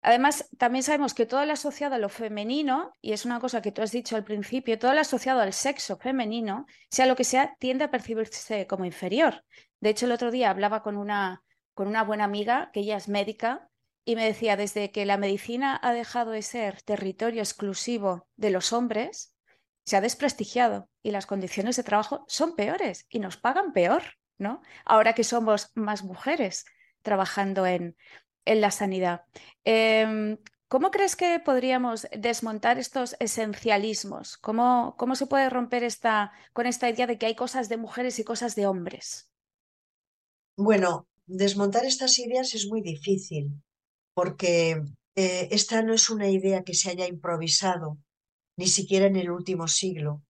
Además, 0.01 0.49
también 0.57 0.83
sabemos 0.83 1.13
que 1.13 1.25
todo 1.25 1.45
lo 1.45 1.53
asociado 1.53 1.95
a 1.95 1.99
lo 1.99 2.09
femenino, 2.09 2.91
y 3.01 3.13
es 3.13 3.23
una 3.23 3.39
cosa 3.39 3.61
que 3.61 3.71
tú 3.71 3.81
has 3.81 3.91
dicho 3.91 4.17
al 4.17 4.25
principio, 4.25 4.77
todo 4.77 4.93
lo 4.93 4.99
asociado 4.99 5.39
al 5.39 5.53
sexo 5.53 5.97
femenino, 5.97 6.65
sea 6.89 7.05
lo 7.05 7.15
que 7.15 7.23
sea, 7.23 7.55
tiende 7.59 7.85
a 7.85 7.91
percibirse 7.91 8.67
como 8.67 8.83
inferior. 8.83 9.45
De 9.79 9.89
hecho, 9.91 10.05
el 10.05 10.11
otro 10.11 10.31
día 10.31 10.49
hablaba 10.49 10.83
con 10.83 10.97
una, 10.97 11.43
con 11.73 11.87
una 11.87 12.03
buena 12.03 12.25
amiga, 12.25 12.71
que 12.73 12.81
ella 12.81 12.97
es 12.97 13.07
médica, 13.07 13.69
y 14.03 14.15
me 14.15 14.25
decía, 14.25 14.57
desde 14.57 14.91
que 14.91 15.05
la 15.05 15.17
medicina 15.17 15.79
ha 15.81 15.93
dejado 15.93 16.31
de 16.31 16.41
ser 16.41 16.81
territorio 16.81 17.41
exclusivo 17.41 18.27
de 18.35 18.49
los 18.49 18.73
hombres, 18.73 19.33
se 19.85 19.97
ha 19.97 20.01
desprestigiado 20.01 20.89
y 21.03 21.11
las 21.11 21.25
condiciones 21.25 21.75
de 21.75 21.83
trabajo 21.83 22.25
son 22.27 22.55
peores 22.55 23.05
y 23.09 23.19
nos 23.19 23.37
pagan 23.37 23.73
peor, 23.73 24.03
¿no? 24.37 24.61
Ahora 24.85 25.13
que 25.13 25.23
somos 25.23 25.71
más 25.75 26.03
mujeres 26.03 26.65
trabajando 27.01 27.65
en, 27.65 27.95
en 28.45 28.61
la 28.61 28.71
sanidad. 28.71 29.25
Eh, 29.65 30.37
¿Cómo 30.71 30.89
crees 30.89 31.17
que 31.17 31.37
podríamos 31.43 32.07
desmontar 32.17 32.79
estos 32.79 33.17
esencialismos? 33.19 34.37
¿Cómo, 34.37 34.95
¿Cómo, 34.97 35.15
se 35.15 35.27
puede 35.27 35.49
romper 35.49 35.83
esta, 35.83 36.31
con 36.53 36.65
esta 36.65 36.89
idea 36.89 37.07
de 37.07 37.17
que 37.17 37.25
hay 37.25 37.35
cosas 37.35 37.67
de 37.67 37.75
mujeres 37.75 38.19
y 38.19 38.23
cosas 38.23 38.55
de 38.55 38.67
hombres? 38.67 39.29
Bueno, 40.55 41.09
desmontar 41.25 41.83
estas 41.83 42.17
ideas 42.19 42.53
es 42.53 42.67
muy 42.67 42.81
difícil 42.81 43.51
porque 44.13 44.81
eh, 45.15 45.47
esta 45.51 45.81
no 45.81 45.93
es 45.93 46.09
una 46.09 46.29
idea 46.29 46.63
que 46.63 46.73
se 46.73 46.89
haya 46.89 47.07
improvisado, 47.07 47.97
ni 48.57 48.67
siquiera 48.67 49.05
en 49.07 49.15
el 49.15 49.31
último 49.31 49.67
siglo. 49.67 50.23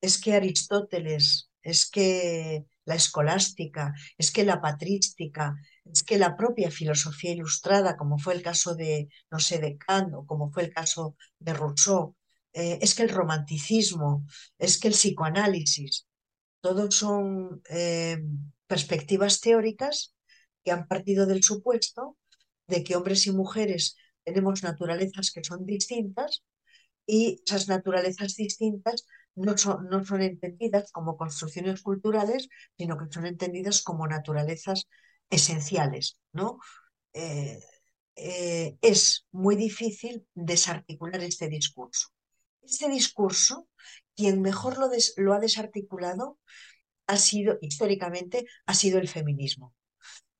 Es 0.00 0.20
que 0.20 0.34
Aristóteles, 0.34 1.50
es 1.62 1.88
que 1.90 2.64
la 2.84 2.94
escolástica, 2.94 3.94
es 4.18 4.30
que 4.30 4.44
la 4.44 4.60
patrística, 4.60 5.56
es 5.84 6.02
que 6.02 6.18
la 6.18 6.36
propia 6.36 6.70
filosofía 6.70 7.32
ilustrada, 7.32 7.96
como 7.96 8.18
fue 8.18 8.34
el 8.34 8.42
caso 8.42 8.74
de, 8.74 9.08
no 9.30 9.38
sé, 9.38 9.58
de 9.58 9.76
Kant 9.78 10.14
o 10.14 10.26
como 10.26 10.50
fue 10.50 10.64
el 10.64 10.72
caso 10.72 11.16
de 11.38 11.54
Rousseau, 11.54 12.14
eh, 12.52 12.78
es 12.82 12.94
que 12.94 13.02
el 13.02 13.08
romanticismo, 13.08 14.26
es 14.58 14.78
que 14.78 14.88
el 14.88 14.94
psicoanálisis, 14.94 16.06
todos 16.60 16.94
son 16.94 17.62
eh, 17.68 18.18
perspectivas 18.66 19.40
teóricas 19.40 20.14
que 20.62 20.70
han 20.70 20.86
partido 20.86 21.26
del 21.26 21.42
supuesto 21.42 22.16
de 22.66 22.84
que 22.84 22.96
hombres 22.96 23.26
y 23.26 23.32
mujeres 23.32 23.96
tenemos 24.24 24.62
naturalezas 24.62 25.30
que 25.30 25.44
son 25.44 25.66
distintas 25.66 26.42
y 27.06 27.42
esas 27.46 27.68
naturalezas 27.68 28.34
distintas 28.36 29.06
no 29.34 29.56
son, 29.56 29.88
no 29.88 30.04
son 30.04 30.22
entendidas 30.22 30.90
como 30.92 31.16
construcciones 31.16 31.82
culturales, 31.82 32.48
sino 32.78 32.96
que 32.96 33.12
son 33.12 33.26
entendidas 33.26 33.82
como 33.82 34.06
naturalezas 34.06 34.88
esenciales, 35.28 36.18
¿no? 36.32 36.58
Eh, 37.12 37.60
eh, 38.16 38.78
es 38.80 39.26
muy 39.32 39.56
difícil 39.56 40.26
desarticular 40.34 41.22
este 41.22 41.48
discurso. 41.48 42.08
Este 42.62 42.88
discurso, 42.88 43.68
quien 44.14 44.40
mejor 44.40 44.78
lo, 44.78 44.88
des, 44.88 45.14
lo 45.16 45.34
ha 45.34 45.40
desarticulado 45.40 46.38
ha 47.06 47.16
sido, 47.16 47.58
históricamente, 47.60 48.46
ha 48.66 48.74
sido 48.74 48.98
el 48.98 49.08
feminismo 49.08 49.74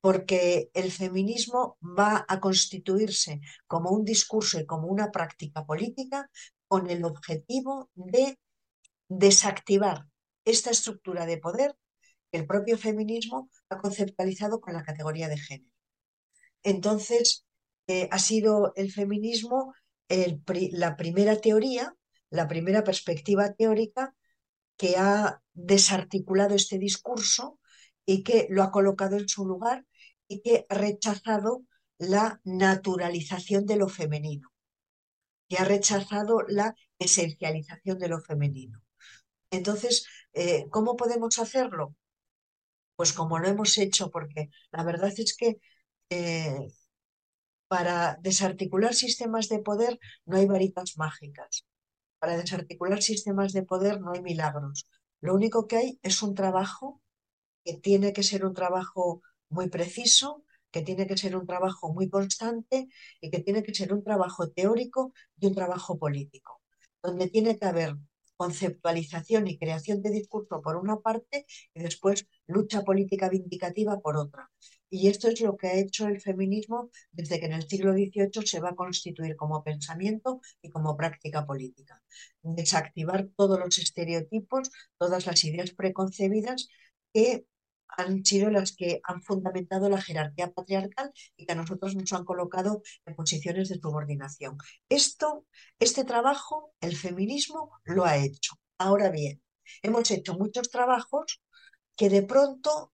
porque 0.05 0.69
el 0.75 0.91
feminismo 0.91 1.79
va 1.81 2.27
a 2.27 2.39
constituirse 2.39 3.41
como 3.65 3.89
un 3.89 4.05
discurso 4.05 4.59
y 4.59 4.65
como 4.67 4.85
una 4.87 5.09
práctica 5.09 5.65
política 5.65 6.29
con 6.67 6.91
el 6.91 7.03
objetivo 7.05 7.89
de 7.95 8.37
desactivar 9.09 10.05
esta 10.45 10.69
estructura 10.69 11.25
de 11.25 11.39
poder 11.39 11.75
que 12.31 12.37
el 12.37 12.45
propio 12.45 12.77
feminismo 12.77 13.49
ha 13.69 13.79
conceptualizado 13.79 14.61
con 14.61 14.75
la 14.75 14.83
categoría 14.83 15.27
de 15.27 15.39
género. 15.39 15.71
Entonces, 16.61 17.43
eh, 17.87 18.07
ha 18.11 18.19
sido 18.19 18.73
el 18.75 18.91
feminismo 18.91 19.73
la 20.07 20.97
primera 20.97 21.41
teoría, 21.41 21.95
la 22.29 22.47
primera 22.47 22.83
perspectiva 22.83 23.53
teórica 23.53 24.13
que 24.77 24.97
ha 24.97 25.41
desarticulado 25.53 26.53
este 26.53 26.77
discurso 26.77 27.59
y 28.05 28.21
que 28.21 28.45
lo 28.51 28.61
ha 28.61 28.69
colocado 28.69 29.17
en 29.17 29.27
su 29.27 29.47
lugar 29.47 29.83
que 30.27 30.65
ha 30.69 30.75
rechazado 30.75 31.63
la 31.97 32.41
naturalización 32.43 33.65
de 33.65 33.77
lo 33.77 33.87
femenino, 33.87 34.51
que 35.47 35.57
ha 35.57 35.65
rechazado 35.65 36.41
la 36.47 36.75
esencialización 36.99 37.99
de 37.99 38.07
lo 38.07 38.19
femenino. 38.19 38.81
Entonces, 39.51 40.05
eh, 40.33 40.67
¿cómo 40.69 40.95
podemos 40.95 41.39
hacerlo? 41.39 41.95
Pues 42.95 43.13
como 43.13 43.39
lo 43.39 43.47
hemos 43.47 43.77
hecho, 43.77 44.09
porque 44.09 44.49
la 44.71 44.83
verdad 44.83 45.13
es 45.17 45.35
que 45.35 45.59
eh, 46.09 46.67
para 47.67 48.17
desarticular 48.21 48.93
sistemas 48.93 49.49
de 49.49 49.59
poder 49.59 49.99
no 50.25 50.37
hay 50.37 50.45
varitas 50.45 50.97
mágicas. 50.97 51.65
Para 52.19 52.37
desarticular 52.37 53.01
sistemas 53.01 53.53
de 53.53 53.63
poder 53.63 54.01
no 54.01 54.11
hay 54.13 54.21
milagros. 54.21 54.87
Lo 55.21 55.33
único 55.33 55.67
que 55.67 55.77
hay 55.77 55.99
es 56.03 56.21
un 56.21 56.35
trabajo 56.35 57.01
que 57.63 57.73
tiene 57.77 58.13
que 58.13 58.23
ser 58.23 58.45
un 58.45 58.53
trabajo 58.53 59.21
muy 59.49 59.69
preciso, 59.69 60.43
que 60.71 60.81
tiene 60.81 61.07
que 61.07 61.17
ser 61.17 61.35
un 61.37 61.47
trabajo 61.47 61.93
muy 61.93 62.09
constante 62.09 62.89
y 63.21 63.29
que 63.31 63.39
tiene 63.39 63.63
que 63.63 63.73
ser 63.73 63.93
un 63.93 64.03
trabajo 64.03 64.49
teórico 64.51 65.13
y 65.39 65.47
un 65.47 65.55
trabajo 65.55 65.97
político, 65.97 66.61
donde 67.01 67.29
tiene 67.29 67.57
que 67.57 67.65
haber 67.65 67.95
conceptualización 68.35 69.47
y 69.47 69.57
creación 69.57 70.01
de 70.01 70.11
discurso 70.11 70.61
por 70.61 70.75
una 70.75 70.97
parte 70.99 71.45
y 71.73 71.81
después 71.81 72.27
lucha 72.47 72.83
política 72.83 73.29
vindicativa 73.29 73.99
por 73.99 74.17
otra. 74.17 74.51
Y 74.89 75.07
esto 75.07 75.29
es 75.29 75.41
lo 75.41 75.57
que 75.57 75.67
ha 75.67 75.79
hecho 75.79 76.07
el 76.07 76.21
feminismo 76.21 76.89
desde 77.11 77.39
que 77.39 77.47
en 77.47 77.53
el 77.53 77.67
siglo 77.67 77.93
XVIII 77.93 78.45
se 78.45 78.59
va 78.59 78.69
a 78.69 78.75
constituir 78.75 79.35
como 79.35 79.63
pensamiento 79.63 80.41
y 80.61 80.69
como 80.69 80.95
práctica 80.95 81.45
política. 81.45 82.01
Desactivar 82.41 83.29
todos 83.35 83.59
los 83.59 83.77
estereotipos, 83.77 84.71
todas 84.97 85.25
las 85.25 85.43
ideas 85.43 85.71
preconcebidas 85.71 86.67
que 87.13 87.45
han 87.87 88.25
sido 88.25 88.49
las 88.49 88.75
que 88.75 88.99
han 89.03 89.21
fundamentado 89.21 89.89
la 89.89 90.01
jerarquía 90.01 90.51
patriarcal 90.51 91.11
y 91.37 91.45
que 91.45 91.53
a 91.53 91.55
nosotros 91.55 91.95
nos 91.95 92.11
han 92.13 92.25
colocado 92.25 92.81
en 93.05 93.15
posiciones 93.15 93.69
de 93.69 93.79
subordinación. 93.79 94.57
Esto, 94.89 95.45
este 95.79 96.03
trabajo, 96.03 96.73
el 96.81 96.95
feminismo 96.95 97.71
lo 97.83 98.05
ha 98.05 98.17
hecho. 98.17 98.55
Ahora 98.77 99.09
bien, 99.09 99.41
hemos 99.81 100.11
hecho 100.11 100.35
muchos 100.37 100.69
trabajos 100.69 101.41
que 101.95 102.09
de 102.09 102.23
pronto 102.23 102.93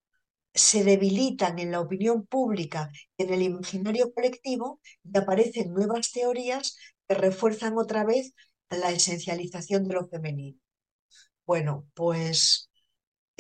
se 0.54 0.84
debilitan 0.84 1.60
en 1.60 1.72
la 1.72 1.80
opinión 1.80 2.26
pública, 2.26 2.92
en 3.18 3.34
el 3.34 3.42
imaginario 3.42 4.14
colectivo 4.14 4.82
y 5.04 5.18
aparecen 5.18 5.74
nuevas 5.74 6.12
teorías 6.12 6.78
que 7.08 7.16
refuerzan 7.16 7.78
otra 7.78 8.04
vez 8.04 8.34
la 8.70 8.92
esencialización 8.92 9.88
de 9.88 9.96
lo 9.96 10.08
femenino. 10.08 10.60
Bueno, 11.46 11.88
pues 11.94 12.71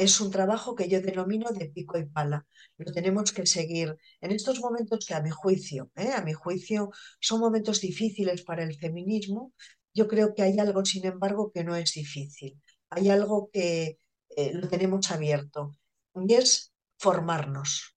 es 0.01 0.19
un 0.19 0.31
trabajo 0.31 0.75
que 0.75 0.89
yo 0.89 0.99
denomino 0.99 1.51
de 1.51 1.69
pico 1.69 1.97
y 1.97 2.05
pala. 2.05 2.47
Lo 2.77 2.91
tenemos 2.91 3.31
que 3.31 3.45
seguir 3.45 3.95
en 4.19 4.31
estos 4.31 4.59
momentos 4.59 5.05
que 5.05 5.13
a 5.13 5.21
mi 5.21 5.29
juicio, 5.29 5.91
¿eh? 5.95 6.11
a 6.15 6.21
mi 6.23 6.33
juicio 6.33 6.89
son 7.19 7.39
momentos 7.39 7.81
difíciles 7.81 8.41
para 8.43 8.63
el 8.63 8.75
feminismo. 8.77 9.53
Yo 9.93 10.07
creo 10.07 10.33
que 10.33 10.41
hay 10.41 10.57
algo, 10.57 10.83
sin 10.85 11.05
embargo, 11.05 11.51
que 11.53 11.63
no 11.63 11.75
es 11.75 11.93
difícil. 11.93 12.59
Hay 12.89 13.09
algo 13.09 13.49
que 13.53 13.99
eh, 14.35 14.53
lo 14.53 14.67
tenemos 14.67 15.11
abierto 15.11 15.75
y 16.15 16.33
es 16.33 16.73
formarnos 16.97 17.95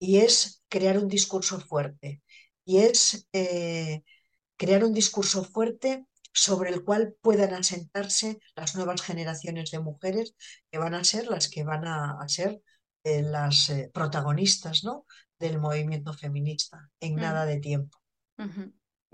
y 0.00 0.18
es 0.18 0.64
crear 0.68 0.98
un 0.98 1.08
discurso 1.08 1.60
fuerte 1.60 2.22
y 2.64 2.78
es 2.78 3.28
eh, 3.32 4.02
crear 4.56 4.84
un 4.84 4.92
discurso 4.92 5.44
fuerte 5.44 6.06
sobre 6.36 6.70
el 6.70 6.84
cual 6.84 7.16
puedan 7.22 7.54
asentarse 7.54 8.38
las 8.54 8.76
nuevas 8.76 9.00
generaciones 9.00 9.70
de 9.70 9.80
mujeres 9.80 10.36
que 10.70 10.78
van 10.78 10.94
a 10.94 11.02
ser 11.02 11.28
las 11.28 11.48
que 11.48 11.64
van 11.64 11.86
a, 11.86 12.16
ser 12.28 12.60
eh, 13.04 13.22
las 13.22 13.70
eh, 13.70 13.90
protagonistas 13.92 14.84
¿no? 14.84 15.06
del 15.38 15.58
movimiento 15.58 16.12
feminista 16.12 16.90
en 17.00 17.16
nada 17.16 17.46
de 17.46 17.58
tiempo. 17.58 17.98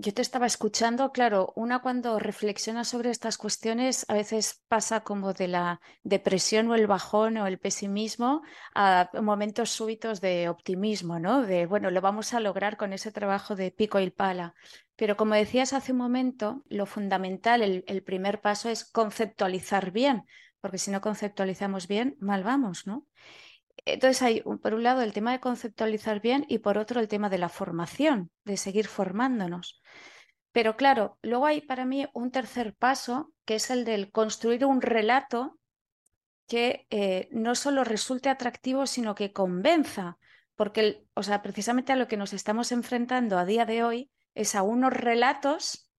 Yo 0.03 0.13
te 0.13 0.21
estaba 0.21 0.45
escuchando, 0.47 1.11
claro, 1.13 1.53
una 1.55 1.79
cuando 1.81 2.19
reflexiona 2.19 2.83
sobre 2.83 3.09
estas 3.09 3.37
cuestiones 3.37 4.05
a 4.09 4.15
veces 4.15 4.61
pasa 4.67 4.99
como 5.01 5.31
de 5.31 5.47
la 5.47 5.79
depresión 6.03 6.69
o 6.69 6.75
el 6.75 6.87
bajón 6.87 7.37
o 7.37 7.47
el 7.47 7.57
pesimismo 7.57 8.41
a 8.75 9.09
momentos 9.21 9.69
súbitos 9.69 10.19
de 10.19 10.49
optimismo, 10.49 11.19
¿no? 11.19 11.41
De, 11.43 11.67
bueno, 11.67 11.89
lo 11.89 12.01
vamos 12.01 12.33
a 12.33 12.41
lograr 12.41 12.75
con 12.75 12.91
ese 12.91 13.13
trabajo 13.13 13.55
de 13.55 13.71
pico 13.71 13.97
y 14.01 14.09
pala. 14.11 14.55
Pero 14.97 15.15
como 15.15 15.35
decías 15.35 15.71
hace 15.71 15.93
un 15.93 15.99
momento, 15.99 16.63
lo 16.67 16.85
fundamental, 16.85 17.61
el, 17.61 17.85
el 17.87 18.03
primer 18.03 18.41
paso 18.41 18.67
es 18.69 18.83
conceptualizar 18.83 19.91
bien, 19.91 20.25
porque 20.59 20.79
si 20.79 20.91
no 20.91 20.99
conceptualizamos 20.99 21.87
bien, 21.87 22.17
mal 22.19 22.43
vamos, 22.43 22.87
¿no? 22.87 23.05
Entonces 23.85 24.21
hay, 24.21 24.41
por 24.41 24.73
un 24.73 24.83
lado, 24.83 25.01
el 25.01 25.13
tema 25.13 25.31
de 25.31 25.39
conceptualizar 25.39 26.21
bien 26.21 26.45
y 26.47 26.59
por 26.59 26.77
otro, 26.77 26.99
el 26.99 27.07
tema 27.07 27.29
de 27.29 27.37
la 27.37 27.49
formación, 27.49 28.31
de 28.45 28.57
seguir 28.57 28.87
formándonos. 28.87 29.81
Pero 30.51 30.77
claro, 30.77 31.17
luego 31.21 31.47
hay 31.47 31.61
para 31.61 31.83
mí 31.83 32.07
un 32.13 32.31
tercer 32.31 32.75
paso, 32.75 33.33
que 33.45 33.55
es 33.55 33.69
el 33.69 33.85
del 33.85 34.11
construir 34.11 34.65
un 34.65 34.81
relato 34.81 35.57
que 36.47 36.85
eh, 36.89 37.27
no 37.31 37.55
solo 37.55 37.83
resulte 37.83 38.29
atractivo, 38.29 38.85
sino 38.85 39.15
que 39.15 39.33
convenza, 39.33 40.17
porque, 40.55 41.05
o 41.15 41.23
sea, 41.23 41.41
precisamente 41.41 41.91
a 41.91 41.95
lo 41.95 42.07
que 42.07 42.17
nos 42.17 42.33
estamos 42.33 42.71
enfrentando 42.71 43.37
a 43.37 43.45
día 43.45 43.65
de 43.65 43.83
hoy 43.83 44.11
es 44.35 44.55
a 44.55 44.63
unos 44.63 44.93
relatos 44.93 45.89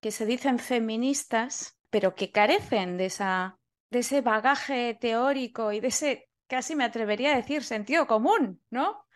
que 0.00 0.10
se 0.10 0.26
dicen 0.26 0.58
feministas, 0.58 1.78
pero 1.90 2.14
que 2.14 2.30
carecen 2.30 2.96
de, 2.96 3.06
esa, 3.06 3.58
de 3.90 4.00
ese 4.00 4.20
bagaje 4.20 4.96
teórico 5.00 5.72
y 5.72 5.80
de 5.80 5.88
ese 5.88 6.27
casi 6.48 6.74
me 6.74 6.84
atrevería 6.84 7.32
a 7.32 7.36
decir 7.36 7.62
sentido 7.62 8.06
común, 8.06 8.60
¿no? 8.70 9.06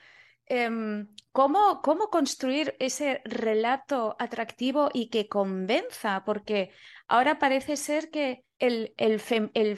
Em, 0.46 1.08
¿cómo, 1.32 1.80
¿Cómo 1.82 2.08
construir 2.10 2.76
ese 2.78 3.22
relato 3.24 4.16
atractivo 4.18 4.90
y 4.92 5.08
que 5.08 5.28
convenza? 5.28 6.24
Porque 6.24 6.72
ahora 7.08 7.38
parece 7.38 7.76
ser 7.76 8.10
que 8.10 8.44
el, 8.58 8.94
el, 8.96 9.18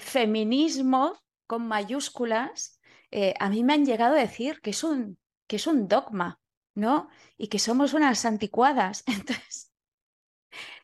feminismo 0.00 1.18
con 1.46 1.68
mayúsculas, 1.68 2.80
eh, 3.10 3.34
a 3.38 3.48
mí 3.48 3.62
me 3.62 3.74
han 3.74 3.86
llegado 3.86 4.16
a 4.16 4.18
decir 4.20 4.60
que 4.60 4.70
es 4.70 4.82
un, 4.82 5.18
que 5.46 5.56
es 5.56 5.66
un 5.66 5.86
dogma, 5.86 6.40
¿no? 6.74 7.08
Y 7.36 7.48
que 7.48 7.58
somos 7.58 7.94
unas 7.94 8.24
anticuadas. 8.24 9.04
Entonces, 9.06 9.72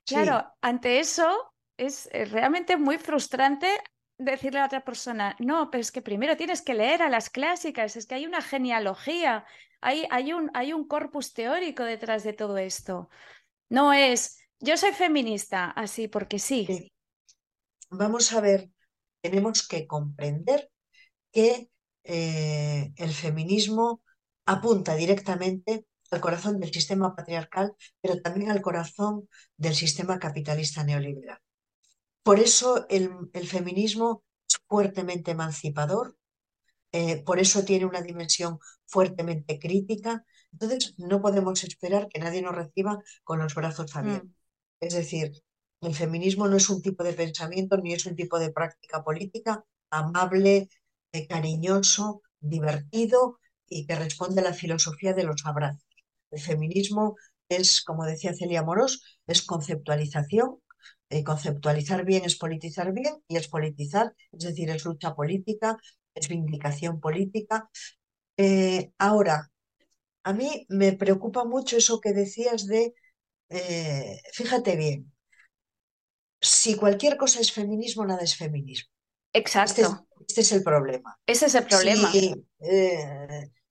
claro, 0.06 0.46
ante 0.60 1.00
eso 1.00 1.52
es 1.76 2.08
realmente 2.12 2.76
muy 2.76 2.98
frustrante 2.98 3.68
decirle 4.20 4.60
a 4.60 4.66
otra 4.66 4.84
persona, 4.84 5.34
no, 5.38 5.70
pero 5.70 5.80
es 5.80 5.90
que 5.90 6.02
primero 6.02 6.36
tienes 6.36 6.62
que 6.62 6.74
leer 6.74 7.02
a 7.02 7.08
las 7.08 7.30
clásicas, 7.30 7.96
es 7.96 8.06
que 8.06 8.14
hay 8.14 8.26
una 8.26 8.42
genealogía, 8.42 9.44
hay, 9.80 10.06
hay, 10.10 10.32
un, 10.32 10.50
hay 10.54 10.72
un 10.72 10.86
corpus 10.86 11.32
teórico 11.32 11.82
detrás 11.84 12.22
de 12.22 12.32
todo 12.32 12.58
esto. 12.58 13.08
No 13.68 13.92
es, 13.92 14.38
yo 14.60 14.76
soy 14.76 14.92
feminista, 14.92 15.70
así 15.70 16.06
porque 16.08 16.38
sí. 16.38 16.90
Vamos 17.88 18.32
a 18.32 18.40
ver, 18.40 18.70
tenemos 19.22 19.66
que 19.66 19.86
comprender 19.86 20.70
que 21.32 21.70
eh, 22.04 22.92
el 22.96 23.12
feminismo 23.12 24.02
apunta 24.46 24.94
directamente 24.94 25.86
al 26.10 26.20
corazón 26.20 26.60
del 26.60 26.72
sistema 26.72 27.14
patriarcal, 27.14 27.72
pero 28.00 28.20
también 28.20 28.50
al 28.50 28.60
corazón 28.60 29.28
del 29.56 29.74
sistema 29.74 30.18
capitalista 30.18 30.84
neoliberal. 30.84 31.38
Por 32.22 32.38
eso 32.38 32.86
el, 32.88 33.10
feminismo 33.46 34.22
es 34.48 34.58
fuertemente 34.68 35.30
emancipador, 35.32 36.16
eh, 36.92 37.22
por 37.22 37.38
eso 37.38 37.64
tiene 37.64 37.86
una 37.86 38.02
dimensión 38.02 38.58
fuertemente 38.86 39.58
crítica. 39.58 40.24
Entonces, 40.52 40.94
no 40.98 41.22
podemos 41.22 41.62
esperar 41.64 42.08
que 42.08 42.20
nadie 42.20 42.42
nos 42.42 42.54
reciba 42.54 42.98
con 43.24 43.38
los 43.38 43.54
brazos 43.54 43.94
abiertos. 43.96 44.28
Mm. 44.28 44.34
Es 44.80 44.94
decir, 44.94 45.32
el 45.80 45.94
feminismo 45.94 46.48
no 46.48 46.56
es 46.56 46.68
un 46.68 46.82
tipo 46.82 47.04
de 47.04 47.14
pensamiento 47.14 47.76
ni 47.78 47.94
es 47.94 48.06
un 48.06 48.16
tipo 48.16 48.38
de 48.38 48.52
práctica 48.52 49.02
política 49.02 49.64
amable, 49.90 50.68
eh, 51.12 51.26
cariñoso, 51.26 52.22
divertido 52.40 53.38
y 53.68 53.86
que 53.86 53.96
responde 53.96 54.40
a 54.40 54.44
la 54.44 54.54
filosofía 54.54 55.14
de 55.14 55.24
los 55.24 55.44
abrazos. 55.46 55.84
El 56.30 56.40
feminismo 56.40 57.16
es, 57.48 57.82
como 57.82 58.04
decía 58.04 58.34
Celia 58.34 58.62
Morós, 58.62 59.18
es 59.26 59.42
conceptualización, 59.42 60.58
eh, 61.10 61.24
conceptualizar 61.24 62.04
bien 62.04 62.24
es 62.24 62.36
politizar 62.36 62.92
bien 62.92 63.22
y 63.28 63.36
es 63.36 63.48
politizar, 63.48 64.14
es 64.32 64.44
decir, 64.44 64.70
es 64.70 64.84
lucha 64.84 65.14
política, 65.14 65.76
es 66.14 66.28
vindicación 66.28 67.00
política. 67.00 67.68
Eh, 68.36 68.92
ahora, 68.98 69.50
a 70.22 70.32
mí 70.32 70.66
me 70.68 70.92
preocupa 70.92 71.44
mucho 71.44 71.76
eso 71.76 72.00
que 72.00 72.12
decías 72.12 72.66
de, 72.66 72.94
eh, 73.48 74.20
fíjate 74.32 74.76
bien, 74.76 75.12
si 76.40 76.76
cualquier 76.76 77.16
cosa 77.16 77.40
es 77.40 77.52
feminismo, 77.52 78.06
nada 78.06 78.22
es 78.22 78.36
feminismo. 78.36 78.90
Exacto. 79.32 80.06
Este 80.26 80.42
es 80.42 80.52
el 80.52 80.62
problema. 80.62 81.18
Ese 81.26 81.46
es 81.46 81.54
el 81.54 81.66
problema. 81.66 82.10
Si, 82.10 82.34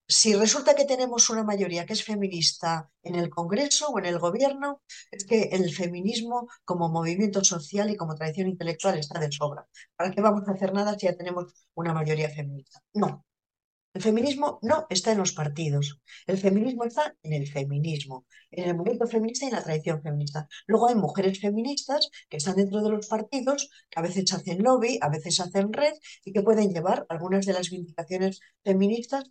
si 0.09 0.33
resulta 0.35 0.73
que 0.75 0.85
tenemos 0.85 1.29
una 1.29 1.43
mayoría 1.43 1.85
que 1.85 1.93
es 1.93 2.03
feminista 2.03 2.89
en 3.03 3.13
el 3.13 3.29
Congreso 3.29 3.89
o 3.89 3.99
en 3.99 4.07
el 4.07 4.17
gobierno, 4.17 4.81
es 5.11 5.23
que 5.23 5.49
el 5.51 5.71
feminismo 5.71 6.49
como 6.65 6.89
movimiento 6.89 7.43
social 7.43 7.91
y 7.91 7.95
como 7.95 8.15
tradición 8.15 8.49
intelectual 8.49 8.97
está 8.97 9.19
de 9.19 9.31
sobra. 9.31 9.67
¿Para 9.95 10.09
qué 10.11 10.19
vamos 10.19 10.47
a 10.47 10.53
hacer 10.53 10.73
nada 10.73 10.97
si 10.97 11.05
ya 11.05 11.15
tenemos 11.15 11.53
una 11.75 11.93
mayoría 11.93 12.27
feminista? 12.29 12.81
No. 12.93 13.23
El 13.93 14.01
feminismo 14.01 14.57
no 14.63 14.87
está 14.89 15.11
en 15.11 15.19
los 15.19 15.33
partidos. 15.33 16.01
El 16.25 16.39
feminismo 16.39 16.85
está 16.85 17.15
en 17.21 17.33
el 17.33 17.47
feminismo, 17.47 18.25
en 18.49 18.69
el 18.69 18.75
movimiento 18.75 19.07
feminista 19.07 19.45
y 19.45 19.49
en 19.49 19.55
la 19.55 19.63
tradición 19.63 20.01
feminista. 20.01 20.47
Luego 20.65 20.89
hay 20.89 20.95
mujeres 20.95 21.39
feministas 21.39 22.09
que 22.29 22.37
están 22.37 22.55
dentro 22.55 22.81
de 22.81 22.89
los 22.89 23.07
partidos, 23.07 23.69
que 23.91 23.99
a 23.99 24.03
veces 24.03 24.31
hacen 24.33 24.63
lobby, 24.63 24.97
a 25.01 25.09
veces 25.09 25.39
hacen 25.39 25.71
red 25.71 25.93
y 26.25 26.33
que 26.33 26.41
pueden 26.41 26.73
llevar 26.73 27.05
algunas 27.09 27.45
de 27.45 27.53
las 27.53 27.69
vindicaciones 27.69 28.39
feministas 28.63 29.25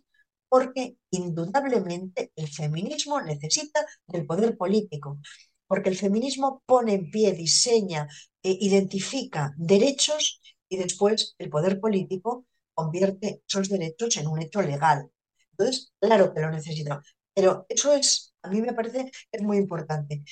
porque 0.49 0.97
indudablemente 1.11 2.31
el 2.35 2.47
feminismo 2.47 3.21
necesita 3.21 3.85
del 4.07 4.25
poder 4.25 4.57
político, 4.57 5.19
porque 5.67 5.89
el 5.89 5.97
feminismo 5.97 6.63
pone 6.65 6.93
en 6.95 7.11
pie, 7.11 7.33
diseña, 7.33 8.07
e 8.41 8.57
identifica 8.59 9.53
derechos 9.57 10.41
y 10.67 10.77
después 10.77 11.35
el 11.37 11.49
poder 11.49 11.79
político 11.79 12.45
convierte 12.73 13.43
esos 13.47 13.69
derechos 13.69 14.17
en 14.17 14.27
un 14.27 14.41
hecho 14.41 14.61
legal. 14.61 15.09
Entonces, 15.51 15.93
claro 15.99 16.33
que 16.33 16.41
lo 16.41 16.51
necesita, 16.51 17.01
pero 17.33 17.65
eso 17.69 17.93
es, 17.93 18.33
a 18.41 18.49
mí 18.49 18.61
me 18.61 18.73
parece 18.73 19.11
es 19.31 19.41
muy 19.41 19.57
importante. 19.57 20.23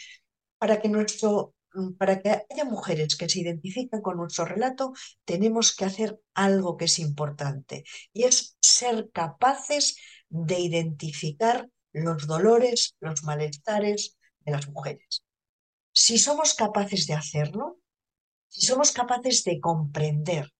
Para 0.57 0.81
que 0.81 0.89
nuestro 0.89 1.53
para 1.97 2.21
que 2.21 2.45
haya 2.49 2.65
mujeres 2.65 3.15
que 3.15 3.29
se 3.29 3.41
identifiquen 3.41 4.01
con 4.01 4.17
nuestro 4.17 4.45
relato, 4.45 4.93
tenemos 5.25 5.75
que 5.75 5.85
hacer 5.85 6.19
algo 6.33 6.77
que 6.77 6.85
es 6.85 6.99
importante 6.99 7.83
y 8.13 8.23
es 8.23 8.56
ser 8.77 9.09
capaces 9.11 9.97
de 10.29 10.59
identificar 10.59 11.69
los 11.93 12.27
dolores, 12.27 12.95
los 12.99 13.23
malestares 13.23 14.17
de 14.41 14.51
las 14.51 14.67
mujeres. 14.69 15.23
Si 15.91 16.17
somos 16.17 16.53
capaces 16.53 17.07
de 17.07 17.13
hacerlo, 17.13 17.79
si 18.47 18.65
somos 18.65 18.91
capaces 18.91 19.43
de 19.43 19.59
comprender, 19.59 20.53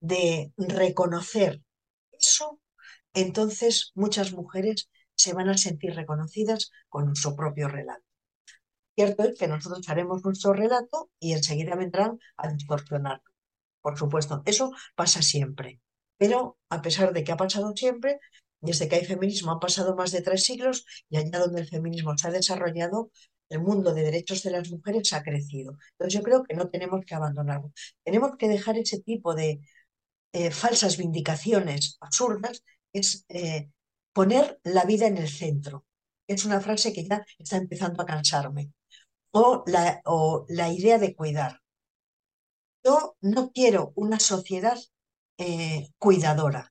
de 0.00 0.52
reconocer 0.56 1.62
eso, 2.12 2.60
entonces 3.14 3.92
muchas 3.94 4.32
mujeres 4.32 4.88
se 5.14 5.32
van 5.32 5.48
a 5.48 5.58
sentir 5.58 5.94
reconocidas 5.94 6.70
con 6.88 7.06
nuestro 7.06 7.36
propio 7.36 7.68
relato. 7.68 8.04
Cierto 8.94 9.24
es 9.24 9.38
que 9.38 9.48
nosotros 9.48 9.88
haremos 9.88 10.24
nuestro 10.24 10.52
relato 10.52 11.10
y 11.18 11.32
enseguida 11.32 11.76
vendrán 11.76 12.18
a 12.36 12.48
distorsionarlo. 12.48 13.30
Por 13.80 13.98
supuesto, 13.98 14.42
eso 14.44 14.72
pasa 14.94 15.22
siempre. 15.22 15.80
Pero 16.20 16.38
a 16.76 16.78
pesar 16.84 17.08
de 17.14 17.24
que 17.24 17.32
ha 17.32 17.42
pasado 17.44 17.68
siempre, 17.74 18.20
desde 18.60 18.88
que 18.88 18.96
hay 18.96 19.06
feminismo 19.06 19.52
han 19.52 19.64
pasado 19.66 19.96
más 19.96 20.10
de 20.12 20.20
tres 20.20 20.44
siglos 20.44 20.84
y 21.08 21.16
allá 21.16 21.38
donde 21.38 21.62
el 21.62 21.68
feminismo 21.68 22.16
se 22.18 22.28
ha 22.28 22.30
desarrollado, 22.30 23.10
el 23.48 23.60
mundo 23.60 23.94
de 23.94 24.02
derechos 24.02 24.42
de 24.42 24.50
las 24.50 24.70
mujeres 24.70 25.12
ha 25.14 25.22
crecido. 25.22 25.78
Entonces 25.92 26.14
yo 26.18 26.22
creo 26.22 26.44
que 26.44 26.54
no 26.54 26.68
tenemos 26.68 27.00
que 27.06 27.14
abandonarlo. 27.14 27.72
Tenemos 28.04 28.36
que 28.36 28.48
dejar 28.48 28.76
ese 28.76 29.00
tipo 29.00 29.34
de 29.34 29.60
eh, 30.34 30.50
falsas 30.50 30.98
vindicaciones 30.98 31.96
absurdas, 32.00 32.62
es 32.92 33.24
eh, 33.30 33.70
poner 34.12 34.60
la 34.62 34.84
vida 34.84 35.06
en 35.06 35.16
el 35.16 35.28
centro. 35.28 35.86
Es 36.26 36.44
una 36.44 36.60
frase 36.60 36.92
que 36.92 37.08
ya 37.08 37.24
está 37.38 37.56
empezando 37.56 38.02
a 38.02 38.06
cansarme 38.06 38.72
o 39.32 39.64
la, 39.66 40.02
o 40.04 40.44
la 40.48 40.70
idea 40.70 40.98
de 40.98 41.14
cuidar. 41.14 41.60
Yo 42.84 43.16
no 43.22 43.52
quiero 43.52 43.92
una 43.96 44.20
sociedad 44.20 44.78
eh, 45.40 45.88
cuidadora. 45.98 46.70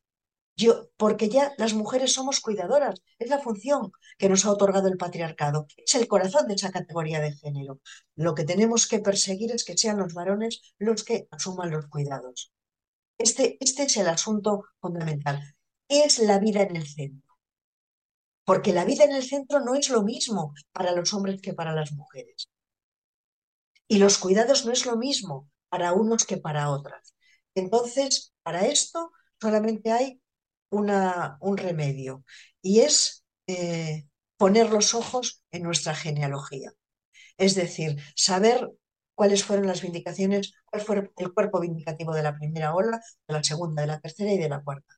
Yo, 0.56 0.90
porque 0.96 1.28
ya 1.28 1.54
las 1.58 1.74
mujeres 1.74 2.14
somos 2.14 2.40
cuidadoras, 2.40 3.02
es 3.18 3.30
la 3.30 3.40
función 3.40 3.92
que 4.20 4.30
nos 4.30 4.46
ha 4.46 4.52
otorgado 4.52 4.88
el 4.88 4.98
patriarcado, 4.98 5.66
es 5.78 5.96
el 5.96 6.08
corazón 6.08 6.48
de 6.48 6.54
esa 6.54 6.70
categoría 6.70 7.20
de 7.20 7.34
género. 7.34 7.80
Lo 8.16 8.36
que 8.36 8.44
tenemos 8.44 8.88
que 8.88 9.00
perseguir 9.00 9.52
es 9.52 9.64
que 9.66 9.76
sean 9.76 9.98
los 9.98 10.14
varones 10.14 10.62
los 10.78 11.04
que 11.04 11.28
asuman 11.32 11.72
los 11.72 11.88
cuidados. 11.88 12.52
Este, 13.18 13.58
este 13.60 13.84
es 13.84 13.98
el 13.98 14.08
asunto 14.08 14.66
fundamental. 14.80 15.42
Es 15.88 16.20
la 16.20 16.38
vida 16.38 16.62
en 16.62 16.76
el 16.76 16.88
centro. 16.88 17.38
Porque 18.46 18.72
la 18.72 18.86
vida 18.86 19.04
en 19.06 19.14
el 19.14 19.24
centro 19.24 19.62
no 19.62 19.74
es 19.74 19.90
lo 19.90 20.04
mismo 20.04 20.54
para 20.72 20.92
los 20.92 21.12
hombres 21.14 21.42
que 21.42 21.54
para 21.54 21.74
las 21.74 21.92
mujeres. 21.94 22.50
Y 23.88 23.98
los 23.98 24.20
cuidados 24.20 24.66
no 24.66 24.72
es 24.72 24.86
lo 24.86 24.96
mismo 24.96 25.50
para 25.70 25.94
unos 25.94 26.26
que 26.26 26.38
para 26.38 26.70
otras. 26.70 27.16
Entonces, 27.56 28.34
para 28.44 28.66
esto 28.66 29.12
solamente 29.40 29.92
hay 29.92 30.22
una, 30.70 31.38
un 31.42 31.58
remedio 31.58 32.24
y 32.62 32.82
es 32.82 33.26
eh, 33.48 34.08
poner 34.38 34.70
los 34.70 34.94
ojos 34.94 35.44
en 35.52 35.64
nuestra 35.64 35.96
genealogía. 35.96 36.72
Es 37.38 37.56
decir, 37.56 38.02
saber 38.16 38.70
cuáles 39.16 39.44
fueron 39.44 39.68
las 39.68 39.82
vindicaciones, 39.82 40.54
cuál 40.66 40.82
fue 40.82 41.12
el 41.18 41.34
cuerpo 41.34 41.60
vindicativo 41.60 42.14
de 42.14 42.24
la 42.24 42.38
primera 42.38 42.74
ola, 42.74 43.02
de 43.28 43.34
la 43.34 43.44
segunda, 43.44 43.82
de 43.82 43.88
la 43.88 44.00
tercera 44.00 44.32
y 44.32 44.38
de 44.38 44.50
la 44.50 44.64
cuarta. 44.64 44.96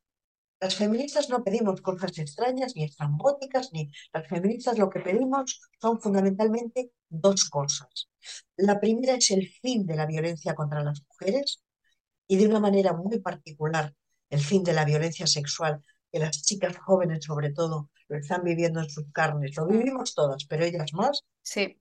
Las 0.59 0.75
feministas 0.75 1.27
no 1.29 1.43
pedimos 1.43 1.81
cosas 1.81 2.15
extrañas 2.19 2.75
ni 2.75 2.83
estrambóticas, 2.83 3.73
ni 3.73 3.91
las 4.13 4.27
feministas 4.27 4.77
lo 4.77 4.91
que 4.91 4.99
pedimos 4.99 5.59
son 5.81 5.99
fundamentalmente 5.99 6.91
dos 7.09 7.49
cosas. 7.49 8.09
La 8.57 8.79
primera 8.79 9.15
es 9.15 9.31
el 9.31 9.47
fin 9.47 9.87
de 9.87 9.95
la 9.95 10.05
violencia 10.05 10.53
contra 10.53 10.83
las 10.83 11.01
mujeres 11.07 11.63
y 12.31 12.37
de 12.37 12.47
una 12.47 12.61
manera 12.61 12.93
muy 12.93 13.19
particular 13.19 13.93
el 14.29 14.39
fin 14.39 14.63
de 14.63 14.71
la 14.71 14.85
violencia 14.85 15.27
sexual, 15.27 15.83
que 16.09 16.17
las 16.17 16.41
chicas 16.43 16.77
jóvenes 16.77 17.25
sobre 17.25 17.51
todo 17.51 17.89
lo 18.07 18.17
están 18.17 18.45
viviendo 18.45 18.79
en 18.79 18.89
sus 18.89 19.03
carnes. 19.11 19.57
Lo 19.57 19.67
vivimos 19.67 20.15
todas, 20.15 20.45
pero 20.45 20.63
ellas 20.63 20.93
más. 20.93 21.25
Sí. 21.41 21.77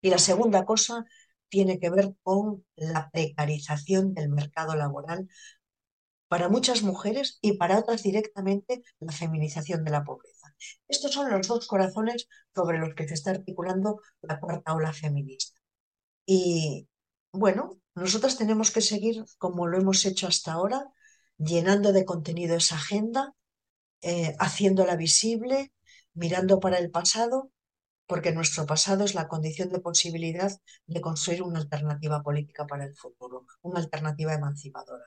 Y 0.00 0.10
la 0.10 0.18
segunda 0.18 0.64
cosa 0.64 1.04
tiene 1.48 1.78
que 1.78 1.90
ver 1.90 2.12
con 2.24 2.64
la 2.74 3.10
precarización 3.10 4.12
del 4.12 4.28
mercado 4.28 4.74
laboral 4.74 5.28
para 6.26 6.48
muchas 6.48 6.82
mujeres 6.82 7.38
y 7.40 7.56
para 7.56 7.78
otras 7.78 8.02
directamente 8.02 8.82
la 8.98 9.12
feminización 9.12 9.84
de 9.84 9.92
la 9.92 10.02
pobreza. 10.02 10.52
Estos 10.88 11.12
son 11.12 11.30
los 11.30 11.46
dos 11.46 11.68
corazones 11.68 12.26
sobre 12.52 12.78
los 12.78 12.92
que 12.96 13.06
se 13.06 13.14
está 13.14 13.30
articulando 13.30 14.00
la 14.20 14.40
cuarta 14.40 14.74
ola 14.74 14.92
feminista. 14.92 15.60
Y 16.26 16.88
bueno, 17.36 17.78
nosotras 17.94 18.36
tenemos 18.36 18.70
que 18.70 18.80
seguir 18.80 19.24
como 19.38 19.66
lo 19.66 19.78
hemos 19.78 20.04
hecho 20.04 20.26
hasta 20.26 20.52
ahora, 20.52 20.86
llenando 21.38 21.92
de 21.92 22.04
contenido 22.04 22.56
esa 22.56 22.76
agenda, 22.76 23.34
eh, 24.02 24.34
haciéndola 24.38 24.96
visible, 24.96 25.72
mirando 26.14 26.60
para 26.60 26.78
el 26.78 26.90
pasado, 26.90 27.50
porque 28.06 28.32
nuestro 28.32 28.66
pasado 28.66 29.04
es 29.04 29.14
la 29.14 29.28
condición 29.28 29.70
de 29.70 29.80
posibilidad 29.80 30.52
de 30.86 31.00
construir 31.00 31.42
una 31.42 31.58
alternativa 31.58 32.22
política 32.22 32.66
para 32.66 32.84
el 32.84 32.94
futuro, 32.94 33.46
una 33.62 33.80
alternativa 33.80 34.34
emancipadora. 34.34 35.04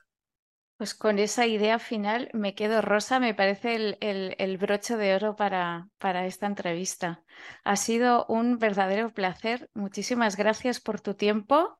Pues 0.77 0.95
con 0.95 1.19
esa 1.19 1.45
idea 1.45 1.77
final 1.77 2.29
me 2.33 2.55
quedo 2.55 2.81
rosa, 2.81 3.19
me 3.19 3.33
parece 3.33 3.97
el, 3.99 4.57
broche 4.57 4.95
de 4.95 5.13
oro 5.13 5.35
para 5.35 6.25
esta 6.25 6.47
entrevista. 6.47 7.23
Ha 7.65 7.75
sido 7.75 8.25
un 8.29 8.59
verdadero 8.59 9.13
placer. 9.13 9.69
Muchísimas 9.73 10.37
gracias 10.37 10.79
por 10.79 11.01
tu 11.01 11.15
tiempo 11.15 11.79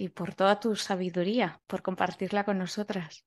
y 0.00 0.08
por 0.08 0.34
toda 0.34 0.58
tu 0.60 0.76
sabiduría, 0.76 1.60
por 1.66 1.82
compartirla 1.82 2.44
con 2.44 2.58
nosotras. 2.58 3.24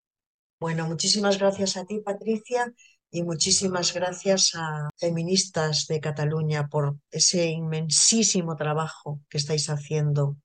Bueno, 0.60 0.88
muchísimas 0.88 1.38
gracias 1.38 1.78
a 1.78 1.86
ti, 1.86 2.00
Patricia, 2.00 2.74
y 3.12 3.22
muchísimas 3.24 3.94
gracias 3.94 4.52
a 4.56 4.90
feministas 4.98 5.86
de 5.88 6.00
Cataluña 6.00 6.68
por 6.68 6.98
ese 7.12 7.46
inmensísimo 7.48 8.56
trabajo 8.56 9.22
que 9.30 9.38
estáis 9.38 9.70
haciendo, 9.70 10.38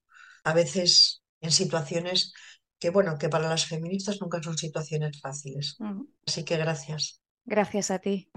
a 0.43 0.53
veces 0.53 1.21
en 1.41 1.51
situaciones 1.51 2.33
que 2.79 2.91
bueno, 2.91 3.17
que 3.17 3.27
para 3.27 3.49
las 3.49 3.65
feministas 3.65 4.21
nunca 4.21 4.41
son 4.41 4.57
situaciones 4.57 5.19
fáciles. 5.19 5.77
Así 6.25 6.45
que 6.45 6.57
gracias. 6.57 7.21
Gracias 7.45 7.91
a 7.91 7.99
ti. 7.99 8.29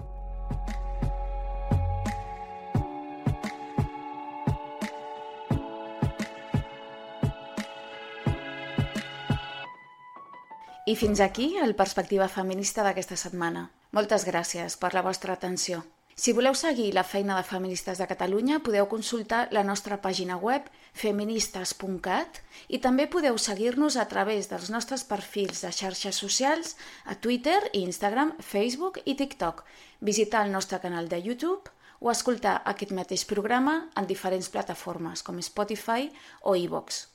I 10.85 10.97
fins 10.99 11.21
aquí 11.21 11.55
el 11.63 11.77
Perspectiva 11.79 12.25
Feminista 12.27 12.83
d'aquesta 12.83 13.15
setmana. 13.15 13.69
Moltes 13.95 14.25
gràcies 14.27 14.73
per 14.75 14.89
la 14.91 15.03
vostra 15.05 15.31
atenció. 15.37 15.77
Si 16.13 16.33
voleu 16.35 16.57
seguir 16.59 16.89
la 16.91 17.05
feina 17.07 17.37
de 17.37 17.45
Feministes 17.47 18.01
de 18.01 18.07
Catalunya, 18.09 18.57
podeu 18.59 18.89
consultar 18.91 19.47
la 19.55 19.63
nostra 19.63 20.01
pàgina 20.03 20.35
web 20.35 20.67
feministes.cat 20.91 22.41
i 22.67 22.81
també 22.83 23.07
podeu 23.07 23.39
seguir-nos 23.39 23.95
a 23.95 24.09
través 24.11 24.51
dels 24.51 24.67
nostres 24.75 25.07
perfils 25.07 25.63
de 25.63 25.71
xarxes 25.71 26.19
socials 26.19 26.75
a 27.05 27.15
Twitter, 27.15 27.61
Instagram, 27.71 28.35
Facebook 28.43 28.99
i 29.05 29.15
TikTok, 29.15 29.63
visitar 30.01 30.43
el 30.43 30.51
nostre 30.51 30.83
canal 30.83 31.07
de 31.07 31.23
YouTube 31.23 31.71
o 32.01 32.11
escoltar 32.11 32.59
aquest 32.65 32.91
mateix 32.91 33.23
programa 33.23 33.79
en 33.95 34.11
diferents 34.11 34.51
plataformes 34.51 35.23
com 35.23 35.39
Spotify 35.39 36.11
o 36.43 36.59
iVoox. 36.59 37.12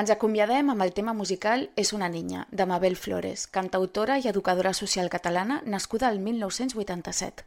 Ens 0.00 0.10
acomiadem 0.12 0.68
amb 0.68 0.84
el 0.84 0.90
tema 0.92 1.14
musical 1.16 1.62
És 1.82 1.94
una 1.96 2.10
niña, 2.12 2.42
de 2.50 2.66
Mabel 2.68 2.98
Flores, 3.00 3.46
cantautora 3.48 4.18
i 4.20 4.26
educadora 4.28 4.74
social 4.76 5.08
catalana 5.08 5.62
nascuda 5.64 6.10
el 6.10 6.18
1987. 6.20 7.46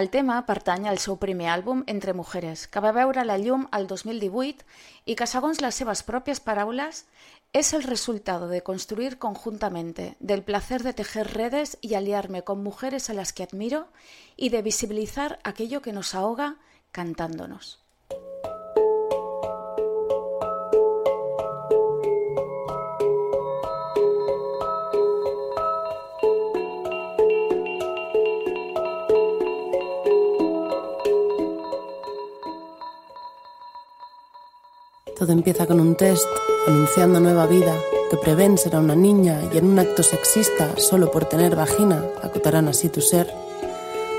El 0.00 0.08
tema 0.12 0.36
pertany 0.46 0.86
al 0.86 1.00
seu 1.02 1.18
primer 1.18 1.50
àlbum 1.50 1.82
Entre 1.90 2.14
Mujeres, 2.14 2.68
que 2.68 2.84
va 2.84 2.94
veure 2.94 3.26
la 3.26 3.40
llum 3.42 3.66
el 3.74 3.88
2018 3.90 4.62
i 5.10 5.18
que, 5.18 5.26
segons 5.26 5.64
les 5.66 5.82
seves 5.82 6.06
pròpies 6.06 6.38
paraules, 6.46 7.04
es 7.52 7.72
el 7.74 7.82
resultado 7.82 8.46
de 8.46 8.62
construir 8.62 9.18
conjuntamente, 9.18 10.14
del 10.20 10.46
placer 10.46 10.84
de 10.84 10.94
tejer 10.94 11.34
redes 11.34 11.78
y 11.80 11.94
aliarme 11.94 12.42
con 12.42 12.62
mujeres 12.62 13.10
a 13.10 13.14
las 13.14 13.32
que 13.32 13.42
admiro 13.42 13.88
y 14.36 14.50
de 14.50 14.62
visibilizar 14.62 15.40
aquello 15.42 15.82
que 15.82 15.92
nos 15.92 16.14
ahoga 16.14 16.54
cantándonos. 16.92 17.83
Todo 35.24 35.32
empieza 35.32 35.66
con 35.66 35.80
un 35.80 35.94
test 35.94 36.28
anunciando 36.66 37.18
nueva 37.18 37.46
vida, 37.46 37.74
que 38.10 38.18
prevén 38.18 38.58
será 38.58 38.78
una 38.78 38.94
niña 38.94 39.40
y 39.50 39.56
en 39.56 39.64
un 39.64 39.78
acto 39.78 40.02
sexista, 40.02 40.76
solo 40.76 41.10
por 41.10 41.24
tener 41.24 41.56
vagina, 41.56 42.04
acotarán 42.22 42.68
así 42.68 42.90
tu 42.90 43.00
ser. 43.00 43.32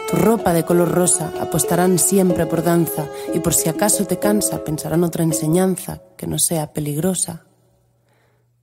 Tu 0.09 0.17
ropa 0.17 0.51
de 0.51 0.65
color 0.65 0.89
rosa 0.89 1.31
apostarán 1.39 1.99
siempre 1.99 2.47
por 2.47 2.63
danza 2.63 3.05
y 3.35 3.39
por 3.39 3.53
si 3.53 3.69
acaso 3.69 4.07
te 4.07 4.17
cansa 4.17 4.63
pensarán 4.63 5.03
otra 5.03 5.23
enseñanza 5.23 6.01
que 6.17 6.25
no 6.25 6.39
sea 6.39 6.73
peligrosa. 6.73 7.45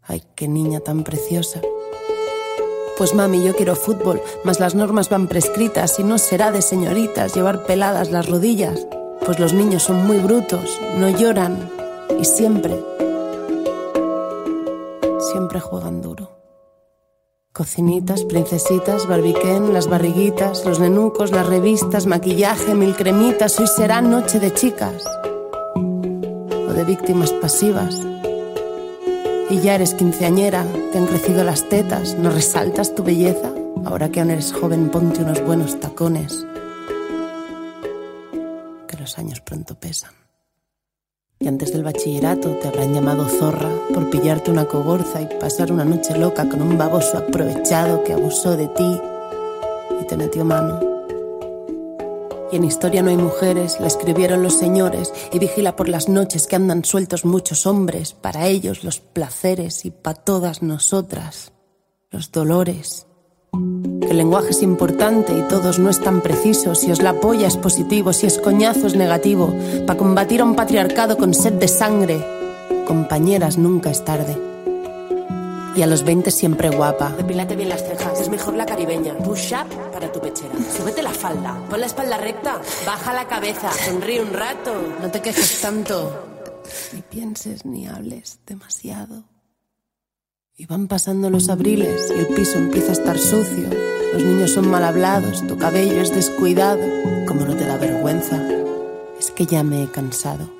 Ay, 0.02 0.24
qué 0.34 0.48
niña 0.48 0.80
tan 0.80 1.04
preciosa. 1.04 1.60
Pues 2.98 3.14
mami, 3.14 3.44
yo 3.44 3.54
quiero 3.54 3.76
fútbol, 3.76 4.20
mas 4.42 4.58
las 4.58 4.74
normas 4.74 5.08
van 5.10 5.28
prescritas 5.28 6.00
y 6.00 6.02
no 6.02 6.18
será 6.18 6.50
de 6.50 6.60
señoritas 6.60 7.36
llevar 7.36 7.66
peladas 7.66 8.10
las 8.10 8.28
rodillas, 8.28 8.84
pues 9.24 9.38
los 9.38 9.52
niños 9.52 9.84
son 9.84 10.04
muy 10.04 10.18
brutos, 10.18 10.80
no 10.98 11.08
lloran 11.08 11.81
y 12.18 12.24
siempre 12.24 12.78
siempre 15.32 15.60
juegan 15.60 16.02
duro. 16.02 16.30
Cocinitas, 17.52 18.24
princesitas, 18.24 19.06
barbiquén, 19.06 19.72
las 19.72 19.88
barriguitas, 19.88 20.64
los 20.64 20.80
nenucos, 20.80 21.32
las 21.32 21.46
revistas, 21.46 22.06
maquillaje, 22.06 22.74
mil 22.74 22.94
cremitas, 22.94 23.58
hoy 23.60 23.66
será 23.66 24.00
noche 24.00 24.40
de 24.40 24.52
chicas 24.52 25.04
o 25.74 26.72
de 26.72 26.84
víctimas 26.84 27.32
pasivas. 27.32 27.98
Y 29.50 29.60
ya 29.60 29.74
eres 29.74 29.94
quinceañera, 29.94 30.64
te 30.92 30.98
han 30.98 31.06
crecido 31.06 31.44
las 31.44 31.68
tetas, 31.68 32.16
¿no 32.18 32.30
resaltas 32.30 32.94
tu 32.94 33.02
belleza? 33.02 33.52
Ahora 33.84 34.10
que 34.10 34.20
aún 34.20 34.30
eres 34.30 34.52
joven, 34.52 34.90
ponte 34.90 35.22
unos 35.22 35.44
buenos 35.44 35.78
tacones, 35.78 36.46
que 38.88 38.96
los 38.96 39.18
años 39.18 39.40
pronto 39.40 39.74
pesan 39.74 40.21
y 41.42 41.48
antes 41.48 41.72
del 41.72 41.82
bachillerato 41.82 42.50
te 42.56 42.68
habrán 42.68 42.94
llamado 42.94 43.26
zorra 43.28 43.68
por 43.92 44.08
pillarte 44.10 44.50
una 44.50 44.66
cogorza 44.66 45.20
y 45.20 45.26
pasar 45.40 45.72
una 45.72 45.84
noche 45.84 46.16
loca 46.16 46.48
con 46.48 46.62
un 46.62 46.78
baboso 46.78 47.18
aprovechado 47.18 48.04
que 48.04 48.12
abusó 48.12 48.56
de 48.56 48.68
ti 48.68 49.00
y 50.00 50.06
te 50.06 50.16
metió 50.16 50.44
mano. 50.44 50.80
Y 52.52 52.56
en 52.56 52.64
historia 52.64 53.02
no 53.02 53.10
hay 53.10 53.16
mujeres, 53.16 53.80
la 53.80 53.86
escribieron 53.86 54.42
los 54.42 54.58
señores, 54.58 55.10
y 55.32 55.38
vigila 55.38 55.74
por 55.74 55.88
las 55.88 56.08
noches 56.08 56.46
que 56.46 56.54
andan 56.54 56.84
sueltos 56.84 57.24
muchos 57.24 57.66
hombres, 57.66 58.12
para 58.12 58.46
ellos 58.46 58.84
los 58.84 59.00
placeres 59.00 59.84
y 59.86 59.90
para 59.90 60.22
todas 60.22 60.62
nosotras 60.62 61.52
los 62.10 62.30
dolores 62.30 63.06
que 64.02 64.10
el 64.10 64.16
lenguaje 64.16 64.50
es 64.50 64.62
importante 64.62 65.32
y 65.32 65.42
todos 65.42 65.78
no 65.78 65.90
están 65.90 66.20
precisos. 66.20 66.80
Si 66.80 66.90
os 66.90 67.02
la 67.02 67.10
apoya 67.10 67.46
es 67.46 67.56
positivo, 67.56 68.12
si 68.12 68.26
es 68.26 68.38
coñazo 68.38 68.86
es 68.86 68.96
negativo. 68.96 69.54
Para 69.86 69.98
combatir 69.98 70.40
a 70.40 70.44
un 70.44 70.56
patriarcado 70.56 71.16
con 71.16 71.34
sed 71.34 71.54
de 71.54 71.68
sangre, 71.68 72.24
compañeras, 72.86 73.58
nunca 73.58 73.90
es 73.90 74.04
tarde. 74.04 74.36
Y 75.74 75.82
a 75.82 75.86
los 75.86 76.04
20 76.04 76.30
siempre 76.30 76.68
guapa. 76.68 77.14
Depílate 77.16 77.56
bien 77.56 77.70
las 77.70 77.82
cejas, 77.82 78.20
es 78.20 78.28
mejor 78.28 78.54
la 78.54 78.66
caribeña. 78.66 79.16
Push 79.18 79.54
up 79.54 79.92
para 79.92 80.10
tu 80.12 80.20
pechera. 80.20 80.52
Súbete 80.76 81.02
la 81.02 81.10
falda, 81.10 81.58
pon 81.70 81.80
la 81.80 81.86
espalda 81.86 82.18
recta, 82.18 82.60
baja 82.84 83.14
la 83.14 83.26
cabeza, 83.26 83.70
sonríe 83.72 84.20
un 84.20 84.32
rato. 84.32 84.72
No 85.00 85.10
te 85.10 85.22
quejes 85.22 85.60
tanto. 85.60 86.28
Ni 86.92 87.02
pienses 87.02 87.64
ni 87.64 87.86
hables 87.86 88.40
demasiado. 88.46 89.31
Y 90.54 90.66
van 90.66 90.86
pasando 90.86 91.30
los 91.30 91.48
abriles 91.48 92.12
y 92.14 92.20
el 92.20 92.26
piso 92.26 92.58
empieza 92.58 92.90
a 92.90 92.92
estar 92.92 93.18
sucio. 93.18 93.70
Los 94.12 94.22
niños 94.22 94.50
son 94.50 94.70
mal 94.70 94.84
hablados, 94.84 95.46
tu 95.46 95.56
cabello 95.56 96.02
es 96.02 96.14
descuidado. 96.14 96.82
Como 97.26 97.46
no 97.46 97.56
te 97.56 97.64
da 97.64 97.78
vergüenza? 97.78 98.38
Es 99.18 99.30
que 99.30 99.46
ya 99.46 99.62
me 99.62 99.82
he 99.82 99.90
cansado. 99.90 100.50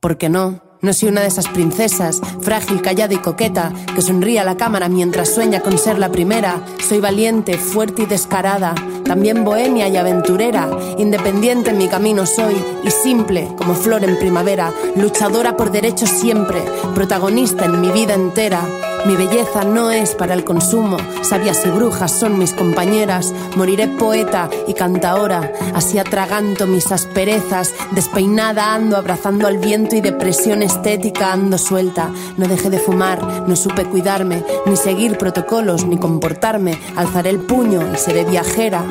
¿Por 0.00 0.16
qué 0.16 0.30
no? 0.30 0.62
No 0.80 0.94
soy 0.94 1.10
una 1.10 1.20
de 1.20 1.26
esas 1.26 1.46
princesas, 1.48 2.22
frágil, 2.40 2.80
callada 2.80 3.12
y 3.12 3.18
coqueta, 3.18 3.70
que 3.94 4.00
sonríe 4.00 4.40
a 4.40 4.44
la 4.44 4.56
cámara 4.56 4.88
mientras 4.88 5.28
sueña 5.28 5.60
con 5.60 5.76
ser 5.76 5.98
la 5.98 6.10
primera. 6.10 6.64
Soy 6.88 7.00
valiente, 7.00 7.58
fuerte 7.58 8.04
y 8.04 8.06
descarada, 8.06 8.74
también 9.04 9.44
bohemia 9.44 9.88
y 9.88 9.98
aventurera. 9.98 10.70
Independiente 10.96 11.70
en 11.70 11.78
mi 11.78 11.88
camino 11.88 12.24
soy 12.24 12.54
y 12.82 12.90
simple 12.90 13.50
como 13.58 13.74
flor 13.74 14.02
en 14.02 14.18
primavera. 14.18 14.72
Luchadora 14.96 15.58
por 15.58 15.70
derechos 15.70 16.08
siempre, 16.08 16.64
protagonista 16.94 17.66
en 17.66 17.82
mi 17.82 17.90
vida 17.90 18.14
entera. 18.14 18.66
Mi 19.06 19.16
belleza 19.16 19.64
no 19.64 19.90
es 19.90 20.14
para 20.14 20.34
el 20.34 20.44
consumo, 20.44 20.98
sabias 21.22 21.64
y 21.64 21.70
brujas 21.70 22.12
son 22.12 22.38
mis 22.38 22.52
compañeras. 22.52 23.32
Moriré 23.56 23.88
poeta 23.88 24.50
y 24.68 24.74
cantaora, 24.74 25.52
así 25.74 25.98
atraganto 25.98 26.66
mis 26.66 26.92
asperezas. 26.92 27.72
Despeinada 27.92 28.74
ando 28.74 28.96
abrazando 28.96 29.46
al 29.46 29.58
viento 29.58 29.96
y 29.96 30.02
depresión 30.02 30.62
estética 30.62 31.32
ando 31.32 31.56
suelta. 31.56 32.10
No 32.36 32.46
dejé 32.46 32.68
de 32.68 32.78
fumar, 32.78 33.48
no 33.48 33.56
supe 33.56 33.86
cuidarme, 33.86 34.44
ni 34.66 34.76
seguir 34.76 35.16
protocolos, 35.16 35.86
ni 35.86 35.96
comportarme. 35.96 36.78
Alzaré 36.94 37.30
el 37.30 37.40
puño 37.40 37.80
y 37.92 37.96
seré 37.96 38.24
viajera 38.24 38.84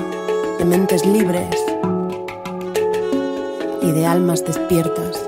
de 0.58 0.66
mentes 0.66 1.06
libres 1.06 1.56
y 3.82 3.92
de 3.92 4.06
almas 4.08 4.44
despiertas. 4.44 5.19